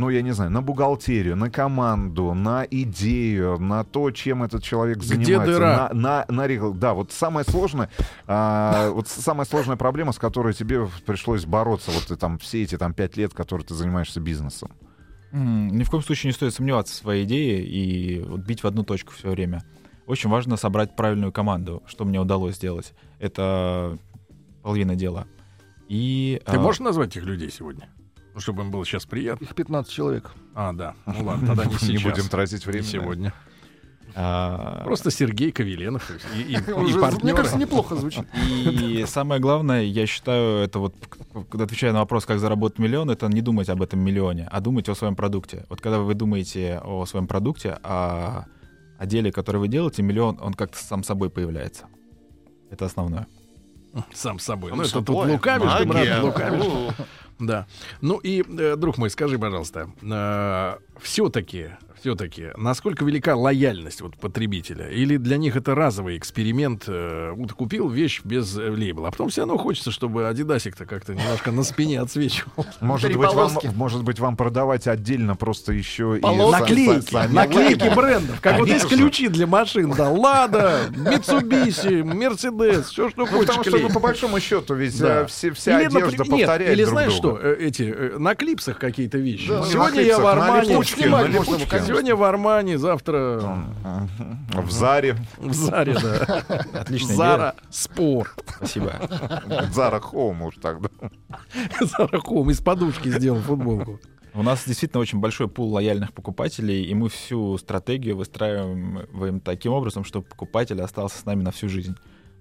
Ну, 0.00 0.08
я 0.08 0.22
не 0.22 0.32
знаю, 0.32 0.50
на 0.50 0.62
бухгалтерию, 0.62 1.36
на 1.36 1.50
команду, 1.50 2.32
на 2.32 2.64
идею, 2.70 3.58
на 3.58 3.84
то, 3.84 4.10
чем 4.10 4.42
этот 4.42 4.62
человек 4.62 4.96
Где 4.96 5.08
занимается. 5.08 5.52
дыра? 5.52 5.90
На, 5.92 6.24
на, 6.26 6.46
на 6.48 6.72
Да, 6.72 6.94
вот 6.94 7.12
самое 7.12 7.44
сложное, 7.44 7.90
а, 8.26 8.88
вот 8.92 9.08
самая 9.08 9.44
сложная 9.44 9.76
проблема, 9.76 10.12
с 10.12 10.18
которой 10.18 10.54
тебе 10.54 10.88
пришлось 11.04 11.44
бороться, 11.44 11.90
вот 11.90 12.06
ты 12.06 12.16
там 12.16 12.38
все 12.38 12.62
эти 12.62 12.78
там 12.78 12.94
пять 12.94 13.18
лет, 13.18 13.34
которые 13.34 13.66
ты 13.66 13.74
занимаешься 13.74 14.20
бизнесом. 14.20 14.70
М, 15.32 15.68
Ни 15.68 15.84
в 15.84 15.90
коем 15.90 16.02
случае 16.02 16.30
не 16.30 16.34
стоит 16.34 16.54
сомневаться 16.54 16.94
в 16.94 16.96
своей 16.96 17.26
идее 17.26 17.62
и 17.62 18.22
вот 18.22 18.40
бить 18.40 18.62
в 18.62 18.66
одну 18.66 18.84
точку 18.84 19.12
все 19.12 19.28
время. 19.28 19.62
Очень 20.06 20.30
важно 20.30 20.56
собрать 20.56 20.96
правильную 20.96 21.30
команду, 21.30 21.82
что 21.86 22.06
мне 22.06 22.18
удалось 22.18 22.56
сделать. 22.56 22.94
Это 23.18 23.98
половина 24.62 24.96
дела. 24.96 25.26
И, 25.90 26.40
Ты 26.46 26.56
а, 26.56 26.58
можешь 26.58 26.80
назвать 26.80 27.10
этих 27.10 27.24
людей 27.24 27.50
сегодня? 27.50 27.90
Ну, 28.34 28.40
чтобы 28.40 28.62
им 28.62 28.70
было 28.70 28.84
сейчас 28.84 29.06
приятно. 29.06 29.44
Их 29.44 29.54
15 29.54 29.90
человек. 29.92 30.30
А, 30.54 30.72
да. 30.72 30.94
Ну 31.06 31.24
ладно, 31.24 31.48
тогда 31.48 31.64
не 31.64 31.72
Не 31.72 31.78
сейчас. 31.78 32.02
будем 32.02 32.28
тратить 32.28 32.64
Не 32.64 32.70
время. 32.70 32.86
сегодня. 32.86 33.32
а, 34.14 34.82
Просто 34.84 35.10
Сергей 35.10 35.50
Ковеленов 35.52 36.10
и, 36.36 36.42
и, 36.42 36.54
и 36.54 36.72
Уже, 36.72 36.98
партнеры. 37.00 37.24
мне 37.24 37.34
кажется, 37.34 37.58
неплохо 37.58 37.96
звучит. 37.96 38.24
И 38.56 39.04
самое 39.08 39.40
главное, 39.40 39.82
я 39.82 40.06
считаю, 40.06 40.62
это 40.64 40.78
вот, 40.78 40.94
когда 41.50 41.64
отвечая 41.64 41.92
на 41.92 42.00
вопрос, 42.00 42.24
как 42.24 42.38
заработать 42.38 42.78
миллион, 42.78 43.10
это 43.10 43.26
не 43.28 43.40
думать 43.40 43.68
об 43.68 43.82
этом 43.82 44.00
миллионе, 44.00 44.48
а 44.50 44.60
думать 44.60 44.88
о 44.88 44.94
своем 44.94 45.16
продукте. 45.16 45.66
Вот 45.68 45.80
когда 45.80 45.98
вы 45.98 46.14
думаете 46.14 46.80
о 46.84 47.04
своем 47.06 47.26
продукте, 47.26 47.78
о, 47.82 48.46
о 48.98 49.06
деле, 49.06 49.32
которое 49.32 49.58
вы 49.58 49.68
делаете, 49.68 50.02
миллион, 50.02 50.38
он 50.40 50.54
как-то 50.54 50.78
сам 50.78 51.02
собой 51.04 51.30
появляется. 51.30 51.86
Это 52.70 52.84
основное. 52.86 53.26
Сам 54.12 54.38
собой. 54.38 54.70
Сам 54.70 54.78
ну, 54.78 54.84
это 54.84 54.92
тут 54.92 55.06
собой. 55.06 55.32
лукавишь, 55.32 55.72
ты, 55.78 55.84
брат, 55.84 56.22
лукавишь. 56.22 56.64
Да. 57.40 57.66
Ну 58.00 58.18
и, 58.18 58.44
э, 58.46 58.76
друг 58.76 58.98
мой, 58.98 59.10
скажи, 59.10 59.38
пожалуйста, 59.38 59.90
все-таки, 61.00 61.70
все-таки, 62.00 62.48
насколько 62.56 63.04
велика 63.04 63.36
лояльность 63.36 64.00
вот 64.00 64.16
потребителя? 64.16 64.88
Или 64.88 65.16
для 65.16 65.36
них 65.36 65.56
это 65.56 65.74
разовый 65.74 66.16
эксперимент? 66.16 66.84
э, 66.86 67.32
Вот 67.36 67.52
купил 67.52 67.88
вещь 67.88 68.20
без 68.24 68.54
лейбла, 68.56 69.08
а 69.08 69.10
потом 69.10 69.28
все 69.28 69.42
равно 69.42 69.58
хочется, 69.58 69.90
чтобы 69.90 70.28
Адидасик-то 70.28 70.86
как-то 70.86 71.14
немножко 71.14 71.50
на 71.52 71.62
спине 71.62 72.00
отсвечивал. 72.00 72.66
Может 72.80 73.14
быть, 73.16 73.32
вам, 73.32 73.52
может 73.76 74.02
быть, 74.02 74.18
вам 74.18 74.36
продавать 74.36 74.86
отдельно 74.86 75.36
просто 75.36 75.72
еще 75.72 76.18
и... 76.18 76.20
Наклейки, 76.20 76.90
са- 77.06 77.10
сами 77.10 77.32
наклейки 77.34 77.94
брендов. 77.94 78.40
Как 78.40 78.58
вот 78.58 78.68
есть 78.68 78.88
ключи 78.88 79.28
для 79.28 79.46
машин, 79.46 79.90
да, 79.96 80.08
Лада, 80.10 80.80
Mitsubishi, 80.90 82.02
Mercedes, 82.02 82.82
все, 82.84 83.10
что 83.10 83.20
Ну, 83.20 83.26
хочешь 83.26 83.46
потому 83.48 83.64
что, 83.64 83.78
ну, 83.78 83.88
по 83.90 84.00
большому 84.00 84.40
счету, 84.40 84.74
ведь 84.74 84.98
Да. 84.98 85.22
э, 85.22 85.26
все, 85.26 85.50
вся 85.52 85.78
Или, 85.80 85.86
одежда 85.86 86.24
повторяет 86.24 86.72
или 86.72 86.82
друг 86.84 86.90
знаешь 86.94 87.18
друга. 87.18 87.38
что, 87.38 87.46
э, 87.48 87.56
эти 87.60 87.82
на 88.18 88.34
клипсах 88.34 88.78
какие-то 88.78 89.18
вещи. 89.18 89.48
Да, 89.48 89.64
Сегодня 89.64 90.02
на 90.02 90.06
я 90.06 90.18
в 90.18 90.26
Армане, 90.26 90.74
сегодня 91.90 92.16
в 92.16 92.22
Армане, 92.22 92.78
завтра 92.78 93.64
В 94.52 94.70
Заре, 94.70 95.16
в 95.38 95.52
Заре, 95.52 95.94
да. 95.94 96.44
Отличная 96.72 97.16
Зара 97.16 97.54
Спор. 97.70 98.32
идея. 98.36 98.56
Спасибо. 98.56 98.92
Зара 99.72 100.00
Хоум 100.00 100.42
уж 100.42 100.56
тогда. 100.56 100.88
Зара 101.80 102.18
Хом 102.20 102.50
из 102.50 102.60
подушки 102.60 103.08
сделал 103.08 103.40
футболку. 103.40 104.00
У 104.32 104.42
нас 104.42 104.64
действительно 104.64 105.00
очень 105.00 105.18
большой 105.18 105.48
пул 105.48 105.72
лояльных 105.72 106.12
покупателей, 106.12 106.84
и 106.84 106.94
мы 106.94 107.08
всю 107.08 107.58
стратегию 107.58 108.16
выстраиваем 108.16 109.40
таким 109.40 109.72
образом, 109.72 110.04
чтобы 110.04 110.26
покупатель 110.26 110.80
остался 110.80 111.18
с 111.18 111.24
нами 111.24 111.42
на 111.42 111.50
всю 111.50 111.68
жизнь. 111.68 111.96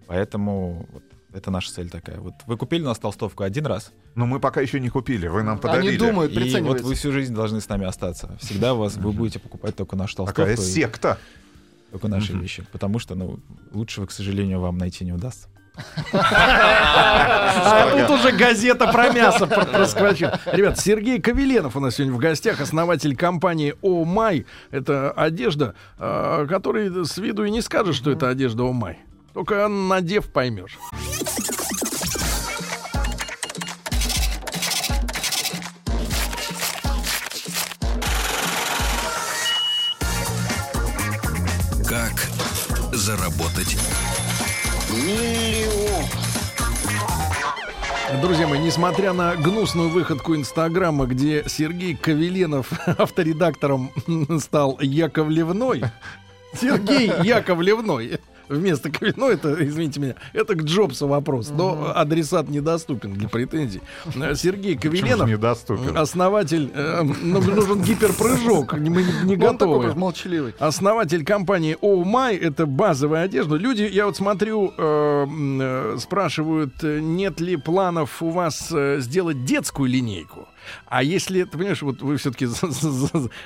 Поэтому 0.05 0.87
это 1.33 1.51
наша 1.51 1.71
цель 1.71 1.89
такая. 1.89 2.19
Вот 2.19 2.33
вы 2.47 2.57
купили 2.57 2.81
у 2.83 2.85
нас 2.85 2.97
толстовку 2.99 3.43
один 3.43 3.65
раз, 3.65 3.91
Но 4.15 4.25
мы 4.25 4.39
пока 4.39 4.61
еще 4.61 4.79
не 4.79 4.89
купили, 4.89 5.27
вы 5.27 5.43
нам 5.43 5.59
подарили. 5.59 5.89
Они 5.89 5.97
думают, 5.97 6.31
и 6.31 6.61
вот 6.61 6.81
вы 6.81 6.95
всю 6.95 7.11
жизнь 7.11 7.33
должны 7.33 7.61
с 7.61 7.69
нами 7.69 7.85
остаться. 7.85 8.37
Всегда 8.41 8.73
вас 8.73 8.95
вы 8.97 9.11
будете 9.11 9.39
покупать 9.39 9.75
только 9.75 9.95
нашу 9.95 10.15
толстовку, 10.17 10.41
Такая 10.41 10.57
секта. 10.57 11.17
только 11.91 12.07
наши 12.07 12.33
вещи, 12.33 12.65
потому 12.71 12.99
что, 12.99 13.15
ну, 13.15 13.39
лучшего, 13.73 14.05
к 14.05 14.11
сожалению, 14.11 14.59
вам 14.59 14.77
найти 14.77 15.05
не 15.05 15.13
удастся. 15.13 15.47
А 16.11 17.91
тут 18.07 18.19
уже 18.19 18.31
газета 18.31 18.91
про 18.91 19.11
мясо 19.11 19.47
пр- 19.47 19.65
проскочила. 19.65 20.39
Ребят, 20.51 20.79
Сергей 20.79 21.21
Ковеленов 21.21 21.75
у 21.75 21.79
нас 21.79 21.95
сегодня 21.95 22.15
в 22.15 22.19
гостях, 22.19 22.59
основатель 22.59 23.15
компании 23.15 23.75
О 23.81 24.03
Май. 24.05 24.45
Это 24.71 25.11
одежда, 25.11 25.75
э, 25.97 26.45
которой 26.49 27.05
с 27.05 27.17
виду 27.17 27.43
и 27.45 27.49
не 27.51 27.61
скажешь, 27.61 27.95
что 27.95 28.11
это 28.11 28.29
одежда 28.29 28.63
О 28.63 28.73
Май. 28.73 28.97
Только 29.33 29.67
надев 29.67 30.31
поймешь. 30.31 30.77
Как 41.87 42.13
заработать 42.93 43.77
Друзья 48.21 48.47
мои, 48.47 48.59
несмотря 48.59 49.13
на 49.13 49.35
гнусную 49.35 49.89
выходку 49.89 50.35
Инстаграма, 50.35 51.05
где 51.05 51.43
Сергей 51.47 51.95
Ковеленов 51.95 52.71
авторедактором 52.97 53.91
стал 54.39 54.79
Яковлевной, 54.81 55.83
Сергей 56.59 57.11
Яковлевной, 57.23 58.19
вместо 58.49 58.89
Ну, 59.15 59.29
это, 59.29 59.55
извините 59.65 59.99
меня, 59.99 60.15
это 60.33 60.55
к 60.55 60.63
Джобсу 60.63 61.07
вопрос. 61.07 61.51
Но 61.55 61.91
адресат 61.95 62.49
недоступен 62.49 63.13
для 63.13 63.29
претензий. 63.29 63.81
Э, 64.15 64.35
Сергей 64.35 64.75
Ковеленов, 64.77 65.27
недоступен? 65.29 65.97
основатель... 65.97 66.69
э, 66.73 67.01
ну, 67.03 67.39
нужен 67.41 67.81
гиперпрыжок. 67.81 68.73
Мы 68.73 69.03
не- 69.03 69.35
не 69.37 69.45
Он 69.45 69.57
такой 69.57 69.79
готовы. 69.79 69.99
молчаливый. 69.99 70.53
Основатель 70.59 71.23
компании 71.23 71.77
Oh 71.81 72.03
My 72.03 72.37
это 72.37 72.65
базовая 72.65 73.23
одежда. 73.23 73.55
Люди, 73.55 73.83
я 73.91 74.05
вот 74.05 74.17
смотрю, 74.17 74.73
э, 74.77 75.25
э, 75.61 75.97
спрашивают, 75.99 76.73
э, 76.83 76.99
нет 76.99 77.39
ли 77.39 77.55
планов 77.57 78.21
у 78.21 78.29
вас 78.29 78.69
э, 78.71 78.97
сделать 78.99 79.45
детскую 79.45 79.89
линейку. 79.89 80.47
А 80.87 81.03
если, 81.03 81.43
ты 81.43 81.57
понимаешь, 81.57 81.81
вот 81.81 82.01
вы 82.01 82.17
все-таки 82.17 82.47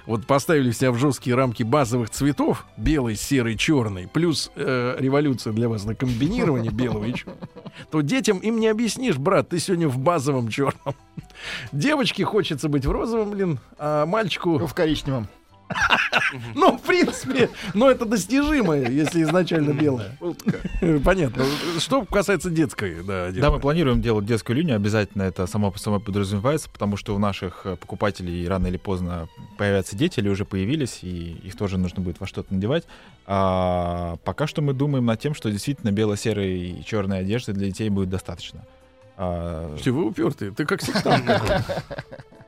вот 0.05 0.25
поставили 0.25 0.71
себя 0.71 0.91
в 0.91 0.97
жесткие 0.97 1.35
рамки 1.35 1.63
базовых 1.63 2.09
цветов, 2.09 2.65
белый, 2.77 3.15
серый, 3.15 3.57
черный, 3.57 4.07
плюс 4.07 4.51
э, 4.55 4.95
революция 4.99 5.53
для 5.53 5.69
вас 5.69 5.85
на 5.85 5.95
комбинирование 5.95 6.71
белого 6.71 7.05
и 7.05 7.13
черного, 7.13 7.47
то 7.91 8.01
детям 8.01 8.37
им 8.39 8.59
не 8.59 8.67
объяснишь, 8.67 9.17
брат, 9.17 9.49
ты 9.49 9.59
сегодня 9.59 9.87
в 9.87 9.97
базовом 9.97 10.49
черном. 10.49 10.95
Девочке 11.71 12.23
хочется 12.23 12.69
быть 12.69 12.85
в 12.85 12.91
розовом, 12.91 13.31
блин, 13.31 13.59
а 13.77 14.05
мальчику 14.05 14.57
В 14.57 14.73
коричневом. 14.73 15.27
ну, 16.55 16.77
в 16.77 16.81
принципе, 16.81 17.49
но 17.73 17.89
это 17.89 18.05
достижимое, 18.05 18.89
если 18.89 19.23
изначально 19.23 19.73
белое. 19.73 20.17
Понятно. 21.03 21.45
Что 21.79 22.05
касается 22.05 22.49
детской, 22.49 23.03
да. 23.03 23.29
Да, 23.31 23.51
мы 23.51 23.59
планируем 23.59 24.01
делать 24.01 24.25
детскую 24.25 24.57
линию, 24.57 24.75
обязательно 24.75 25.23
это 25.23 25.47
само 25.47 25.71
по 25.71 25.79
собой 25.79 25.99
подразумевается, 25.99 26.69
потому 26.69 26.97
что 26.97 27.15
у 27.15 27.19
наших 27.19 27.65
э, 27.65 27.75
покупателей 27.75 28.47
рано 28.47 28.67
или 28.67 28.77
поздно 28.77 29.27
появятся 29.57 29.95
дети 29.95 30.19
или 30.19 30.29
уже 30.29 30.45
появились, 30.45 30.99
и 31.03 31.39
их 31.43 31.55
тоже 31.55 31.77
нужно 31.77 32.01
будет 32.01 32.19
во 32.19 32.27
что-то 32.27 32.53
надевать. 32.53 32.85
А 33.25 34.17
пока 34.23 34.47
что 34.47 34.61
мы 34.61 34.73
думаем 34.73 35.05
над 35.05 35.19
тем, 35.19 35.33
что 35.33 35.49
действительно 35.49 35.91
бело-серой 35.91 36.59
и 36.59 36.85
черной 36.85 37.19
одежды 37.19 37.53
для 37.53 37.67
детей 37.67 37.89
будет 37.89 38.09
достаточно. 38.09 38.65
А, 39.15 39.67
Слушайте, 39.69 39.91
вы 39.91 40.05
упертые. 40.05 40.51
Ты 40.51 40.65
как 40.65 40.81
сектант. 40.81 41.25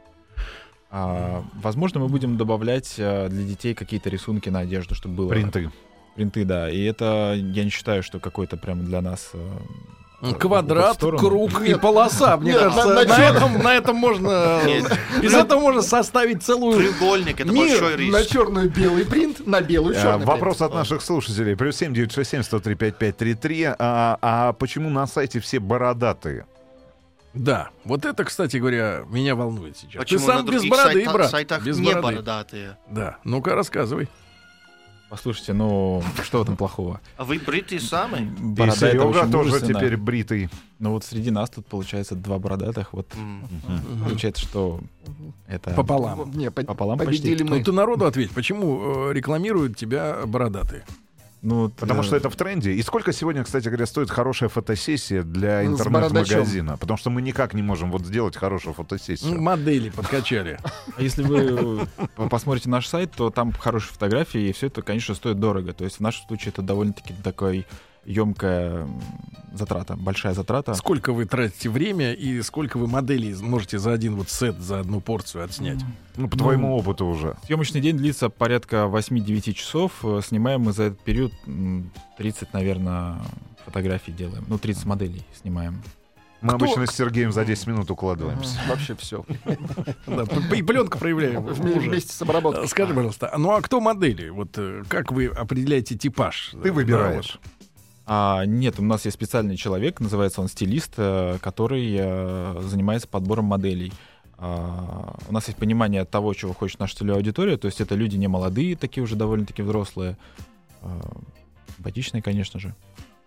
а, 0.92 1.44
возможно, 1.62 2.00
мы 2.00 2.08
будем 2.08 2.38
добавлять 2.38 2.96
э, 2.98 3.28
для 3.30 3.44
детей 3.44 3.74
какие-то 3.74 4.10
рисунки 4.10 4.50
на 4.50 4.60
одежду, 4.60 4.96
чтобы 4.96 5.16
было... 5.16 5.30
Принты. 5.30 5.70
Принты, 6.16 6.46
да. 6.46 6.70
И 6.70 6.84
это, 6.84 7.34
я 7.36 7.64
не 7.64 7.70
считаю, 7.70 8.02
что 8.04 8.20
какой-то 8.20 8.56
прям 8.58 8.86
для 8.86 9.02
нас... 9.02 9.32
э, 9.34 9.58
Квадрат, 10.40 10.94
в 10.94 10.96
сторону. 10.96 11.20
круг 11.20 11.62
и 11.62 11.76
полоса. 11.76 12.38
Мне 12.38 12.54
Нет, 12.54 12.62
кажется, 12.62 12.88
на- 12.88 12.94
на, 12.96 13.06
на 13.06 13.24
этом, 13.30 13.64
на 13.64 13.76
этом 13.76 13.96
можно... 13.98 14.62
Из 15.22 15.34
этого 15.34 15.60
можно 15.60 15.82
составить 15.82 16.42
целую... 16.42 16.78
Треугольник 16.78 17.42
это 17.42 17.52
Мир 17.52 17.68
большой 17.68 18.10
На 18.10 18.20
риск. 18.20 18.32
черную 18.32 18.70
белый 18.70 19.06
принт, 19.06 19.46
на 19.46 19.62
белую 19.62 19.96
А, 19.98 20.02
черный 20.02 20.26
Вопрос 20.26 20.62
от 20.62 20.74
наших 20.74 21.02
слушателей. 21.02 21.56
Плюс 21.58 21.76
7 21.76 21.94
967 21.94 22.44
103 22.44 22.76
5533. 22.76 23.64
А, 23.78 24.18
а 24.22 24.54
почему 24.54 24.90
на 24.90 25.06
сайте 25.06 25.40
все 25.42 25.60
бородатые? 25.60 26.46
Да, 27.36 27.70
вот 27.84 28.06
это, 28.06 28.24
кстати 28.24 28.58
говоря, 28.58 29.04
меня 29.10 29.36
волнует 29.36 29.78
сейчас. 29.78 30.00
Почему 30.02 30.20
Ты 30.22 30.26
сам 30.26 30.46
без 30.46 30.64
бороды, 30.66 30.94
сайта- 31.04 31.14
брат. 31.14 31.30
сайтах 31.32 31.64
без 31.64 31.78
не 31.78 31.88
бороды. 31.88 32.02
бородатые? 32.02 32.78
Да, 32.90 33.18
ну-ка 33.24 33.56
рассказывай. 33.56 34.08
Послушайте, 35.10 35.54
ну 35.54 36.02
что 36.24 36.40
в 36.40 36.42
этом 36.42 36.58
плохого? 36.58 37.00
А 37.16 37.24
вы 37.26 37.38
бритый 37.38 37.80
самый? 37.80 38.24
И 38.24 38.26
Борода 38.26 38.72
это 38.74 38.80
Серега 38.92 39.04
очень 39.04 39.32
тоже 39.32 39.62
теперь 39.62 39.98
бритый. 39.98 40.50
Ну 40.80 40.92
вот 40.92 41.04
среди 41.06 41.30
нас 41.30 41.50
тут 41.52 41.68
получается 41.68 42.16
два 42.16 42.40
бородатых. 42.40 42.92
Вот 42.92 43.08
М. 43.16 43.48
получается, 44.04 44.42
что 44.42 44.80
это 45.48 45.72
Пополам. 45.72 46.32
Не, 46.32 46.50
по- 46.50 46.64
Пополам 46.64 46.98
почти. 46.98 47.22
победили 47.22 47.44
Ну 47.44 47.56
мы. 47.58 47.64
ты 47.64 47.72
народу 47.72 48.06
ответь, 48.06 48.32
почему 48.32 49.10
э, 49.10 49.14
рекламируют 49.14 49.78
тебя 49.78 50.26
бородатые? 50.26 50.86
Ну, 51.46 51.70
Потому 51.70 52.02
э, 52.02 52.04
что 52.04 52.16
это 52.16 52.32
в 52.32 52.36
тренде. 52.36 52.72
И 52.72 52.82
сколько 52.82 53.14
сегодня, 53.14 53.44
кстати 53.44 53.68
говоря, 53.68 53.86
стоит 53.86 54.10
хорошая 54.10 54.50
фотосессия 54.50 55.22
для 55.22 55.64
интернет-магазина? 55.64 56.76
Потому 56.78 56.98
что 56.98 57.12
мы 57.12 57.22
никак 57.22 57.54
не 57.54 57.62
можем 57.62 57.92
вот 57.92 58.04
сделать 58.04 58.36
хорошую 58.36 58.74
Ну, 58.76 58.84
фотосессию. 58.84 59.40
Модели 59.40 59.92
подкачали. 59.92 60.58
А 60.98 61.02
если 61.02 61.22
вы 61.22 61.88
посмотрите 62.30 62.68
наш 62.70 62.88
сайт, 62.88 63.12
то 63.16 63.30
там 63.30 63.52
хорошие 63.52 63.94
фотографии, 63.94 64.50
и 64.50 64.54
все 64.54 64.68
это, 64.68 64.82
конечно, 64.82 65.14
стоит 65.14 65.40
дорого. 65.40 65.72
То 65.74 65.84
есть 65.84 65.98
в 65.98 66.00
нашем 66.00 66.26
случае 66.28 66.50
это 66.50 66.64
довольно-таки 66.64 67.14
такой 67.24 67.68
емкая 68.06 68.88
затрата, 69.54 69.96
большая 69.96 70.34
затрата. 70.34 70.74
Сколько 70.74 71.14
вы 71.14 71.26
тратите 71.26 71.70
время 71.70 72.14
и 72.14 72.42
сколько 72.42 72.78
вы 72.78 72.88
моделей 72.88 73.34
можете 73.42 73.80
за 73.80 73.94
один 73.94 74.16
вот 74.16 74.30
сет, 74.30 74.58
за 74.60 74.80
одну 74.82 75.00
порцию 75.02 75.46
отснять? 75.46 75.80
Ну, 76.18 76.28
по 76.28 76.38
твоему 76.38 76.76
опыту 76.76 77.06
уже. 77.06 77.38
Съемочный 77.46 77.82
день 77.82 77.98
длится 77.98 78.30
порядка 78.30 78.86
8-9 78.86 79.54
часов. 79.54 79.92
Э, 80.04 80.22
Снимаем 80.24 80.62
мы 80.62 80.74
за 80.74 80.84
этот 80.84 81.00
период 81.02 81.32
м, 81.48 81.90
30, 82.18 82.54
наверное, 82.54 83.16
фотографий 83.66 84.12
делаем. 84.12 84.44
Ну, 84.48 84.58
30 84.58 84.86
моделей 84.86 85.24
снимаем. 85.42 85.82
Мы 86.42 86.50
Кто- 86.50 86.66
обычно 86.66 86.86
с 86.86 86.92
Сергеем 86.96 87.32
за 87.32 87.44
10 87.46 87.66
минут 87.68 87.90
укладываемся. 87.90 88.60
Вообще 88.68 88.94
все. 88.96 89.26
И 90.56 90.62
пленку 90.62 91.00
проявляем. 91.00 91.46
уже. 91.46 91.54
Вместе 91.62 92.14
с 92.14 92.22
обработкой. 92.22 92.68
Скажи, 92.68 92.94
пожалуйста, 92.94 93.30
а 93.34 93.38
ну 93.38 93.52
а 93.52 93.62
кто 93.62 93.80
модели? 93.82 94.30
Вот 94.30 94.50
э, 94.58 94.84
как 94.88 95.12
вы 95.12 95.28
определяете 95.28 95.98
типаж? 95.98 96.52
Ты 96.62 96.72
выбираешь. 96.72 97.40
А, 98.06 98.46
нет, 98.46 98.80
у 98.80 98.84
нас 98.84 99.06
есть 99.06 99.16
специальный 99.16 99.58
человек, 99.58 100.00
называется 100.00 100.42
он 100.42 100.48
стилист, 100.48 100.94
э, 100.98 101.38
который 101.42 101.96
э, 101.98 102.62
занимается 102.62 103.08
подбором 103.08 103.46
моделей. 103.46 103.92
А, 104.38 105.16
у 105.28 105.34
нас 105.34 105.48
есть 105.48 105.58
понимание 105.58 106.06
того, 106.06 106.34
чего 106.34 106.54
хочет 106.54 106.80
наша 106.80 106.98
целевая 106.98 107.18
аудитория, 107.18 107.58
то 107.58 107.68
есть 107.68 107.82
это 107.82 107.96
люди 107.96 108.18
не 108.18 108.28
молодые, 108.28 108.76
такие 108.76 109.04
уже 109.04 109.16
довольно-таки 109.16 109.64
взрослые, 109.64 110.18
а, 110.82 111.02
симпатичные, 111.76 112.22
конечно 112.22 112.60
же. 112.60 112.76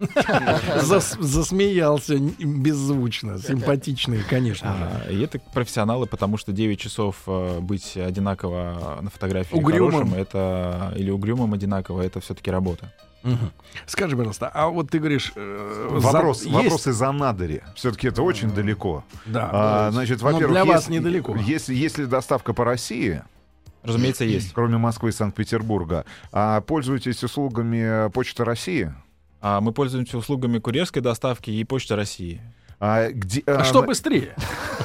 Зас- 0.01 1.21
засмеялся 1.21 2.17
беззвучно, 2.17 3.39
симпатичный, 3.39 4.23
конечно. 4.23 4.69
же. 4.77 4.85
А, 5.09 5.11
и 5.11 5.21
это 5.21 5.41
профессионалы, 5.53 6.07
потому 6.07 6.37
что 6.37 6.53
9 6.53 6.79
часов 6.79 7.17
э, 7.27 7.59
быть 7.59 7.97
одинаково 7.97 8.99
на 9.03 9.11
фотографии 9.11 9.57
Угрюмым. 9.57 9.91
хорошим, 9.91 10.15
это 10.15 10.95
или 10.97 11.11
угрюмым 11.11 11.53
одинаково, 11.53 12.03
это 12.03 12.21
все-таки 12.21 12.51
работа. 12.51 12.93
Скажи, 13.87 14.17
пожалуйста, 14.17 14.49
а 14.49 14.69
вот 14.69 14.91
ты 14.91 14.99
говоришь... 14.99 15.33
э, 15.35 15.99
за- 16.01 16.07
Вопрос, 16.07 16.43
есть- 16.43 16.55
вопрос 16.55 16.87
из-за 16.87 17.13
Надыри. 17.13 17.63
Все-таки 17.75 18.09
это 18.09 18.23
очень 18.23 18.51
далеко. 18.51 19.05
Да. 19.27 19.49
А, 19.53 19.91
значит, 19.91 20.21
Но 20.23 20.31
во-первых, 20.31 20.51
для 20.53 20.65
вас 20.65 20.83
если- 20.83 20.95
недалеко. 20.95 21.37
Если, 21.37 21.75
если 21.75 22.05
доставка 22.05 22.55
по 22.55 22.65
России, 22.65 23.23
Разумеется, 23.83 24.25
есть. 24.25 24.53
кроме 24.53 24.77
Москвы 24.79 25.11
и 25.11 25.13
Санкт-Петербурга, 25.13 26.05
а 26.33 26.61
пользуетесь 26.63 27.23
услугами 27.25 28.11
Почты 28.11 28.45
России? 28.45 28.93
А 29.41 29.61
мы 29.61 29.73
пользуемся 29.73 30.19
услугами 30.19 30.59
курьерской 30.59 31.01
доставки 31.03 31.51
и 31.51 31.63
Почты 31.65 31.95
России. 31.97 32.41
А, 32.81 33.11
где, 33.11 33.43
А 33.47 33.61
а, 33.61 33.65
что 33.65 33.83
быстрее? 33.83 34.35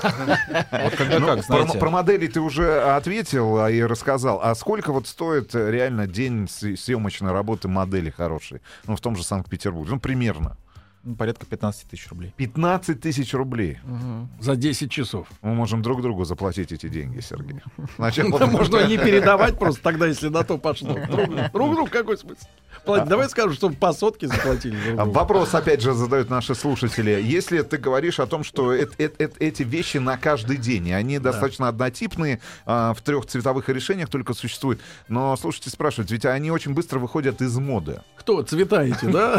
Вот 0.02 0.96
когда 0.96 1.20
ну, 1.20 1.28
как, 1.28 1.46
про, 1.46 1.62
знаете. 1.62 1.78
про 1.78 1.90
модели 1.92 2.28
ты 2.28 2.40
уже 2.40 2.82
ответил 2.82 3.60
а, 3.60 3.70
и 3.70 3.84
рассказал. 3.84 4.40
А 4.42 4.56
сколько 4.56 4.92
вот 4.92 5.08
стоит 5.08 5.54
э, 5.54 5.70
реально 5.70 6.08
день 6.08 6.48
съемочной 6.50 7.32
работы 7.32 7.68
модели 7.68 8.10
хорошей? 8.10 8.62
Ну, 8.88 8.96
в 8.96 9.02
том 9.02 9.16
же 9.16 9.24
Санкт-Петербурге. 9.24 9.92
Ну, 9.92 10.00
примерно. 10.00 10.58
Ну, 11.06 11.16
порядка 11.16 11.46
15 11.46 11.90
тысяч 11.90 12.08
рублей. 12.10 12.34
15 12.38 13.02
тысяч 13.02 13.34
рублей. 13.34 13.80
За 14.40 14.56
10 14.56 14.90
часов. 14.90 15.28
Мы 15.42 15.54
можем 15.54 15.82
друг 15.82 16.02
другу 16.02 16.24
заплатить 16.24 16.72
эти 16.72 16.88
деньги, 16.88 17.20
Сергей. 17.20 17.60
Можно 17.98 18.88
не 18.88 18.98
передавать 18.98 19.60
просто 19.60 19.82
тогда, 19.84 20.08
если 20.08 20.30
на 20.30 20.44
то 20.44 20.58
пошло. 20.58 20.94
Друг 21.10 21.30
друг 21.52 21.72
другу 21.74 21.88
какой 21.92 22.18
смысл? 22.18 22.46
Платить. 22.86 23.10
Давай 23.10 23.30
скажем, 23.30 23.54
чтобы 23.54 23.76
по 23.76 23.92
сотке 23.94 24.28
заплатили. 24.28 24.78
Вопрос, 24.96 25.54
опять 25.54 25.82
же, 25.82 25.94
задают 25.94 26.30
наши 26.30 26.56
слушатели. 26.56 27.12
Если 27.22 27.62
ты 27.62 27.78
говоришь 27.78 28.20
о 28.20 28.26
том, 28.26 28.44
что 28.44 28.74
эт- 28.74 28.96
эт- 28.98 29.18
эт- 29.18 29.36
эти 29.40 29.64
вещи 29.64 29.98
на 29.98 30.18
каждый 30.18 30.58
день, 30.58 30.88
и 30.88 30.92
они 30.94 31.20
достаточно 31.20 31.68
однотипные, 31.68 32.40
а, 32.66 32.94
в 32.94 33.02
трех 33.02 33.26
цветовых 33.26 33.70
решениях 33.70 34.10
только 34.10 34.34
существуют, 34.34 34.82
но 35.08 35.36
слушайте 35.38 35.70
спрашивают, 35.70 36.12
ведь 36.12 36.26
они 36.26 36.50
очень 36.52 36.74
быстро 36.74 37.00
выходят 37.00 37.42
из 37.42 37.58
моды. 37.58 38.02
Кто? 38.18 38.42
Цвета 38.42 38.84
эти. 38.84 39.06
да. 39.06 39.38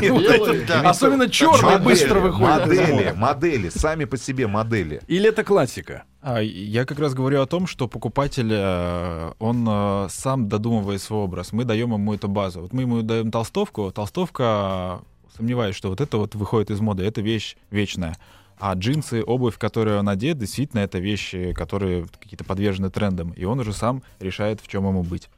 Особенно 0.91 1.29
черные 1.29 1.54
Модели, 1.63 1.85
быстро 1.85 2.21
выходят. 2.21 2.67
из 2.67 2.79
Модели, 2.79 3.15
модели, 3.17 3.69
сами 3.69 4.05
по 4.05 4.17
себе 4.17 4.47
модели. 4.47 5.01
Или 5.07 5.29
это 5.29 5.45
классика? 5.45 6.05
А, 6.21 6.41
я 6.41 6.85
как 6.85 6.99
раз 6.99 7.15
говорю 7.15 7.43
о 7.43 7.47
том, 7.47 7.67
что 7.67 7.89
покупатель, 7.89 8.51
э, 8.51 9.33
он 9.39 9.67
э, 9.69 10.07
сам 10.11 10.49
додумывает 10.49 11.03
свой 11.03 11.21
образ. 11.25 11.53
Мы 11.53 11.65
даем 11.65 11.93
ему 11.93 12.15
эту 12.15 12.29
базу. 12.29 12.63
Вот 12.63 12.73
мы 12.73 12.83
ему 12.83 13.03
даем 13.03 13.31
толстовку. 13.31 13.93
Толстовка, 13.93 15.01
сомневаюсь, 15.37 15.77
что 15.77 15.91
вот 15.91 16.01
это 16.01 16.17
вот 16.17 16.35
выходит 16.35 16.71
из 16.71 16.81
моды. 16.81 17.05
Это 17.05 17.21
вещь 17.21 17.57
вечная. 17.71 18.17
А 18.59 18.75
джинсы, 18.75 19.23
обувь, 19.23 19.59
которую 19.59 19.99
он 19.99 20.09
одет, 20.09 20.39
действительно, 20.39 20.81
это 20.81 20.99
вещи, 20.99 21.53
которые 21.53 22.07
какие-то 22.21 22.45
подвержены 22.45 22.89
трендам. 22.89 23.33
И 23.33 23.45
он 23.45 23.59
уже 23.61 23.73
сам 23.73 24.03
решает, 24.21 24.61
в 24.61 24.69
чем 24.69 24.87
ему 24.87 25.03
быть. 25.03 25.29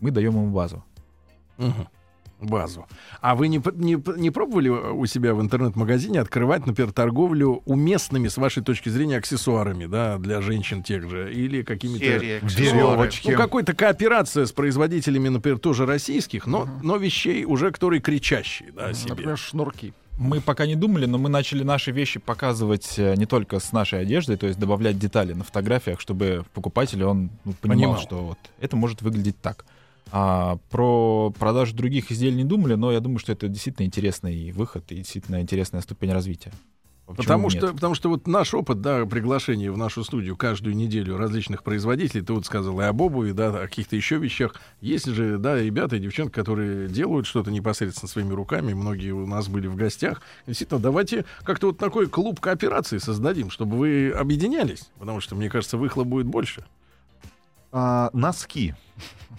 Мы 0.00 0.10
даем 0.10 0.32
ему 0.32 0.50
базу. 0.50 0.84
Мгм. 1.56 1.88
Базу. 2.44 2.86
А 3.20 3.34
вы 3.34 3.48
не, 3.48 3.62
не, 3.74 4.02
не 4.18 4.30
пробовали 4.30 4.68
у 4.68 5.06
себя 5.06 5.34
в 5.34 5.40
интернет-магазине 5.40 6.20
открывать, 6.20 6.66
например, 6.66 6.92
торговлю 6.92 7.62
уместными, 7.64 8.28
с 8.28 8.36
вашей 8.36 8.62
точки 8.62 8.88
зрения, 8.88 9.18
аксессуарами, 9.18 9.86
да, 9.86 10.18
для 10.18 10.40
женщин 10.40 10.82
тех 10.82 11.08
же, 11.08 11.32
или 11.32 11.62
какими-то... 11.62 11.98
Серия 11.98 12.40
Веревочки. 12.40 13.30
Ну, 13.30 13.36
какой-то 13.36 13.74
кооперация 13.74 14.46
с 14.46 14.52
производителями, 14.52 15.28
например, 15.28 15.58
тоже 15.58 15.86
российских, 15.86 16.46
но, 16.46 16.68
но 16.82 16.96
вещей 16.96 17.44
уже, 17.44 17.70
которые 17.70 18.00
кричащие, 18.00 18.72
да, 18.72 18.92
себе. 18.92 19.10
Например, 19.10 19.36
шнурки. 19.36 19.92
Мы 20.18 20.42
пока 20.42 20.66
не 20.66 20.74
думали, 20.74 21.06
но 21.06 21.16
мы 21.16 21.30
начали 21.30 21.62
наши 21.62 21.92
вещи 21.92 22.20
показывать 22.20 22.98
э, 22.98 23.14
не 23.16 23.24
только 23.24 23.58
с 23.58 23.72
нашей 23.72 24.02
одеждой, 24.02 24.36
то 24.36 24.46
есть 24.46 24.58
добавлять 24.58 24.98
детали 24.98 25.32
на 25.32 25.44
фотографиях, 25.44 25.98
чтобы 25.98 26.44
покупатель 26.52 27.02
он 27.04 27.30
ну, 27.46 27.54
понимал, 27.54 27.94
Понимал. 27.94 28.00
что 28.02 28.16
вот 28.18 28.38
это 28.60 28.76
может 28.76 29.00
выглядеть 29.00 29.40
так. 29.40 29.64
А 30.12 30.58
про 30.70 31.32
продажу 31.38 31.74
других 31.74 32.10
изделий 32.10 32.36
не 32.36 32.44
думали, 32.44 32.74
но 32.74 32.92
я 32.92 33.00
думаю, 33.00 33.18
что 33.18 33.32
это 33.32 33.48
действительно 33.48 33.86
интересный 33.86 34.50
выход 34.52 34.90
и 34.90 34.96
действительно 34.96 35.40
интересная 35.40 35.80
ступень 35.80 36.12
развития. 36.12 36.52
Почему 37.16 37.24
Потому 37.24 37.50
нет? 37.50 37.52
что, 37.58 37.72
потому 37.72 37.94
что 37.96 38.08
вот 38.08 38.28
наш 38.28 38.54
опыт, 38.54 38.80
да, 38.80 39.04
приглашение 39.04 39.72
в 39.72 39.76
нашу 39.76 40.04
студию 40.04 40.36
каждую 40.36 40.76
неделю 40.76 41.16
различных 41.16 41.64
производителей, 41.64 42.22
ты 42.22 42.32
вот 42.32 42.46
сказал 42.46 42.80
и 42.80 42.84
об 42.84 43.00
обуви, 43.00 43.32
да, 43.32 43.48
о 43.48 43.66
каких-то 43.66 43.96
еще 43.96 44.18
вещах. 44.18 44.54
Есть 44.80 45.06
же, 45.06 45.38
да, 45.38 45.60
ребята 45.60 45.96
и 45.96 45.98
девчонки, 45.98 46.32
которые 46.32 46.88
делают 46.88 47.26
что-то 47.26 47.50
непосредственно 47.50 48.08
своими 48.08 48.32
руками, 48.32 48.74
многие 48.74 49.10
у 49.10 49.26
нас 49.26 49.48
были 49.48 49.66
в 49.66 49.74
гостях. 49.74 50.22
Действительно, 50.46 50.78
давайте 50.78 51.24
как-то 51.42 51.68
вот 51.68 51.78
такой 51.78 52.06
клуб 52.06 52.38
кооперации 52.38 52.98
создадим, 52.98 53.50
чтобы 53.50 53.76
вы 53.76 54.10
объединялись, 54.10 54.88
потому 54.98 55.20
что, 55.20 55.34
мне 55.34 55.50
кажется, 55.50 55.78
выхлоп 55.78 56.06
будет 56.06 56.26
больше. 56.26 56.64
А, 57.72 58.10
носки. 58.12 58.74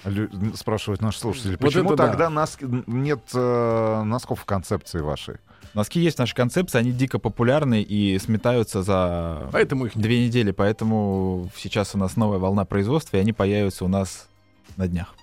Спрашивают 0.55 1.01
наши 1.01 1.19
слушатели. 1.19 1.51
Вот 1.51 1.59
Почему 1.59 1.95
да. 1.95 2.07
тогда 2.07 2.29
носки- 2.29 2.83
нет 2.87 3.21
э, 3.33 4.03
носков 4.03 4.41
в 4.41 4.45
концепции 4.45 4.99
вашей? 4.99 5.35
Носки 5.73 5.99
есть 6.01 6.17
в 6.17 6.19
нашей 6.19 6.35
концепции, 6.35 6.79
они 6.79 6.91
дико 6.91 7.17
популярны 7.17 7.81
и 7.81 8.19
сметаются 8.19 8.83
за 8.83 9.47
Поэтому 9.53 9.85
их 9.85 9.97
две 9.97 10.25
недели, 10.25 10.51
поэтому 10.51 11.49
сейчас 11.55 11.95
у 11.95 11.97
нас 11.97 12.17
новая 12.17 12.39
волна 12.39 12.65
производства, 12.65 13.17
и 13.17 13.19
они 13.21 13.31
появятся 13.31 13.85
у 13.85 13.87
нас 13.87 14.27
на 14.75 14.87
днях. 14.87 15.15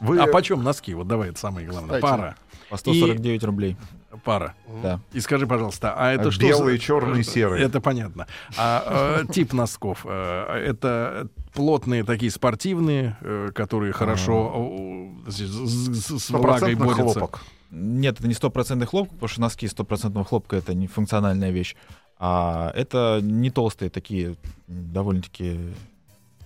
Вы 0.00 0.20
А 0.20 0.26
почем 0.26 0.62
носки? 0.62 0.94
Вот 0.94 1.08
давай, 1.08 1.30
это 1.30 1.40
самое 1.40 1.66
главное. 1.66 1.96
Кстати. 1.96 2.02
Пара. 2.02 2.36
По 2.70 2.76
149 2.76 3.44
рублей. 3.44 3.76
Пара. 4.24 4.54
Да. 4.82 5.00
И 5.12 5.20
скажи, 5.20 5.46
пожалуйста, 5.46 5.94
а 5.96 6.10
это 6.12 6.28
А 6.28 6.30
что? 6.32 6.40
белые, 6.42 6.78
черные, 6.78 7.22
серые? 7.22 7.64
Это 7.64 7.80
понятно. 7.80 8.26
А 8.56 9.20
э, 9.22 9.32
тип 9.32 9.52
носков? 9.52 10.04
э, 10.04 10.64
Это 10.66 11.28
плотные 11.52 12.02
такие 12.02 12.30
спортивные, 12.30 13.16
э, 13.20 13.50
которые 13.54 13.92
хорошо 13.92 15.12
э, 15.26 15.30
с, 15.30 16.30
влагой 16.30 16.74
борются. 16.74 17.02
хлопок. 17.02 17.40
Нет, 17.70 18.18
это 18.18 18.28
не 18.28 18.34
стопроцентный 18.34 18.86
хлопок, 18.86 19.12
потому 19.14 19.28
что 19.28 19.40
носки 19.42 19.68
стопроцентного 19.68 20.24
хлопка 20.24 20.56
это 20.56 20.72
не 20.72 20.86
функциональная 20.86 21.50
вещь. 21.50 21.76
А 22.18 22.72
это 22.74 23.20
не 23.22 23.50
толстые 23.50 23.90
такие, 23.90 24.36
довольно-таки 24.66 25.60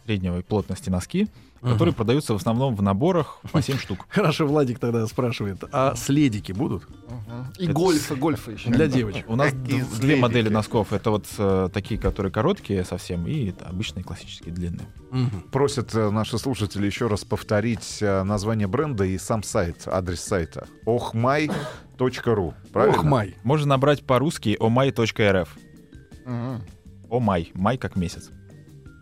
средней 0.05 0.43
плотности 0.43 0.91
носки, 0.91 1.29
которые 1.61 1.95
продаются 1.95 2.33
в 2.33 2.37
основном 2.37 2.75
в 2.75 2.83
наборах 2.83 3.39
по 3.53 3.61
7 3.63 3.79
штук. 3.79 4.07
Хорошо, 4.09 4.47
Владик 4.47 4.79
тогда 4.79 5.07
спрашивает, 5.07 5.63
а 5.73 5.95
следики 5.95 6.53
будут 6.53 6.85
И 7.59 7.65
Это 7.65 7.73
гольфа, 7.73 8.15
гольфа 8.15 8.51
еще. 8.53 8.71
для 8.71 8.87
девочек? 8.87 9.25
У 9.29 9.37
нас 9.37 9.53
Какие 9.53 9.83
две 9.83 9.97
следики? 9.99 10.21
модели 10.21 10.49
носков. 10.49 10.93
Это 10.93 11.11
вот 11.11 11.27
э, 11.39 11.69
такие, 11.73 12.01
которые 12.01 12.33
короткие 12.33 12.85
совсем, 12.85 13.27
и 13.27 13.51
это 13.51 13.67
обычные 13.67 14.05
классические 14.05 14.55
длинные. 14.55 14.89
Просят 15.53 15.95
э, 15.95 16.11
наши 16.11 16.39
слушатели 16.39 16.87
еще 16.87 17.09
раз 17.09 17.25
повторить 17.25 17.99
э, 18.01 18.23
название 18.23 18.67
бренда 18.69 19.05
и 19.05 19.19
сам 19.19 19.43
сайт, 19.43 19.83
адрес 19.87 20.21
сайта. 20.21 20.67
ohmai.ru. 20.87 22.55
Правильно? 22.73 22.99
Ох, 22.99 23.05
май. 23.05 23.35
Можно 23.43 23.69
набрать 23.69 24.05
по-русски 24.05 24.57
omai.rf. 24.59 25.49
Мгм. 26.27 26.63
Омай. 27.11 27.51
Май 27.55 27.77
как 27.77 27.97
месяц. 27.97 28.31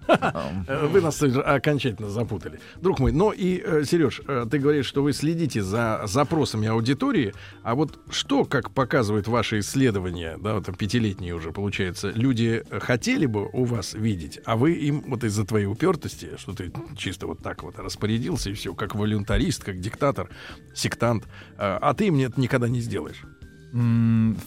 Э, 0.09 0.87
Вы 0.87 1.01
нас 1.01 1.23
уже 1.23 1.41
окончательно 1.41 2.11
запутали. 2.11 2.61
Друг 2.77 2.99
мой, 2.99 3.13
ну 3.13 3.31
и, 3.31 3.85
Сереж, 3.85 4.21
ты 4.51 4.59
говоришь, 4.59 4.87
что 4.87 5.03
вы 5.03 5.13
следите 5.13 5.63
за 5.63 6.03
запросами 6.07 6.69
аудитории, 6.69 7.35
а 7.63 7.75
вот 7.75 7.99
что, 8.11 8.45
как 8.45 8.71
показывают 8.71 9.29
ваши 9.29 9.61
исследования, 9.61 10.37
да, 10.39 10.55
вот 10.55 10.69
пятилетние 10.77 11.35
уже, 11.35 11.53
получается, 11.53 12.11
люди 12.15 12.63
э, 12.71 12.81
хотели 12.81 13.27
бы 13.27 13.49
у 13.53 13.65
вас 13.65 13.95
видеть, 13.95 14.41
а 14.45 14.57
вы 14.57 14.73
им 14.73 15.05
вот 15.07 15.25
из-за 15.25 15.45
твоей 15.45 15.67
упертости, 15.67 16.31
что 16.39 16.55
ты 16.55 16.73
чисто 16.97 17.27
вот 17.27 17.41
так 17.43 17.63
вот 17.63 17.79
распорядился 17.79 18.51
и 18.51 18.55
все, 18.55 18.75
как 18.75 18.95
волюнтарист, 18.95 19.65
как 19.65 19.81
диктатор, 19.81 20.31
сектант, 20.75 21.25
э, 21.25 21.29
а 21.59 21.95
ты 21.95 22.07
им 22.07 22.19
это 22.19 22.41
никогда 22.41 22.69
не 22.69 22.81
сделаешь. 22.81 23.23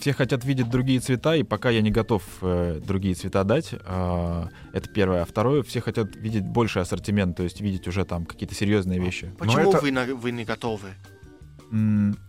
Все 0.00 0.12
хотят 0.12 0.44
видеть 0.44 0.68
другие 0.68 0.98
цвета, 0.98 1.36
и 1.36 1.44
пока 1.44 1.70
я 1.70 1.80
не 1.80 1.90
готов 1.92 2.22
э, 2.40 2.80
другие 2.84 3.14
цвета 3.14 3.44
дать, 3.44 3.70
а, 3.84 4.48
это 4.72 4.88
первое. 4.90 5.22
А 5.22 5.24
второе, 5.24 5.62
все 5.62 5.80
хотят 5.80 6.16
видеть 6.16 6.44
больший 6.44 6.82
ассортимент, 6.82 7.36
то 7.36 7.44
есть 7.44 7.60
видеть 7.60 7.86
уже 7.86 8.04
там 8.04 8.26
какие-то 8.26 8.54
серьезные 8.54 8.98
вещи. 8.98 9.32
Почему 9.38 9.70
это- 9.70 9.80
вы, 9.80 9.92
на- 9.92 10.14
вы 10.14 10.32
не 10.32 10.44
готовы? 10.44 10.88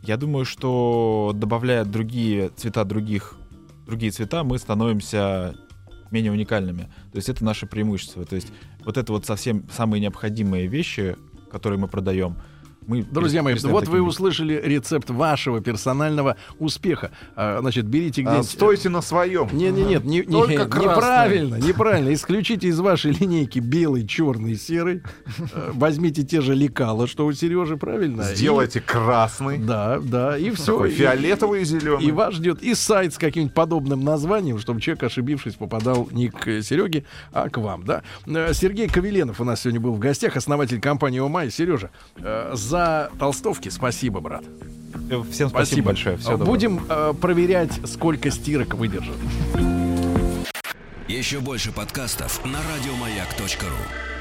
Я 0.03 0.17
думаю, 0.17 0.45
что 0.45 1.31
добавляя 1.35 1.83
другие 1.83 2.49
цвета 2.49 2.85
других, 2.85 3.35
другие 3.87 4.11
цвета, 4.11 4.43
мы 4.43 4.57
становимся 4.59 5.55
менее 6.11 6.31
уникальными. 6.31 6.83
То 7.11 7.17
есть 7.17 7.27
это 7.27 7.43
наше 7.43 7.65
преимущество. 7.65 8.23
То 8.23 8.35
есть 8.35 8.53
вот 8.85 8.97
это 8.97 9.11
вот 9.11 9.25
совсем 9.25 9.67
самые 9.69 9.99
необходимые 9.99 10.67
вещи, 10.67 11.15
которые 11.51 11.79
мы 11.79 11.87
продаем. 11.87 12.37
Мы 12.87 13.03
Друзья 13.03 13.43
мои, 13.43 13.55
вот 13.63 13.87
вы 13.87 14.01
услышали 14.01 14.59
рецепт 14.63 15.09
вашего 15.09 15.61
персонального 15.61 16.37
успеха. 16.59 17.11
А, 17.35 17.59
Значит, 17.61 17.85
берите 17.85 18.21
А, 18.21 18.25
где-нибудь... 18.25 18.49
стойте 18.49 18.89
на 18.89 19.01
своем. 19.01 19.49
Нет, 19.53 19.73
нет, 19.73 19.87
нет, 19.87 20.03
не, 20.05 20.17
не- 20.19 20.23
Только 20.23 20.65
красный. 20.67 20.91
неправильно, 20.95 21.55
неправильно. 21.55 22.13
Исключите 22.13 22.67
из 22.67 22.79
вашей 22.79 23.11
линейки 23.11 23.59
белый, 23.59 24.05
черный, 24.07 24.55
серый. 24.55 25.01
Э, 25.53 25.71
Возьмите 25.73 26.23
те 26.23 26.41
же 26.41 26.53
лекала, 26.55 27.07
что 27.07 27.25
у 27.25 27.31
Сережи, 27.33 27.77
правильно? 27.77 28.21
И- 28.21 28.35
Сделайте 28.35 28.81
красный. 28.81 29.57
Да, 29.57 29.99
да, 29.99 30.37
и 30.37 30.51
все. 30.51 30.73
Такой 30.73 30.89
фиолетовый 30.91 31.61
и 31.61 31.65
зеленый. 31.65 32.05
И 32.05 32.11
вас 32.11 32.35
ждет 32.35 32.61
и 32.61 32.73
сайт 32.75 33.13
с 33.13 33.17
каким-нибудь 33.17 33.53
подобным 33.53 34.03
названием, 34.03 34.59
чтобы 34.59 34.81
человек, 34.81 35.03
ошибившись, 35.03 35.53
попадал 35.55 36.07
не 36.11 36.29
к 36.29 36.61
Сереге, 36.61 37.05
а 37.31 37.49
к 37.49 37.57
вам, 37.57 37.83
да. 37.85 38.03
Э, 38.25 38.53
Сергей 38.53 38.87
Кавеленов 38.87 39.39
у 39.39 39.43
нас 39.43 39.61
сегодня 39.61 39.79
был 39.79 39.93
в 39.93 39.99
гостях, 39.99 40.35
основатель 40.35 40.79
компании 40.79 41.19
ОМАЙ. 41.19 41.49
Сережа, 41.51 41.89
э, 42.17 42.51
за 42.73 43.11
толстовки 43.19 43.69
спасибо, 43.69 44.19
брат. 44.19 44.43
Всем 45.29 45.49
спасибо, 45.49 45.87
большое. 45.87 46.17
Всего 46.17 46.31
доброго. 46.31 46.49
Будем 46.49 46.81
э, 46.89 47.13
проверять, 47.21 47.79
сколько 47.85 48.31
стирок 48.31 48.73
выдержит. 48.73 49.15
Еще 51.07 51.39
больше 51.39 51.71
подкастов 51.71 52.43
на 52.43 52.57
радиомаяк.ру. 52.57 54.12